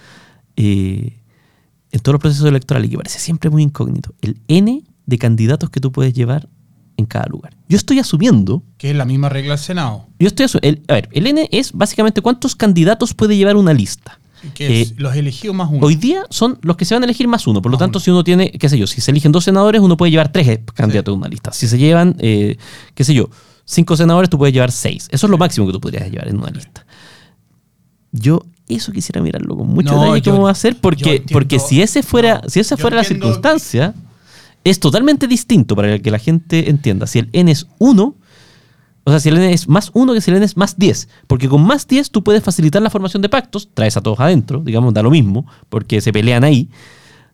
eh, 0.57 1.19
en 1.91 2.01
todos 2.01 2.15
los 2.15 2.21
procesos 2.21 2.47
electorales 2.47 2.89
y 2.89 2.93
que 2.93 2.97
parece 2.97 3.19
siempre 3.19 3.51
muy 3.51 3.63
incógnito. 3.63 4.15
El 4.23 4.39
N 4.49 4.83
de 5.07 5.19
candidatos 5.19 5.69
que 5.71 5.81
tú 5.81 5.93
puedes 5.93 6.15
llevar 6.15 6.49
en 6.97 7.07
cada 7.07 7.27
lugar. 7.27 7.55
Yo 7.69 7.77
estoy 7.77 7.99
asumiendo 7.99 8.63
Que 8.79 8.91
es 8.91 8.97
la 8.97 9.05
misma 9.05 9.29
regla 9.29 9.51
del 9.55 9.59
Senado. 9.59 10.07
Yo 10.19 10.27
estoy 10.29 10.47
a 10.89 10.93
ver, 10.95 11.09
el 11.13 11.27
N 11.27 11.49
es 11.53 11.73
básicamente 11.73 12.21
cuántos 12.23 12.55
candidatos 12.57 13.13
puede 13.15 13.37
llevar 13.37 13.57
una 13.57 13.73
lista. 13.75 14.19
Que 14.55 14.83
Eh, 14.83 14.93
los 14.97 15.15
elegidos 15.15 15.55
más 15.57 15.69
uno. 15.71 15.87
Hoy 15.87 15.95
día 15.97 16.25
son 16.31 16.59
los 16.63 16.77
que 16.77 16.85
se 16.85 16.95
van 16.95 17.03
a 17.03 17.07
elegir 17.07 17.29
más 17.29 17.47
uno. 17.47 17.63
Por 17.63 17.71
lo 17.71 17.77
Más 17.77 17.81
tanto, 17.85 17.99
uno. 17.99 18.05
si 18.05 18.11
uno 18.11 18.25
tiene, 18.25 18.51
qué 18.51 18.69
sé 18.69 18.77
yo, 18.79 18.87
si 18.87 19.01
se 19.01 19.11
eligen 19.11 19.31
dos 19.33 19.45
senadores, 19.45 19.81
uno 19.81 19.97
puede 19.97 20.11
llevar 20.11 20.33
tres 20.33 20.49
eh, 20.49 20.65
candidatos 20.75 21.15
de 21.15 21.19
una 21.19 21.29
lista. 21.29 21.53
Si 21.53 21.69
se 21.69 21.79
llevan, 21.79 22.17
eh, 22.19 22.57
qué 22.95 23.05
sé 23.05 23.15
yo, 23.15 23.31
cinco 23.65 23.97
senadores, 23.97 24.29
tú 24.31 24.39
puedes 24.39 24.53
llevar 24.53 24.73
seis. 24.73 25.09
Eso 25.11 25.27
es 25.27 25.31
lo 25.31 25.39
máximo 25.39 25.67
que 25.67 25.73
tú 25.73 25.81
podrías 25.81 26.11
llevar 26.11 26.29
en 26.29 26.39
una 26.39 26.51
lista. 26.51 26.85
Yo 28.11 28.43
eso 28.69 28.93
quisiera 28.93 29.21
mirarlo 29.21 29.57
con 29.57 29.69
mucho 29.69 29.95
No, 29.95 30.03
detalle 30.05 30.23
cómo 30.31 30.43
va 30.45 30.51
a 30.51 30.55
ser, 30.55 30.77
porque, 30.81 31.03
entiendo- 31.17 31.33
porque 31.33 31.59
si 31.59 31.83
ese 31.83 32.03
fuera, 32.03 32.41
no, 32.43 32.49
si 32.49 32.61
esa 32.61 32.77
fuera 32.77 32.97
la 32.97 33.05
circunstancia, 33.05 33.95
es 34.65 34.79
totalmente 34.81 35.27
distinto 35.27 35.75
para 35.77 35.99
que 35.99 36.11
la 36.11 36.19
gente 36.19 36.71
entienda. 36.71 37.07
Si 37.07 37.19
el 37.19 37.29
N 37.33 37.51
es 37.51 37.67
1, 37.79 38.15
o 39.05 39.11
sea, 39.11 39.21
si 39.21 39.29
el 39.29 39.37
N 39.37 39.53
es 39.53 39.69
más 39.69 39.91
1 39.95 40.15
que 40.15 40.21
si 40.21 40.31
el 40.31 40.37
N 40.37 40.47
es 40.47 40.57
más 40.57 40.79
10. 40.79 41.09
Porque 41.27 41.49
con 41.49 41.65
más 41.65 41.87
10 41.89 42.11
tú 42.11 42.23
puedes 42.23 42.43
facilitar 42.43 42.81
la 42.83 42.91
formación 42.91 43.23
de 43.23 43.29
pactos, 43.29 43.69
traes 43.75 43.97
a 43.97 44.01
todos 44.01 44.21
adentro, 44.21 44.61
digamos, 44.61 44.95
da 44.95 45.03
lo 45.03 45.11
mismo, 45.11 45.47
porque 45.69 46.01
se 46.01 46.13
pelean 46.13 46.45
ahí, 46.45 46.71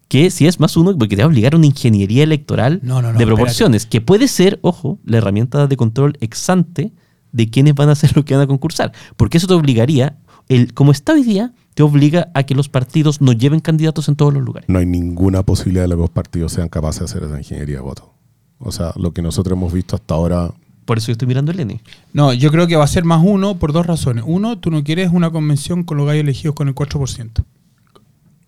que 0.09 0.31
si 0.31 0.47
es 0.47 0.59
más 0.61 0.77
1, 0.77 0.97
porque 0.97 1.17
te 1.17 1.23
va 1.23 1.27
a 1.27 1.29
obligar 1.29 1.55
a 1.55 1.57
una 1.59 1.67
ingeniería 1.67 2.23
electoral 2.23 2.81
No, 2.83 3.03
no, 3.03 3.13
no, 3.13 3.19
de 3.19 3.27
proporciones, 3.27 3.85
que 3.85 4.01
puede 4.01 4.29
ser, 4.29 4.59
ojo, 4.63 4.99
la 5.05 5.19
herramienta 5.19 5.67
de 5.67 5.77
control 5.77 6.17
exante 6.21 6.93
de 7.33 7.51
quiénes 7.51 7.75
van 7.75 7.91
a 7.91 7.95
ser 7.95 8.17
los 8.17 8.25
que 8.25 8.35
van 8.35 8.45
a 8.45 8.47
concursar. 8.47 8.93
Porque 9.17 9.37
eso 9.37 9.47
te 9.47 9.53
obligaría, 9.55 10.17
el, 10.49 10.73
como 10.73 10.93
está 10.93 11.13
hoy 11.13 11.23
día, 11.23 11.53
te 11.75 11.83
obliga 11.83 12.31
a 12.35 12.45
que 12.45 12.55
los 12.55 12.71
partidos 12.71 13.21
no 13.21 13.33
lleven 13.33 13.61
candidatos 13.61 14.09
en 14.09 14.17
todos 14.17 14.33
los 14.33 14.43
lugares. 14.43 14.69
No 14.71 14.79
hay 14.79 14.87
ninguna 14.87 15.43
posibilidad 15.43 15.85
de 15.85 15.91
que 15.91 15.97
los 15.97 16.11
partidos 16.11 16.53
sean 16.53 16.71
capaces 16.71 17.01
de 17.01 17.05
hacer 17.05 17.23
esa 17.25 17.39
ingeniería 17.39 17.77
de 17.77 17.83
voto. 17.83 18.15
O 18.59 18.73
sea, 18.73 18.93
lo 18.97 19.13
que 19.13 19.21
nosotros 19.23 19.57
hemos 19.57 19.73
visto 19.73 19.95
hasta 19.95 20.15
ahora 20.15 20.51
Por 20.89 20.97
eso 20.97 21.09
yo 21.09 21.13
estoy 21.13 21.29
mirando 21.29 21.53
el 21.53 21.61
N. 21.61 21.83
No, 22.15 22.33
yo 22.33 22.51
creo 22.51 22.67
que 22.67 22.75
va 22.75 22.85
a 22.85 22.87
ser 22.87 23.05
más 23.05 23.21
uno 23.23 23.59
por 23.59 23.75
dos 23.75 23.85
razones. 23.87 24.25
Uno, 24.27 24.57
tú 24.59 24.71
no 24.71 24.83
quieres 24.83 25.11
una 25.13 25.31
convención 25.31 25.83
con 25.85 25.99
los 25.99 26.07
gallos 26.07 26.23
elegidos 26.23 26.55
con 26.55 26.67
el 26.67 26.75
4%. 26.75 27.45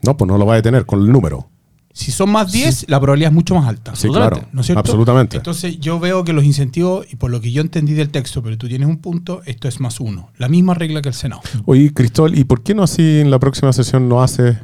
No, 0.02 0.16
pues 0.16 0.26
no 0.26 0.38
lo 0.38 0.46
va 0.46 0.54
a 0.56 0.62
tener 0.62 0.86
con 0.86 1.00
el 1.02 1.12
número. 1.12 1.50
Si 1.92 2.12
son 2.12 2.30
más 2.30 2.50
10, 2.50 2.86
la 2.88 2.98
probabilidad 2.98 3.30
es 3.30 3.34
mucho 3.34 3.54
más 3.54 3.68
alta. 3.68 3.94
Sí, 3.94 4.06
Absolutamente. 4.06 4.36
claro. 4.38 4.48
¿No 4.54 4.60
es 4.62 4.66
cierto? 4.68 4.80
Absolutamente. 4.80 5.36
Entonces 5.36 5.78
yo 5.80 6.00
veo 6.00 6.24
que 6.24 6.32
los 6.32 6.44
incentivos, 6.44 7.04
y 7.12 7.16
por 7.16 7.30
lo 7.30 7.42
que 7.42 7.52
yo 7.52 7.60
entendí 7.60 7.92
del 7.92 8.08
texto, 8.08 8.42
pero 8.42 8.56
tú 8.56 8.68
tienes 8.68 8.88
un 8.88 8.96
punto, 8.96 9.42
esto 9.44 9.68
es 9.68 9.78
más 9.78 10.00
uno. 10.00 10.30
La 10.38 10.48
misma 10.48 10.72
regla 10.72 11.02
que 11.02 11.10
el 11.10 11.14
Senado. 11.14 11.42
Oye, 11.66 11.92
Cristóbal, 11.92 12.38
¿y 12.38 12.44
por 12.44 12.62
qué 12.62 12.74
no 12.74 12.84
así 12.84 13.20
en 13.20 13.30
la 13.30 13.38
próxima 13.38 13.70
sesión 13.74 14.08
no 14.08 14.22
haces 14.22 14.56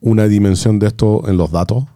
una 0.00 0.28
dimensión 0.28 0.78
de 0.78 0.86
esto 0.86 1.28
en 1.28 1.36
los 1.36 1.50
datos? 1.50 1.86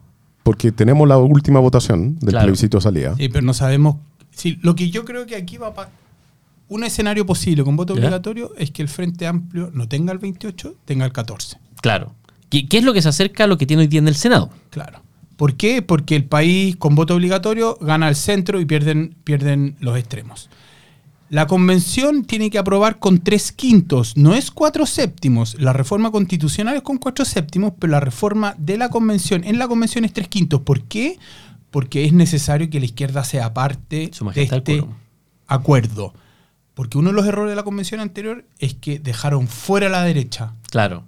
porque 0.43 0.71
tenemos 0.71 1.09
la 1.09 1.19
última 1.19 1.59
votación 1.59 2.21
del 2.21 2.31
Claro. 2.31 2.45
plebiscito 2.45 2.77
de 2.79 2.83
salida. 2.83 3.15
Sí, 3.17 3.29
pero 3.29 3.45
no 3.45 3.53
sabemos. 3.53 3.97
Sí, 4.37 4.59
lo 4.61 4.75
que 4.75 4.91
yo 4.91 5.05
creo 5.07 5.25
que 5.25 5.35
aquí 5.35 5.57
va 5.57 5.69
a 5.69 5.89
un 6.69 6.85
escenario 6.85 7.25
posible 7.25 7.65
con 7.65 7.75
voto 7.75 7.95
¿Ya? 7.95 8.01
obligatorio 8.01 8.53
es 8.59 8.71
que 8.71 8.83
el 8.83 8.89
Frente 8.89 9.27
Amplio 9.27 9.71
no 9.73 9.89
tenga 9.89 10.13
el 10.13 10.19
28, 10.19 10.75
tenga 10.85 11.07
el 11.07 11.13
14. 11.13 11.59
Claro. 11.81 12.15
¿Qué, 12.51 12.69
qué 12.69 12.79
es 12.79 12.85
lo 12.85 12.93
que 12.93 13.01
se 13.01 13.09
acerca 13.09 13.45
a 13.45 13.47
lo 13.47 13.57
que 13.57 13.67
tiene 13.67 13.83
hoy 13.83 13.87
día 13.89 14.01
en 14.01 14.09
el 14.09 14.15
Senado? 14.15 14.51
Claro. 14.71 15.01
¿Por 15.37 15.55
qué? 15.57 15.81
Porque 15.81 16.17
el 16.17 16.25
país 16.25 16.77
con 16.77 16.95
voto 16.95 17.15
obligatorio 17.15 17.79
gana 17.81 18.09
el 18.09 18.15
centro 18.15 18.61
y 18.61 18.67
pierden, 18.67 19.15
pierden 19.25 19.77
los 19.81 19.97
extremos. 19.97 20.51
La 21.31 21.47
convención 21.47 22.25
tiene 22.25 22.51
que 22.51 22.59
aprobar 22.59 22.99
con 22.99 23.19
tres 23.19 23.53
quintos, 23.53 24.17
no 24.17 24.35
es 24.35 24.51
cuatro 24.51 24.87
séptimos. 24.87 25.61
La 25.61 25.73
reforma 25.73 26.11
constitucional 26.11 26.77
es 26.77 26.83
con 26.83 26.99
cuatro 26.99 27.25
séptimos, 27.25 27.73
pero 27.79 27.91
la 27.91 28.01
reforma 28.01 28.55
de 28.59 28.77
la 28.77 28.91
convención 28.91 29.45
en 29.45 29.59
la 29.59 29.67
convención 29.67 30.05
es 30.05 30.13
tres 30.13 30.29
quintos. 30.29 30.61
¿Por 30.61 30.83
qué? 30.83 31.19
Porque 31.77 32.07
es 32.07 32.15
necesario 32.15 32.71
que 32.71 32.81
la 32.81 32.87
izquierda 32.87 33.23
sea 33.23 33.53
parte 33.53 34.09
Su 34.11 34.25
de 34.31 34.45
este 34.45 34.83
acuerdo. 35.47 36.15
Porque 36.73 36.97
uno 36.97 37.11
de 37.11 37.17
los 37.17 37.27
errores 37.27 37.51
de 37.51 37.57
la 37.57 37.65
convención 37.65 38.01
anterior 38.01 38.47
es 38.59 38.73
que 38.73 38.99
dejaron 38.99 39.47
fuera 39.47 39.89
a 39.89 39.91
la 39.91 40.03
derecha. 40.03 40.55
Claro. 40.71 41.05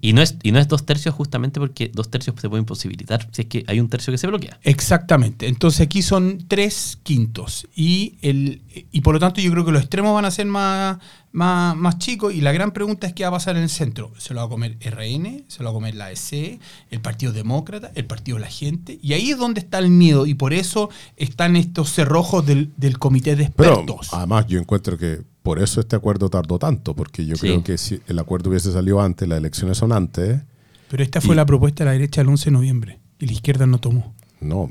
Y 0.00 0.12
no 0.12 0.22
es, 0.22 0.36
y 0.44 0.52
no 0.52 0.60
es 0.60 0.68
dos 0.68 0.86
tercios 0.86 1.12
justamente 1.12 1.58
porque 1.58 1.90
dos 1.92 2.08
tercios 2.08 2.36
se 2.40 2.48
pueden 2.48 2.64
posibilitar 2.66 3.28
si 3.32 3.42
es 3.42 3.48
que 3.48 3.64
hay 3.66 3.80
un 3.80 3.88
tercio 3.88 4.12
que 4.12 4.18
se 4.18 4.28
bloquea. 4.28 4.60
Exactamente. 4.62 5.48
Entonces 5.48 5.80
aquí 5.80 6.02
son 6.02 6.44
tres 6.46 7.00
quintos. 7.02 7.66
Y, 7.74 8.14
el, 8.22 8.62
y 8.92 9.00
por 9.00 9.14
lo 9.14 9.18
tanto 9.18 9.40
yo 9.40 9.50
creo 9.50 9.64
que 9.64 9.72
los 9.72 9.82
extremos 9.82 10.14
van 10.14 10.24
a 10.24 10.30
ser 10.30 10.46
más, 10.46 10.98
más, 11.32 11.76
más 11.76 11.98
chicos. 11.98 12.32
Y 12.34 12.40
la 12.40 12.52
gran 12.52 12.72
pregunta 12.72 13.06
es 13.06 13.12
qué 13.14 13.22
va 13.24 13.28
a 13.30 13.32
pasar 13.32 13.56
en 13.56 13.62
el 13.62 13.68
centro. 13.68 14.12
¿Se 14.18 14.34
lo 14.34 14.40
va 14.40 14.46
a 14.46 14.48
comer 14.48 14.76
RN? 14.80 15.44
¿Se 15.48 15.58
lo 15.62 15.64
va 15.64 15.70
a 15.70 15.74
comer 15.74 15.94
la 15.94 16.10
EC? 16.12 16.60
¿El 16.90 17.00
Partido 17.00 17.32
Demócrata? 17.32 17.90
¿El 17.94 18.04
Partido 18.06 18.36
de 18.36 18.42
la 18.42 18.50
Gente? 18.50 18.98
Y 19.02 19.12
ahí 19.14 19.30
es 19.30 19.38
donde 19.38 19.60
está 19.60 19.78
el 19.78 19.88
miedo. 19.90 20.26
Y 20.26 20.34
por 20.34 20.52
eso 20.52 20.90
están 21.16 21.56
estos 21.56 21.90
cerrojos 21.92 22.44
del, 22.46 22.72
del 22.76 22.98
comité 22.98 23.36
de 23.36 23.50
Pero 23.56 23.70
expertos. 23.80 24.08
además 24.12 24.46
yo 24.46 24.58
encuentro 24.58 24.96
que 24.98 25.22
por 25.42 25.58
eso 25.60 25.80
este 25.80 25.96
acuerdo 25.96 26.28
tardó 26.30 26.58
tanto, 26.58 26.94
porque 26.94 27.26
yo 27.26 27.34
Sí. 27.36 27.40
creo 27.40 27.64
que 27.64 27.76
si 27.78 28.00
el 28.06 28.18
acuerdo 28.18 28.50
hubiese 28.50 28.70
salido 28.72 29.00
antes, 29.00 29.26
las 29.28 29.38
elecciones 29.38 29.76
son 29.78 29.92
antes, 29.92 30.42
Pero 30.88 31.02
esta 31.02 31.20
fue 31.20 31.34
y- 31.34 31.36
la 31.36 31.46
propuesta 31.46 31.82
de 31.82 31.86
la 31.86 31.92
derecha 31.92 32.20
el 32.20 32.28
11 32.28 32.44
de 32.46 32.50
noviembre. 32.52 33.00
Y 33.18 33.26
la 33.26 33.32
izquierda 33.32 33.66
no 33.66 33.78
tomó. 33.78 34.14
no, 34.40 34.68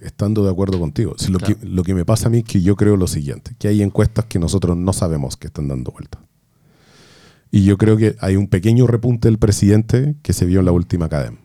estando 0.00 0.44
de 0.44 0.50
acuerdo 0.50 0.78
contigo. 0.78 1.14
Si 1.18 1.30
lo, 1.30 1.38
Claro. 1.38 1.58
que, 1.58 1.66
lo 1.66 1.82
que 1.82 1.94
me 1.94 2.04
pasa 2.04 2.28
a 2.28 2.30
mí 2.30 2.38
es 2.38 2.44
que 2.44 2.62
yo 2.62 2.76
creo 2.76 2.96
lo 2.96 3.06
siguiente, 3.06 3.54
que 3.58 3.68
hay 3.68 3.82
encuestas 3.82 4.24
que 4.26 4.38
nosotros 4.38 4.76
no 4.76 4.92
sabemos 4.92 5.36
que 5.36 5.48
están 5.48 5.68
dando 5.68 5.92
vueltas. 5.92 6.20
Y 7.50 7.64
yo 7.64 7.78
creo 7.78 7.96
que 7.96 8.16
hay 8.20 8.36
un 8.36 8.48
pequeño 8.48 8.86
repunte 8.86 9.28
del 9.28 9.38
presidente 9.38 10.16
que 10.22 10.32
se 10.32 10.46
vio 10.46 10.60
en 10.60 10.66
la 10.66 10.72
última 10.72 11.08
cadena. 11.08 11.38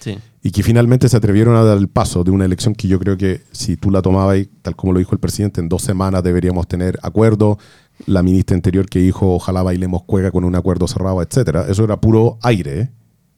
Sí. 0.00 0.18
y 0.42 0.50
que 0.50 0.62
finalmente 0.62 1.08
se 1.08 1.16
atrevieron 1.16 1.56
a 1.56 1.62
dar 1.62 1.78
el 1.78 1.88
paso 1.88 2.24
de 2.24 2.30
una 2.30 2.44
elección 2.44 2.74
que 2.74 2.86
yo 2.88 2.98
creo 2.98 3.16
que 3.16 3.40
si 3.52 3.78
tú 3.78 3.90
la 3.90 4.02
tomabas, 4.02 4.46
tal 4.60 4.76
como 4.76 4.92
lo 4.92 4.98
dijo 4.98 5.12
el 5.12 5.18
presidente, 5.18 5.62
en 5.62 5.70
dos 5.70 5.80
semanas 5.80 6.22
deberíamos 6.22 6.68
tener 6.68 6.98
acuerdo. 7.02 7.56
La 8.04 8.22
ministra 8.22 8.54
anterior 8.54 8.84
que 8.86 8.98
dijo 8.98 9.32
ojalá 9.34 9.62
bailemos 9.62 10.02
cuega 10.02 10.30
con 10.30 10.44
un 10.44 10.54
acuerdo 10.56 10.86
cerrado, 10.86 11.22
etcétera. 11.22 11.64
Eso 11.70 11.84
era 11.84 11.98
puro 12.02 12.38
aire 12.42 12.90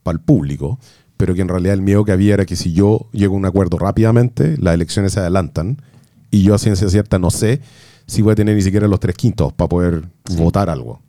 para 0.02 0.18
el 0.18 0.24
público, 0.24 0.80
pero 1.16 1.34
que 1.34 1.40
en 1.40 1.48
realidad 1.48 1.74
el 1.74 1.82
miedo 1.82 2.04
que 2.04 2.12
había 2.12 2.34
era 2.34 2.44
que 2.44 2.56
si 2.56 2.72
yo 2.72 3.08
llego 3.12 3.34
a 3.34 3.38
un 3.38 3.46
acuerdo 3.46 3.78
rápidamente, 3.78 4.56
las 4.58 4.74
elecciones 4.74 5.12
se 5.12 5.20
adelantan 5.20 5.82
y 6.30 6.42
yo 6.42 6.54
a 6.54 6.58
ciencia 6.58 6.88
cierta 6.88 7.18
no 7.18 7.30
sé 7.30 7.60
si 8.06 8.22
voy 8.22 8.32
a 8.32 8.34
tener 8.36 8.54
ni 8.54 8.62
siquiera 8.62 8.86
los 8.88 9.00
tres 9.00 9.16
quintos 9.16 9.52
para 9.52 9.68
poder 9.68 10.08
votar 10.36 10.70
algo. 10.70 11.00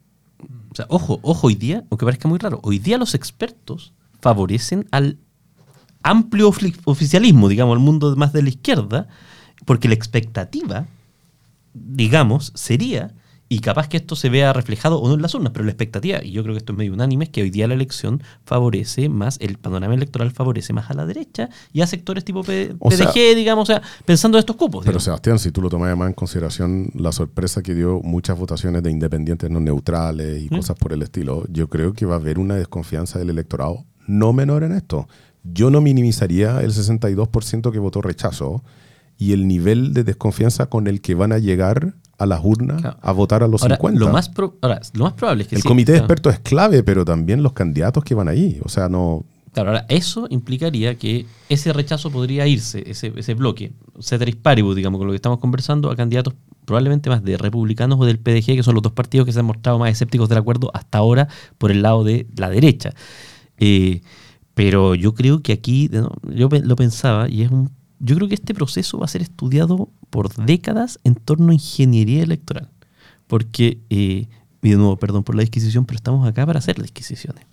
O 0.71 0.75
sea, 0.75 0.85
ojo, 0.89 1.19
ojo, 1.21 1.47
hoy 1.47 1.55
día, 1.55 1.83
aunque 1.89 2.05
parezca 2.05 2.27
muy 2.27 2.39
raro, 2.39 2.59
hoy 2.63 2.79
día 2.79 2.97
los 2.97 3.15
expertos 3.15 3.93
favorecen 4.19 4.87
al 4.91 5.17
amplio 6.03 6.51
oficialismo, 6.85 7.49
digamos, 7.49 7.75
al 7.75 7.83
mundo 7.83 8.15
más 8.15 8.33
de 8.33 8.41
la 8.43 8.49
izquierda, 8.49 9.07
porque 9.65 9.87
la 9.87 9.93
expectativa, 9.93 10.87
digamos, 11.73 12.51
sería, 12.55 13.13
y 13.49 13.59
capaz 13.59 13.87
que 13.87 13.97
esto 13.97 14.15
se 14.15 14.29
vea 14.29 14.51
reflejado 14.51 14.99
o 14.99 15.07
no 15.07 15.13
en 15.15 15.21
las 15.21 15.33
urnas, 15.33 15.51
pero 15.53 15.63
la 15.63 15.71
expectativa, 15.71 16.21
y 16.23 16.31
yo 16.31 16.43
creo 16.43 16.53
que 16.53 16.59
esto 16.59 16.73
es 16.73 16.77
medio 16.77 16.93
unánime, 16.93 17.25
es 17.25 17.29
que 17.31 17.41
hoy 17.43 17.49
día 17.49 17.67
la 17.67 17.75
elección 17.75 18.21
favorece 18.45 19.07
más, 19.09 19.37
el 19.41 19.57
panorama 19.57 19.93
electoral 19.93 20.31
favorece 20.31 20.73
más 20.73 20.89
a 20.89 20.93
la 20.93 21.05
derecha 21.05 21.49
y 21.71 21.81
a 21.81 21.87
sectores 21.87 22.25
tipo 22.25 22.43
P- 22.43 22.75
O 22.79 22.89
PDG, 22.89 23.13
sea- 23.13 23.35
digamos, 23.35 23.69
o 23.69 23.73
sea, 23.73 23.81
pensando 24.05 24.37
en 24.37 24.39
estos 24.41 24.55
cupos. 24.55 24.81
Pero 24.81 24.91
digamos. 24.93 25.03
Sebastián, 25.03 25.39
si 25.39 25.51
tú 25.51 25.61
lo 25.61 25.69
tomas 25.69 25.95
más 25.97 26.07
en 26.07 26.13
consideración 26.13 26.89
la 26.95 27.11
sorpresa 27.11 27.61
que 27.61 27.73
dio 27.75 28.01
muchas 28.03 28.37
votaciones 28.37 28.83
de 28.83 28.91
independientes 28.91 29.49
no 29.49 29.59
neutrales 29.59 30.41
y 30.43 30.47
¿Mm? 30.49 30.57
cosas 30.57 30.77
por 30.77 30.91
el 30.93 31.01
estilo, 31.03 31.45
yo 31.49 31.69
creo 31.69 31.93
que 31.93 32.05
va 32.05 32.15
a 32.15 32.17
haber 32.17 32.39
una 32.39 32.55
desconfianza 32.55 33.19
del 33.19 33.29
electorado 33.29 33.85
no 34.07 34.33
menor 34.33 34.63
en 34.63 34.71
esto. 34.73 35.07
Yo 35.43 35.69
no 35.69 35.79
minimizaría 35.81 36.59
el 36.61 36.71
62% 36.73 37.71
que 37.71 37.79
votó 37.79 38.01
rechazo 38.01 38.63
y 39.17 39.31
el 39.33 39.47
nivel 39.47 39.93
de 39.93 40.03
desconfianza 40.03 40.65
con 40.67 40.87
el 40.87 41.01
que 41.01 41.15
van 41.15 41.31
a 41.31 41.37
llegar 41.39 41.93
a 42.17 42.25
las 42.25 42.41
urnas 42.43 42.81
Claro. 42.81 42.97
a 43.01 43.11
votar 43.11 43.43
a 43.43 43.47
los 43.47 43.61
Ahora, 43.61 43.75
50. 43.77 43.99
Lo 43.99 44.11
más 44.11 44.29
pro- 44.29 44.57
ahora, 44.61 44.81
lo 44.93 45.03
más 45.05 45.13
probable 45.13 45.43
es 45.43 45.49
que 45.49 45.55
el 45.55 45.61
sí, 45.61 45.67
comité 45.67 45.91
de 45.91 45.99
claro. 45.99 46.05
expertos 46.13 46.33
es 46.33 46.39
clave, 46.39 46.83
pero 46.83 47.05
también 47.05 47.43
los 47.43 47.53
candidatos 47.53 48.03
que 48.03 48.15
van 48.15 48.27
ahí. 48.27 48.59
O 48.63 48.69
sea, 48.69 48.89
no... 48.89 49.25
Claro, 49.53 49.69
ahora 49.71 49.85
eso 49.89 50.27
implicaría 50.29 50.95
que 50.95 51.25
ese 51.49 51.73
rechazo 51.73 52.11
podría 52.11 52.45
irse, 52.47 52.83
ese, 52.89 53.11
ese 53.15 53.33
bloque, 53.33 53.71
ceteris 53.99 54.35
paribus, 54.35 54.75
digamos, 54.75 54.97
con 54.99 55.07
lo 55.07 55.11
que 55.13 55.15
estamos 55.17 55.39
conversando, 55.39 55.89
a 55.89 55.95
candidatos 55.95 56.33
probablemente 56.65 57.09
más 57.09 57.23
de 57.23 57.37
republicanos 57.37 57.97
o 57.99 58.05
del 58.05 58.19
PDG, 58.19 58.55
que 58.57 58.63
son 58.63 58.73
los 58.75 58.83
dos 58.83 58.91
partidos 58.91 59.25
que 59.25 59.31
se 59.31 59.39
han 59.39 59.45
mostrado 59.45 59.79
más 59.79 59.89
escépticos 59.91 60.27
del 60.29 60.37
acuerdo 60.39 60.69
hasta 60.73 60.97
ahora 60.97 61.27
por 61.57 61.71
el 61.71 61.81
lado 61.81 62.03
de 62.03 62.27
la 62.35 62.49
derecha. 62.49 62.91
Eh, 63.57 64.01
pero 64.53 64.95
yo 64.95 65.13
creo 65.13 65.41
que 65.41 65.53
aquí, 65.53 65.89
no- 65.91 66.11
yo 66.35 66.49
lo 66.51 66.75
pensaba, 66.75 67.29
y 67.29 67.43
es 67.43 67.51
un. 67.51 67.71
Yo 67.99 68.15
creo 68.15 68.27
que 68.27 68.35
este 68.35 68.53
proceso 68.53 68.97
va 68.99 69.05
a 69.05 69.07
ser 69.09 69.21
estudiado 69.21 69.89
por 70.09 70.33
décadas 70.45 70.99
en 71.03 71.15
torno 71.15 71.51
a 71.51 71.53
ingeniería 71.53 72.23
electoral. 72.23 72.69
Porque, 73.27 73.79
eh, 73.89 74.27
y 74.61 74.69
de 74.69 74.75
nuevo, 74.75 74.97
perdón 74.97 75.23
por 75.23 75.35
la 75.35 75.41
disquisición, 75.41 75.85
pero 75.85 75.97
estamos 75.97 76.27
acá 76.27 76.45
para 76.45 76.59
hacer 76.59 76.81
disquisiciones. 76.81 77.43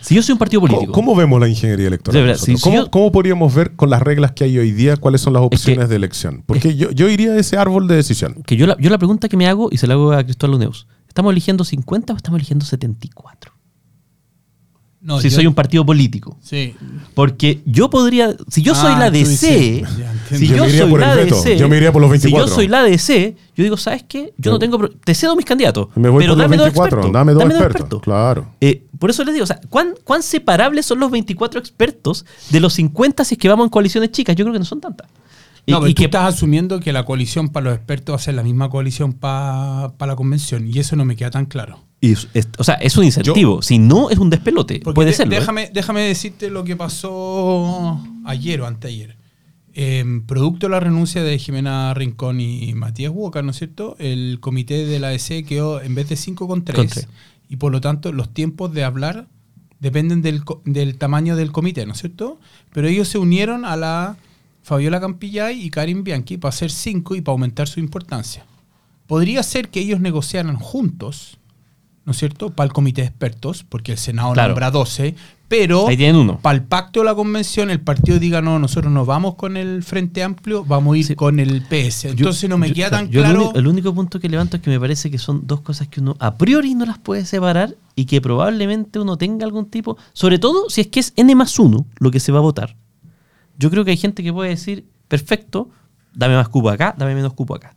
Si 0.00 0.14
yo 0.14 0.22
soy 0.22 0.34
un 0.34 0.38
partido 0.38 0.60
político. 0.60 0.92
¿Cómo, 0.92 1.06
cómo 1.12 1.16
vemos 1.16 1.40
la 1.40 1.48
ingeniería 1.48 1.86
electoral? 1.86 2.22
Verdad, 2.24 2.38
si 2.38 2.56
¿Cómo, 2.58 2.76
yo- 2.76 2.90
cómo 2.90 3.10
podríamos 3.10 3.54
ver 3.54 3.74
con 3.74 3.88
las 3.88 4.02
reglas 4.02 4.32
que 4.32 4.44
hay 4.44 4.58
hoy 4.58 4.70
día 4.70 4.98
cuáles 4.98 5.22
son 5.22 5.32
las 5.32 5.40
que- 5.40 5.46
opciones 5.46 5.88
de 5.88 5.96
elección? 5.96 6.42
Porque 6.44 6.76
yo, 6.76 6.90
yo 6.90 7.08
iría 7.08 7.32
a 7.32 7.38
ese 7.38 7.56
árbol 7.56 7.88
de 7.88 7.96
decisión. 7.96 8.42
que 8.46 8.56
yo 8.58 8.66
la, 8.66 8.76
yo 8.78 8.90
la 8.90 8.98
pregunta 8.98 9.30
que 9.30 9.38
me 9.38 9.46
hago, 9.46 9.70
y 9.72 9.78
se 9.78 9.86
la 9.86 9.94
hago 9.94 10.12
a 10.12 10.22
Cristóbal 10.22 10.52
Luneus, 10.52 10.86
¿estamos 11.08 11.32
eligiendo 11.32 11.64
50 11.64 12.12
o 12.12 12.16
estamos 12.16 12.36
eligiendo 12.38 12.66
74? 12.66 13.53
No, 15.04 15.20
si 15.20 15.28
yo- 15.28 15.36
soy 15.36 15.46
un 15.46 15.52
partido 15.54 15.84
político. 15.84 16.38
Sí. 16.42 16.74
Porque 17.12 17.60
yo 17.66 17.90
podría, 17.90 18.34
si 18.48 18.62
yo 18.62 18.74
soy 18.74 18.94
Ah, 18.94 18.98
la 18.98 19.10
DC, 19.10 19.82
ya 19.98 20.36
si 20.38 20.48
Yo 20.48 20.56
yo, 20.56 20.62
me 20.64 20.68
iría 20.70 20.80
soy 20.82 20.90
por 20.90 21.02
el 21.02 21.08
la 21.08 21.14
veto, 21.14 21.34
DC, 21.36 21.58
yo 21.58 21.68
me 21.68 21.76
iría 21.76 21.92
por 21.92 22.00
los 22.00 22.10
24. 22.10 22.46
Si 22.46 22.50
yo 22.50 22.54
soy 22.56 22.68
la 22.68 22.82
DC, 22.82 23.36
yo 23.54 23.64
digo, 23.64 23.76
¿sabes 23.76 24.02
qué? 24.08 24.32
Yo 24.38 24.50
no 24.50 24.58
tengo, 24.58 24.88
te 24.88 25.14
cedo 25.14 25.36
mis 25.36 25.44
candidatos, 25.44 25.88
Me 25.94 26.08
voy 26.08 26.22
pero 26.24 26.32
por 26.32 26.38
los 26.38 26.44
dame 26.44 26.56
dos 26.56 26.64
24, 26.66 26.98
expertos. 26.98 27.12
dame 27.12 27.32
dos 27.34 27.44
expertos. 27.44 28.02
Claro. 28.02 28.46
Eh, 28.62 28.82
por 28.98 29.10
eso 29.10 29.22
les 29.24 29.34
digo, 29.34 29.44
o 29.44 29.46
sea, 29.46 29.60
¿cuán, 29.68 29.94
¿cuán 30.04 30.22
separables 30.22 30.86
son 30.86 30.98
los 31.00 31.10
24 31.10 31.60
expertos 31.60 32.24
de 32.48 32.60
los 32.60 32.72
50 32.72 33.24
si 33.24 33.34
es 33.34 33.38
que 33.38 33.48
vamos 33.48 33.64
en 33.66 33.70
coaliciones 33.70 34.10
chicas? 34.10 34.34
Yo 34.36 34.44
creo 34.46 34.54
que 34.54 34.58
no 34.58 34.64
son 34.64 34.80
tantas. 34.80 35.06
Y, 35.66 35.72
No, 35.72 35.80
pero 35.80 35.90
y 35.90 35.94
tú 35.94 35.98
que 36.00 36.04
estás 36.06 36.34
asumiendo 36.34 36.80
que 36.80 36.92
la 36.92 37.04
coalición 37.04 37.48
para 37.50 37.64
los 37.64 37.74
expertos 37.76 38.12
va 38.14 38.16
a 38.16 38.20
ser 38.20 38.34
la 38.34 38.42
misma 38.42 38.68
coalición 38.70 39.12
para 39.12 39.92
la 39.98 40.16
convención 40.16 40.66
y 40.66 40.78
eso 40.78 40.96
no 40.96 41.04
me 41.04 41.14
queda 41.16 41.30
tan 41.30 41.44
claro. 41.46 41.80
Y 42.04 42.12
es- 42.12 42.28
es- 42.34 42.48
o 42.58 42.64
sea, 42.64 42.74
es 42.74 42.96
un 42.96 43.04
incentivo. 43.04 43.62
si 43.62 43.78
no, 43.78 44.10
es 44.10 44.18
un 44.18 44.30
despelote. 44.30 44.80
Puede 44.80 45.10
de- 45.10 45.16
ser. 45.16 45.28
Déjame, 45.28 45.70
déjame 45.72 46.02
decirte 46.02 46.50
lo 46.50 46.64
que 46.64 46.76
pasó 46.76 48.00
ayer 48.24 48.60
o 48.60 48.66
anteayer. 48.66 49.16
Em, 49.76 50.24
producto 50.24 50.66
de 50.66 50.70
la 50.70 50.80
renuncia 50.80 51.22
de 51.24 51.36
Jimena 51.38 51.92
Rincón 51.94 52.40
y 52.40 52.72
Matías 52.74 53.10
Walker, 53.14 53.42
¿no 53.42 53.50
es 53.50 53.56
cierto? 53.58 53.96
El 53.98 54.38
comité 54.40 54.86
de 54.86 55.00
la 55.00 55.08
ADC 55.08 55.44
quedó 55.44 55.80
en 55.82 55.94
vez 55.96 56.08
de 56.08 56.16
5 56.16 56.46
con 56.46 56.64
3 56.64 56.76
Con 56.76 56.86
tres. 56.86 57.08
y 57.48 57.56
por 57.56 57.72
lo 57.72 57.80
tanto 57.80 58.12
los 58.12 58.32
tiempos 58.32 58.72
de 58.72 58.84
hablar 58.84 59.26
dependen 59.80 60.22
del, 60.22 60.42
del 60.64 60.96
tamaño 60.96 61.34
del 61.34 61.50
comité, 61.50 61.86
¿no 61.86 61.92
es 61.92 61.98
cierto? 61.98 62.38
Pero 62.72 62.86
ellos 62.86 63.08
se 63.08 63.18
unieron 63.18 63.64
a 63.64 63.74
la 63.76 64.16
Fabiola 64.62 65.00
Campillay 65.00 65.60
y 65.60 65.70
Karin 65.70 66.04
Bianchi 66.04 66.36
para 66.38 66.50
hacer 66.50 66.70
5 66.70 67.16
y 67.16 67.20
para 67.20 67.32
aumentar 67.32 67.66
su 67.68 67.80
importancia. 67.80 68.46
Podría 69.08 69.42
ser 69.42 69.68
que 69.70 69.80
ellos 69.80 70.00
negociaran 70.00 70.56
juntos, 70.56 71.38
¿no 72.04 72.12
es 72.12 72.18
cierto?, 72.18 72.50
para 72.50 72.66
el 72.66 72.72
comité 72.72 73.00
de 73.02 73.08
expertos, 73.08 73.64
porque 73.68 73.92
el 73.92 73.98
Senado 73.98 74.32
Claro. 74.34 74.48
nombra 74.50 74.70
12, 74.70 75.14
pero 75.48 75.86
Ahí 75.88 75.96
tienen 75.96 76.16
uno. 76.16 76.38
para 76.40 76.56
el 76.56 76.62
pacto 76.64 77.00
de 77.00 77.06
la 77.06 77.14
convención 77.14 77.70
el 77.70 77.80
partido 77.80 78.18
diga, 78.18 78.42
no, 78.42 78.58
nosotros 78.58 78.92
nos 78.92 79.06
vamos 79.06 79.34
con 79.36 79.56
el 79.56 79.82
Frente 79.82 80.22
Amplio, 80.22 80.64
vamos 80.64 80.94
a 80.94 80.98
ir 80.98 81.04
Sí. 81.06 81.14
con 81.14 81.38
el 81.38 81.62
PS. 81.62 82.08
Entonces 82.10 82.42
Yo- 82.42 82.48
no 82.48 82.58
me 82.58 82.68
yo- 82.68 82.74
queda 82.74 82.90
tan 82.90 83.08
yo 83.10 83.20
el 83.20 83.26
claro... 83.26 83.48
uni- 83.50 83.58
El, 83.58 83.66
único 83.66 83.94
punto 83.94 84.18
que 84.20 84.28
levanto 84.28 84.56
es 84.56 84.62
que 84.62 84.70
me 84.70 84.80
parece 84.80 85.10
que 85.10 85.18
son 85.18 85.46
dos 85.46 85.60
cosas 85.60 85.86
que 85.88 86.00
uno 86.00 86.16
a 86.18 86.34
priori 86.36 86.74
no 86.74 86.84
las 86.86 86.98
puede 86.98 87.24
separar 87.24 87.74
y 87.94 88.06
que 88.06 88.20
probablemente 88.20 88.98
uno 88.98 89.16
tenga 89.16 89.44
algún 89.44 89.66
tipo, 89.66 89.96
sobre 90.12 90.38
todo 90.38 90.68
si 90.70 90.80
es 90.80 90.86
que 90.88 91.00
es 91.00 91.12
N 91.16 91.34
más 91.34 91.58
1 91.58 91.86
lo 91.98 92.10
que 92.10 92.20
se 92.20 92.32
va 92.32 92.38
a 92.38 92.42
votar. 92.42 92.74
Yo 93.58 93.70
creo 93.70 93.84
que 93.84 93.92
hay 93.92 93.96
gente 93.96 94.22
que 94.22 94.32
puede 94.32 94.50
decir, 94.50 94.86
perfecto, 95.08 95.68
dame 96.12 96.34
más 96.36 96.48
cupo 96.48 96.70
acá, 96.70 96.94
dame 96.98 97.14
menos 97.14 97.32
cupo 97.34 97.54
acá. 97.54 97.74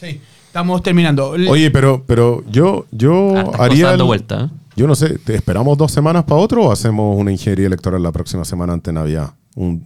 Sí, 0.00 0.20
estamos 0.54 0.82
terminando. 0.84 1.30
Oye, 1.30 1.68
pero, 1.72 2.04
pero 2.06 2.44
yo, 2.48 2.86
yo 2.92 3.30
Hartas 3.30 3.44
cosas 3.56 3.60
haría. 3.60 3.86
dando 3.88 4.04
el- 4.04 4.06
vuelta. 4.06 4.44
¿eh? 4.44 4.48
Yo 4.76 4.86
no 4.86 4.94
sé, 4.94 5.18
¿te 5.18 5.34
esperamos 5.34 5.76
dos 5.76 5.90
semanas 5.90 6.22
para 6.24 6.40
otro 6.40 6.64
o 6.66 6.72
hacemos 6.72 7.18
una 7.18 7.32
ingeniería 7.32 7.66
electoral 7.66 8.00
la 8.02 8.12
próxima 8.12 8.44
semana 8.44 8.72
ante 8.72 8.92
Navidad? 8.92 9.32
Un, 9.56 9.82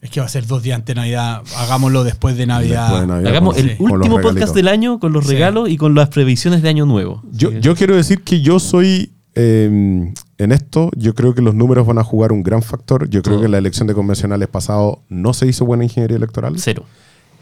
Es 0.00 0.10
que 0.10 0.18
va 0.20 0.26
a 0.26 0.28
ser 0.28 0.44
dos 0.46 0.62
días 0.64 0.76
antes 0.76 0.94
de 0.94 1.00
Navidad. 1.00 1.42
Hagámoslo 1.56 2.02
después 2.02 2.36
de 2.36 2.46
Navidad. 2.46 2.82
Después 2.82 3.00
de 3.02 3.06
Navidad. 3.06 3.30
Hagamos 3.30 3.54
con- 3.56 3.68
el 3.68 3.76
último 3.78 4.20
podcast 4.20 4.54
del 4.56 4.66
año 4.68 4.98
con 4.98 5.12
los 5.12 5.24
Sí. 5.24 5.32
regalos 5.34 5.68
y 5.70 5.76
con 5.76 5.94
las 5.94 6.08
previsiones 6.08 6.62
de 6.62 6.68
año 6.68 6.84
nuevo. 6.84 7.22
Yo, 7.32 7.52
yo 7.52 7.76
quiero 7.76 7.94
decir 7.96 8.22
que 8.22 8.40
yo 8.40 8.58
soy. 8.58 9.12
eh, 9.40 10.12
en 10.38 10.50
esto, 10.52 10.90
yo 10.96 11.14
creo 11.14 11.32
que 11.32 11.42
los 11.42 11.54
números 11.54 11.86
van 11.86 11.98
a 11.98 12.02
jugar 12.04 12.32
un 12.32 12.42
gran 12.42 12.60
factor. 12.60 13.08
Yo 13.08 13.22
creo 13.22 13.34
Todo. 13.34 13.40
que 13.42 13.46
en 13.46 13.52
la 13.52 13.58
elección 13.58 13.86
de 13.86 13.94
convencionales 13.94 14.48
pasado 14.48 15.00
no 15.08 15.32
se 15.32 15.46
hizo 15.46 15.64
buena 15.64 15.84
ingeniería 15.84 16.16
electoral. 16.16 16.54
Cero. 16.58 16.82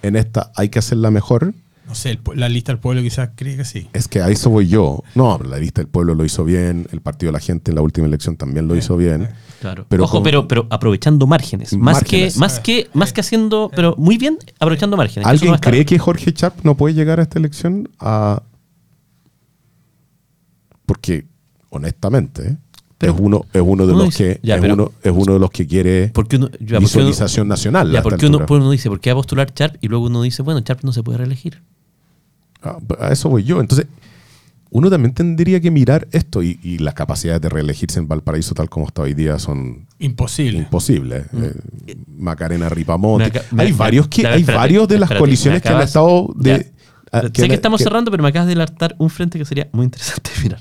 En 0.02 0.14
esta 0.14 0.52
hay 0.56 0.68
que 0.68 0.78
hacerla 0.78 1.10
mejor. 1.10 1.54
No 1.86 1.94
sé, 1.94 2.10
el 2.10 2.20
la 2.34 2.48
lista 2.48 2.72
del 2.72 2.80
pueblo 2.80 3.00
quizás 3.02 3.30
cree 3.36 3.56
que 3.56 3.64
sí. 3.64 3.88
Es 3.92 4.08
que 4.08 4.20
a 4.20 4.28
eso 4.28 4.50
voy 4.50 4.66
yo. 4.66 5.02
No, 5.14 5.38
la 5.38 5.56
lista 5.58 5.80
del 5.82 5.88
pueblo 5.88 6.14
lo 6.14 6.24
hizo 6.24 6.44
bien. 6.44 6.86
El 6.90 7.00
Partido 7.00 7.28
de 7.28 7.34
la 7.34 7.40
Gente 7.40 7.70
en 7.70 7.76
la 7.76 7.82
última 7.82 8.06
elección 8.06 8.36
también 8.36 8.66
lo 8.66 8.74
Sí, 8.74 8.80
hizo 8.80 8.96
bien. 8.96 9.28
sí. 9.30 9.34
Claro. 9.60 9.86
Pero 9.88 10.04
Ojo, 10.04 10.14
con- 10.16 10.22
pero, 10.24 10.48
pero 10.48 10.66
aprovechando 10.70 11.26
márgenes. 11.26 11.72
Más 11.74 11.96
Márgenes. 11.98 12.34
que, 12.34 12.40
más 12.40 12.60
que, 12.60 12.88
más 12.92 13.12
que 13.12 13.20
haciendo, 13.20 13.70
pero 13.74 13.94
muy 13.96 14.18
bien 14.18 14.36
aprovechando 14.58 14.96
márgenes. 14.96 15.26
que 15.28 15.34
eso 15.36 15.44
no 15.46 15.52
¿Alguien 15.54 15.72
cree 15.72 15.84
que 15.86 15.98
Jorge 15.98 16.32
Chap 16.34 16.58
no 16.64 16.76
puede 16.76 16.94
llegar 16.94 17.20
a 17.20 17.22
esta 17.22 17.38
elección? 17.38 17.88
A... 18.00 18.42
Porque, 20.84 21.26
honestamente, 21.70 22.48
¿eh? 22.50 22.56
Pero- 22.98 23.12
es, 23.14 23.20
uno, 23.20 23.44
es 23.52 23.60
uno 23.62 23.86
de 23.86 23.92
uno 23.92 24.04
los 24.04 24.06
dice- 24.16 24.40
que 24.40 24.46
ya, 24.46 24.54
es, 24.54 24.60
pero- 24.62 24.74
uno, 24.74 24.92
es 25.02 25.12
uno 25.14 25.34
de 25.34 25.38
los 25.38 25.50
que 25.50 25.66
quiere 25.66 26.08
Porque 26.14 26.36
uno, 26.36 26.48
ya, 26.48 26.56
porque 26.58 26.72
uno- 26.76 26.80
visualización 26.80 27.46
nacional. 27.48 27.92
ya, 27.92 28.02
porque 28.02 28.26
pues 28.28 28.60
uno 28.60 28.70
dice, 28.70 28.88
¿por 28.88 29.00
qué 29.00 29.10
va 29.10 29.14
a 29.14 29.16
postular 29.18 29.52
Sharp? 29.54 29.76
Y 29.82 29.88
luego 29.88 30.06
uno 30.06 30.22
dice, 30.22 30.42
bueno, 30.42 30.60
Sharp 30.60 30.82
no 30.82 30.92
se 30.92 31.02
puede 31.02 31.18
reelegir. 31.18 31.62
Ah, 32.66 32.78
A 33.08 33.12
eso 33.12 33.28
voy 33.28 33.44
yo. 33.44 33.60
Entonces, 33.60 33.86
uno 34.70 34.90
también 34.90 35.14
tendría 35.14 35.60
que 35.60 35.70
mirar 35.70 36.08
esto 36.10 36.42
y, 36.42 36.58
y 36.62 36.78
las 36.78 36.94
capacidades 36.94 37.40
de 37.40 37.48
reelegirse 37.48 37.98
en 38.00 38.08
Valparaíso 38.08 38.52
tal 38.54 38.68
como 38.68 38.86
está 38.86 39.02
hoy 39.02 39.14
día 39.14 39.38
son 39.38 39.86
Imposible. 39.98 40.58
imposibles. 40.58 41.26
Eh, 41.32 41.96
Macarena 42.18 42.68
Ripamonte. 42.68 43.24
Mm. 43.26 43.28
Aca- 43.54 43.62
hay 43.62 43.72
varios 43.72 44.08
que 44.08 44.26
hay 44.26 44.40
espérate, 44.40 44.56
varios 44.58 44.88
de 44.88 44.94
las 44.98 45.02
espérate, 45.06 45.20
coaliciones 45.20 45.58
me 45.58 45.62
que 45.62 45.68
han 45.68 45.82
estado 45.82 46.34
de 46.36 46.50
ya. 46.58 46.64
ah, 47.12 47.22
sé 47.32 47.48
que 47.48 47.54
estamos 47.54 47.80
cerrando, 47.80 48.10
pero 48.10 48.22
me 48.22 48.28
acabas 48.28 48.48
de 48.48 48.54
alertar 48.54 48.94
un 48.98 49.08
frente 49.08 49.38
que 49.38 49.44
sería 49.44 49.68
muy 49.72 49.84
interesante 49.84 50.30
mirar. 50.42 50.60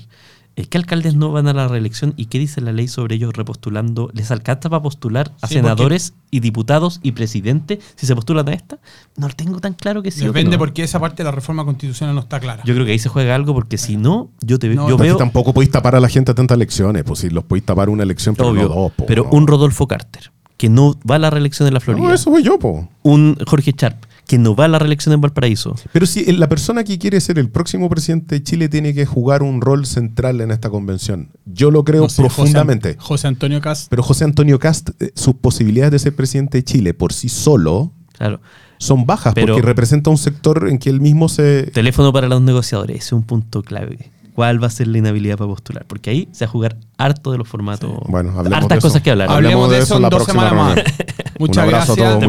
Es 0.56 0.68
que 0.68 0.78
alcaldes 0.78 1.14
no 1.14 1.30
van 1.32 1.48
a 1.48 1.52
la 1.52 1.68
reelección 1.68 2.14
y 2.16 2.26
qué 2.26 2.38
dice 2.38 2.62
la 2.62 2.72
ley 2.72 2.88
sobre 2.88 3.16
ellos 3.16 3.34
repostulando. 3.34 4.10
¿Les 4.14 4.30
alcanza 4.30 4.70
para 4.70 4.82
postular 4.82 5.32
a 5.42 5.46
Sí, 5.48 5.54
senadores 5.54 6.14
y 6.30 6.40
diputados 6.40 6.98
y 7.02 7.12
presidente 7.12 7.78
si 7.94 8.06
se 8.06 8.14
postulan 8.14 8.48
a 8.48 8.54
esta? 8.54 8.78
No 9.18 9.28
lo 9.28 9.34
tengo 9.34 9.60
tan 9.60 9.74
claro 9.74 10.02
que 10.02 10.10
sí. 10.10 10.24
Depende 10.24 10.52
no. 10.52 10.58
porque 10.58 10.82
esa 10.82 10.98
parte 10.98 11.18
de 11.18 11.24
la 11.24 11.30
reforma 11.30 11.64
constitucional 11.66 12.14
no 12.14 12.22
está 12.22 12.40
clara. 12.40 12.62
Yo 12.64 12.72
creo 12.72 12.86
que 12.86 12.92
ahí 12.92 12.98
se 12.98 13.10
juega 13.10 13.34
algo 13.34 13.52
porque 13.52 13.76
si 13.76 13.98
no, 13.98 14.30
yo 14.40 14.58
te 14.58 14.70
No, 14.70 14.88
yo 14.88 14.96
veo 14.96 15.18
tampoco 15.18 15.52
podéis 15.52 15.70
tapar 15.70 15.94
a 15.94 16.00
la 16.00 16.08
gente 16.08 16.30
a 16.32 16.34
tantas 16.34 16.56
elecciones. 16.56 17.04
Pues 17.04 17.20
si 17.20 17.28
los 17.28 17.44
podéis 17.44 17.66
tapar 17.66 17.90
una 17.90 18.02
elección, 18.02 18.34
pero 18.34 18.48
obvio, 18.48 18.62
no 18.62 18.68
dos. 18.68 18.92
po, 18.92 19.04
pero 19.04 19.24
no. 19.24 19.30
un 19.32 19.46
Rodolfo 19.46 19.86
Carter 19.86 20.32
que 20.56 20.70
no 20.70 20.94
va 21.08 21.16
a 21.16 21.18
la 21.18 21.28
reelección 21.28 21.68
en 21.68 21.74
la 21.74 21.80
Florida, 21.80 22.06
No, 22.08 22.14
eso 22.14 22.30
voy 22.30 22.42
yo, 22.42 22.58
po. 22.58 22.88
un 23.02 23.36
Jorge 23.46 23.74
Sharp 23.76 24.06
que 24.26 24.38
no 24.38 24.56
va 24.56 24.64
a 24.64 24.68
la 24.68 24.78
reelección 24.78 25.12
en 25.14 25.20
Valparaíso. 25.20 25.74
Pero 25.92 26.04
si 26.06 26.24
la 26.32 26.48
persona 26.48 26.82
que 26.84 26.98
quiere 26.98 27.20
ser 27.20 27.38
el 27.38 27.48
próximo 27.48 27.88
presidente 27.88 28.34
de 28.36 28.42
Chile 28.42 28.68
tiene 28.68 28.92
que 28.92 29.06
jugar 29.06 29.42
un 29.42 29.60
rol 29.60 29.86
central 29.86 30.40
en 30.40 30.50
esta 30.50 30.68
convención. 30.68 31.30
Yo 31.44 31.70
lo 31.70 31.84
creo 31.84 32.02
No 32.02 32.08
sé, 32.08 32.22
José- 32.22 32.34
profundamente. 32.34 32.96
José, 32.98 33.28
Antonio 33.28 33.60
Cast. 33.60 33.88
Pero 33.88 34.02
José 34.02 34.24
Antonio 34.24 34.58
Cast, 34.58 34.90
eh, 35.00 35.12
sus 35.14 35.34
posibilidades 35.34 35.92
de 35.92 35.98
ser 36.00 36.16
presidente 36.16 36.58
de 36.58 36.64
Chile 36.64 36.92
por 36.94 37.12
sí 37.12 37.28
solo 37.28 37.92
Claro. 38.18 38.40
son 38.78 39.06
bajas 39.06 39.32
Pero- 39.34 39.54
porque 39.54 39.66
representa 39.66 40.10
un 40.10 40.18
sector 40.18 40.68
en 40.68 40.78
que 40.78 40.90
él 40.90 41.00
mismo 41.00 41.28
se... 41.28 41.70
Teléfono 41.72 42.12
para 42.12 42.26
los 42.28 42.42
negociadores, 42.42 42.96
ese 42.96 43.06
es 43.06 43.12
un 43.12 43.22
punto 43.22 43.62
clave. 43.62 44.10
¿Cuál 44.34 44.62
va 44.62 44.66
a 44.66 44.70
ser 44.70 44.88
la 44.88 44.98
inhabilidad 44.98 45.38
para 45.38 45.48
postular? 45.48 45.86
Porque 45.86 46.10
ahí 46.10 46.28
se 46.32 46.44
va 46.44 46.48
a 46.50 46.52
jugar 46.52 46.76
harto 46.98 47.32
de 47.32 47.38
los 47.38 47.48
formatos. 47.48 47.90
Bueno, 48.08 48.30
hablemos 48.30 48.50
de 48.50 48.56
Hartas 48.56 48.78
eso. 48.78 48.88
cosas 48.88 49.02
que 49.02 49.10
hablar. 49.12 49.30
Hablemos 49.30 49.64
Hablemos 49.66 49.70
de 49.70 49.76
de 49.76 49.82
eso 49.84 49.96
en 49.96 50.02
dos 50.02 50.10
próxima 50.10 50.48
semanas 50.50 50.76
más. 50.76 50.84
Muchas 51.38 51.56
Un 51.56 51.62
abrazo 51.62 51.92
a 51.92 51.96
gracias 51.96 52.18
todos, 52.18 52.22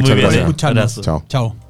muchas 0.48 0.72
gracias. 0.74 1.02
Chao. 1.02 1.24
Chao. 1.28 1.67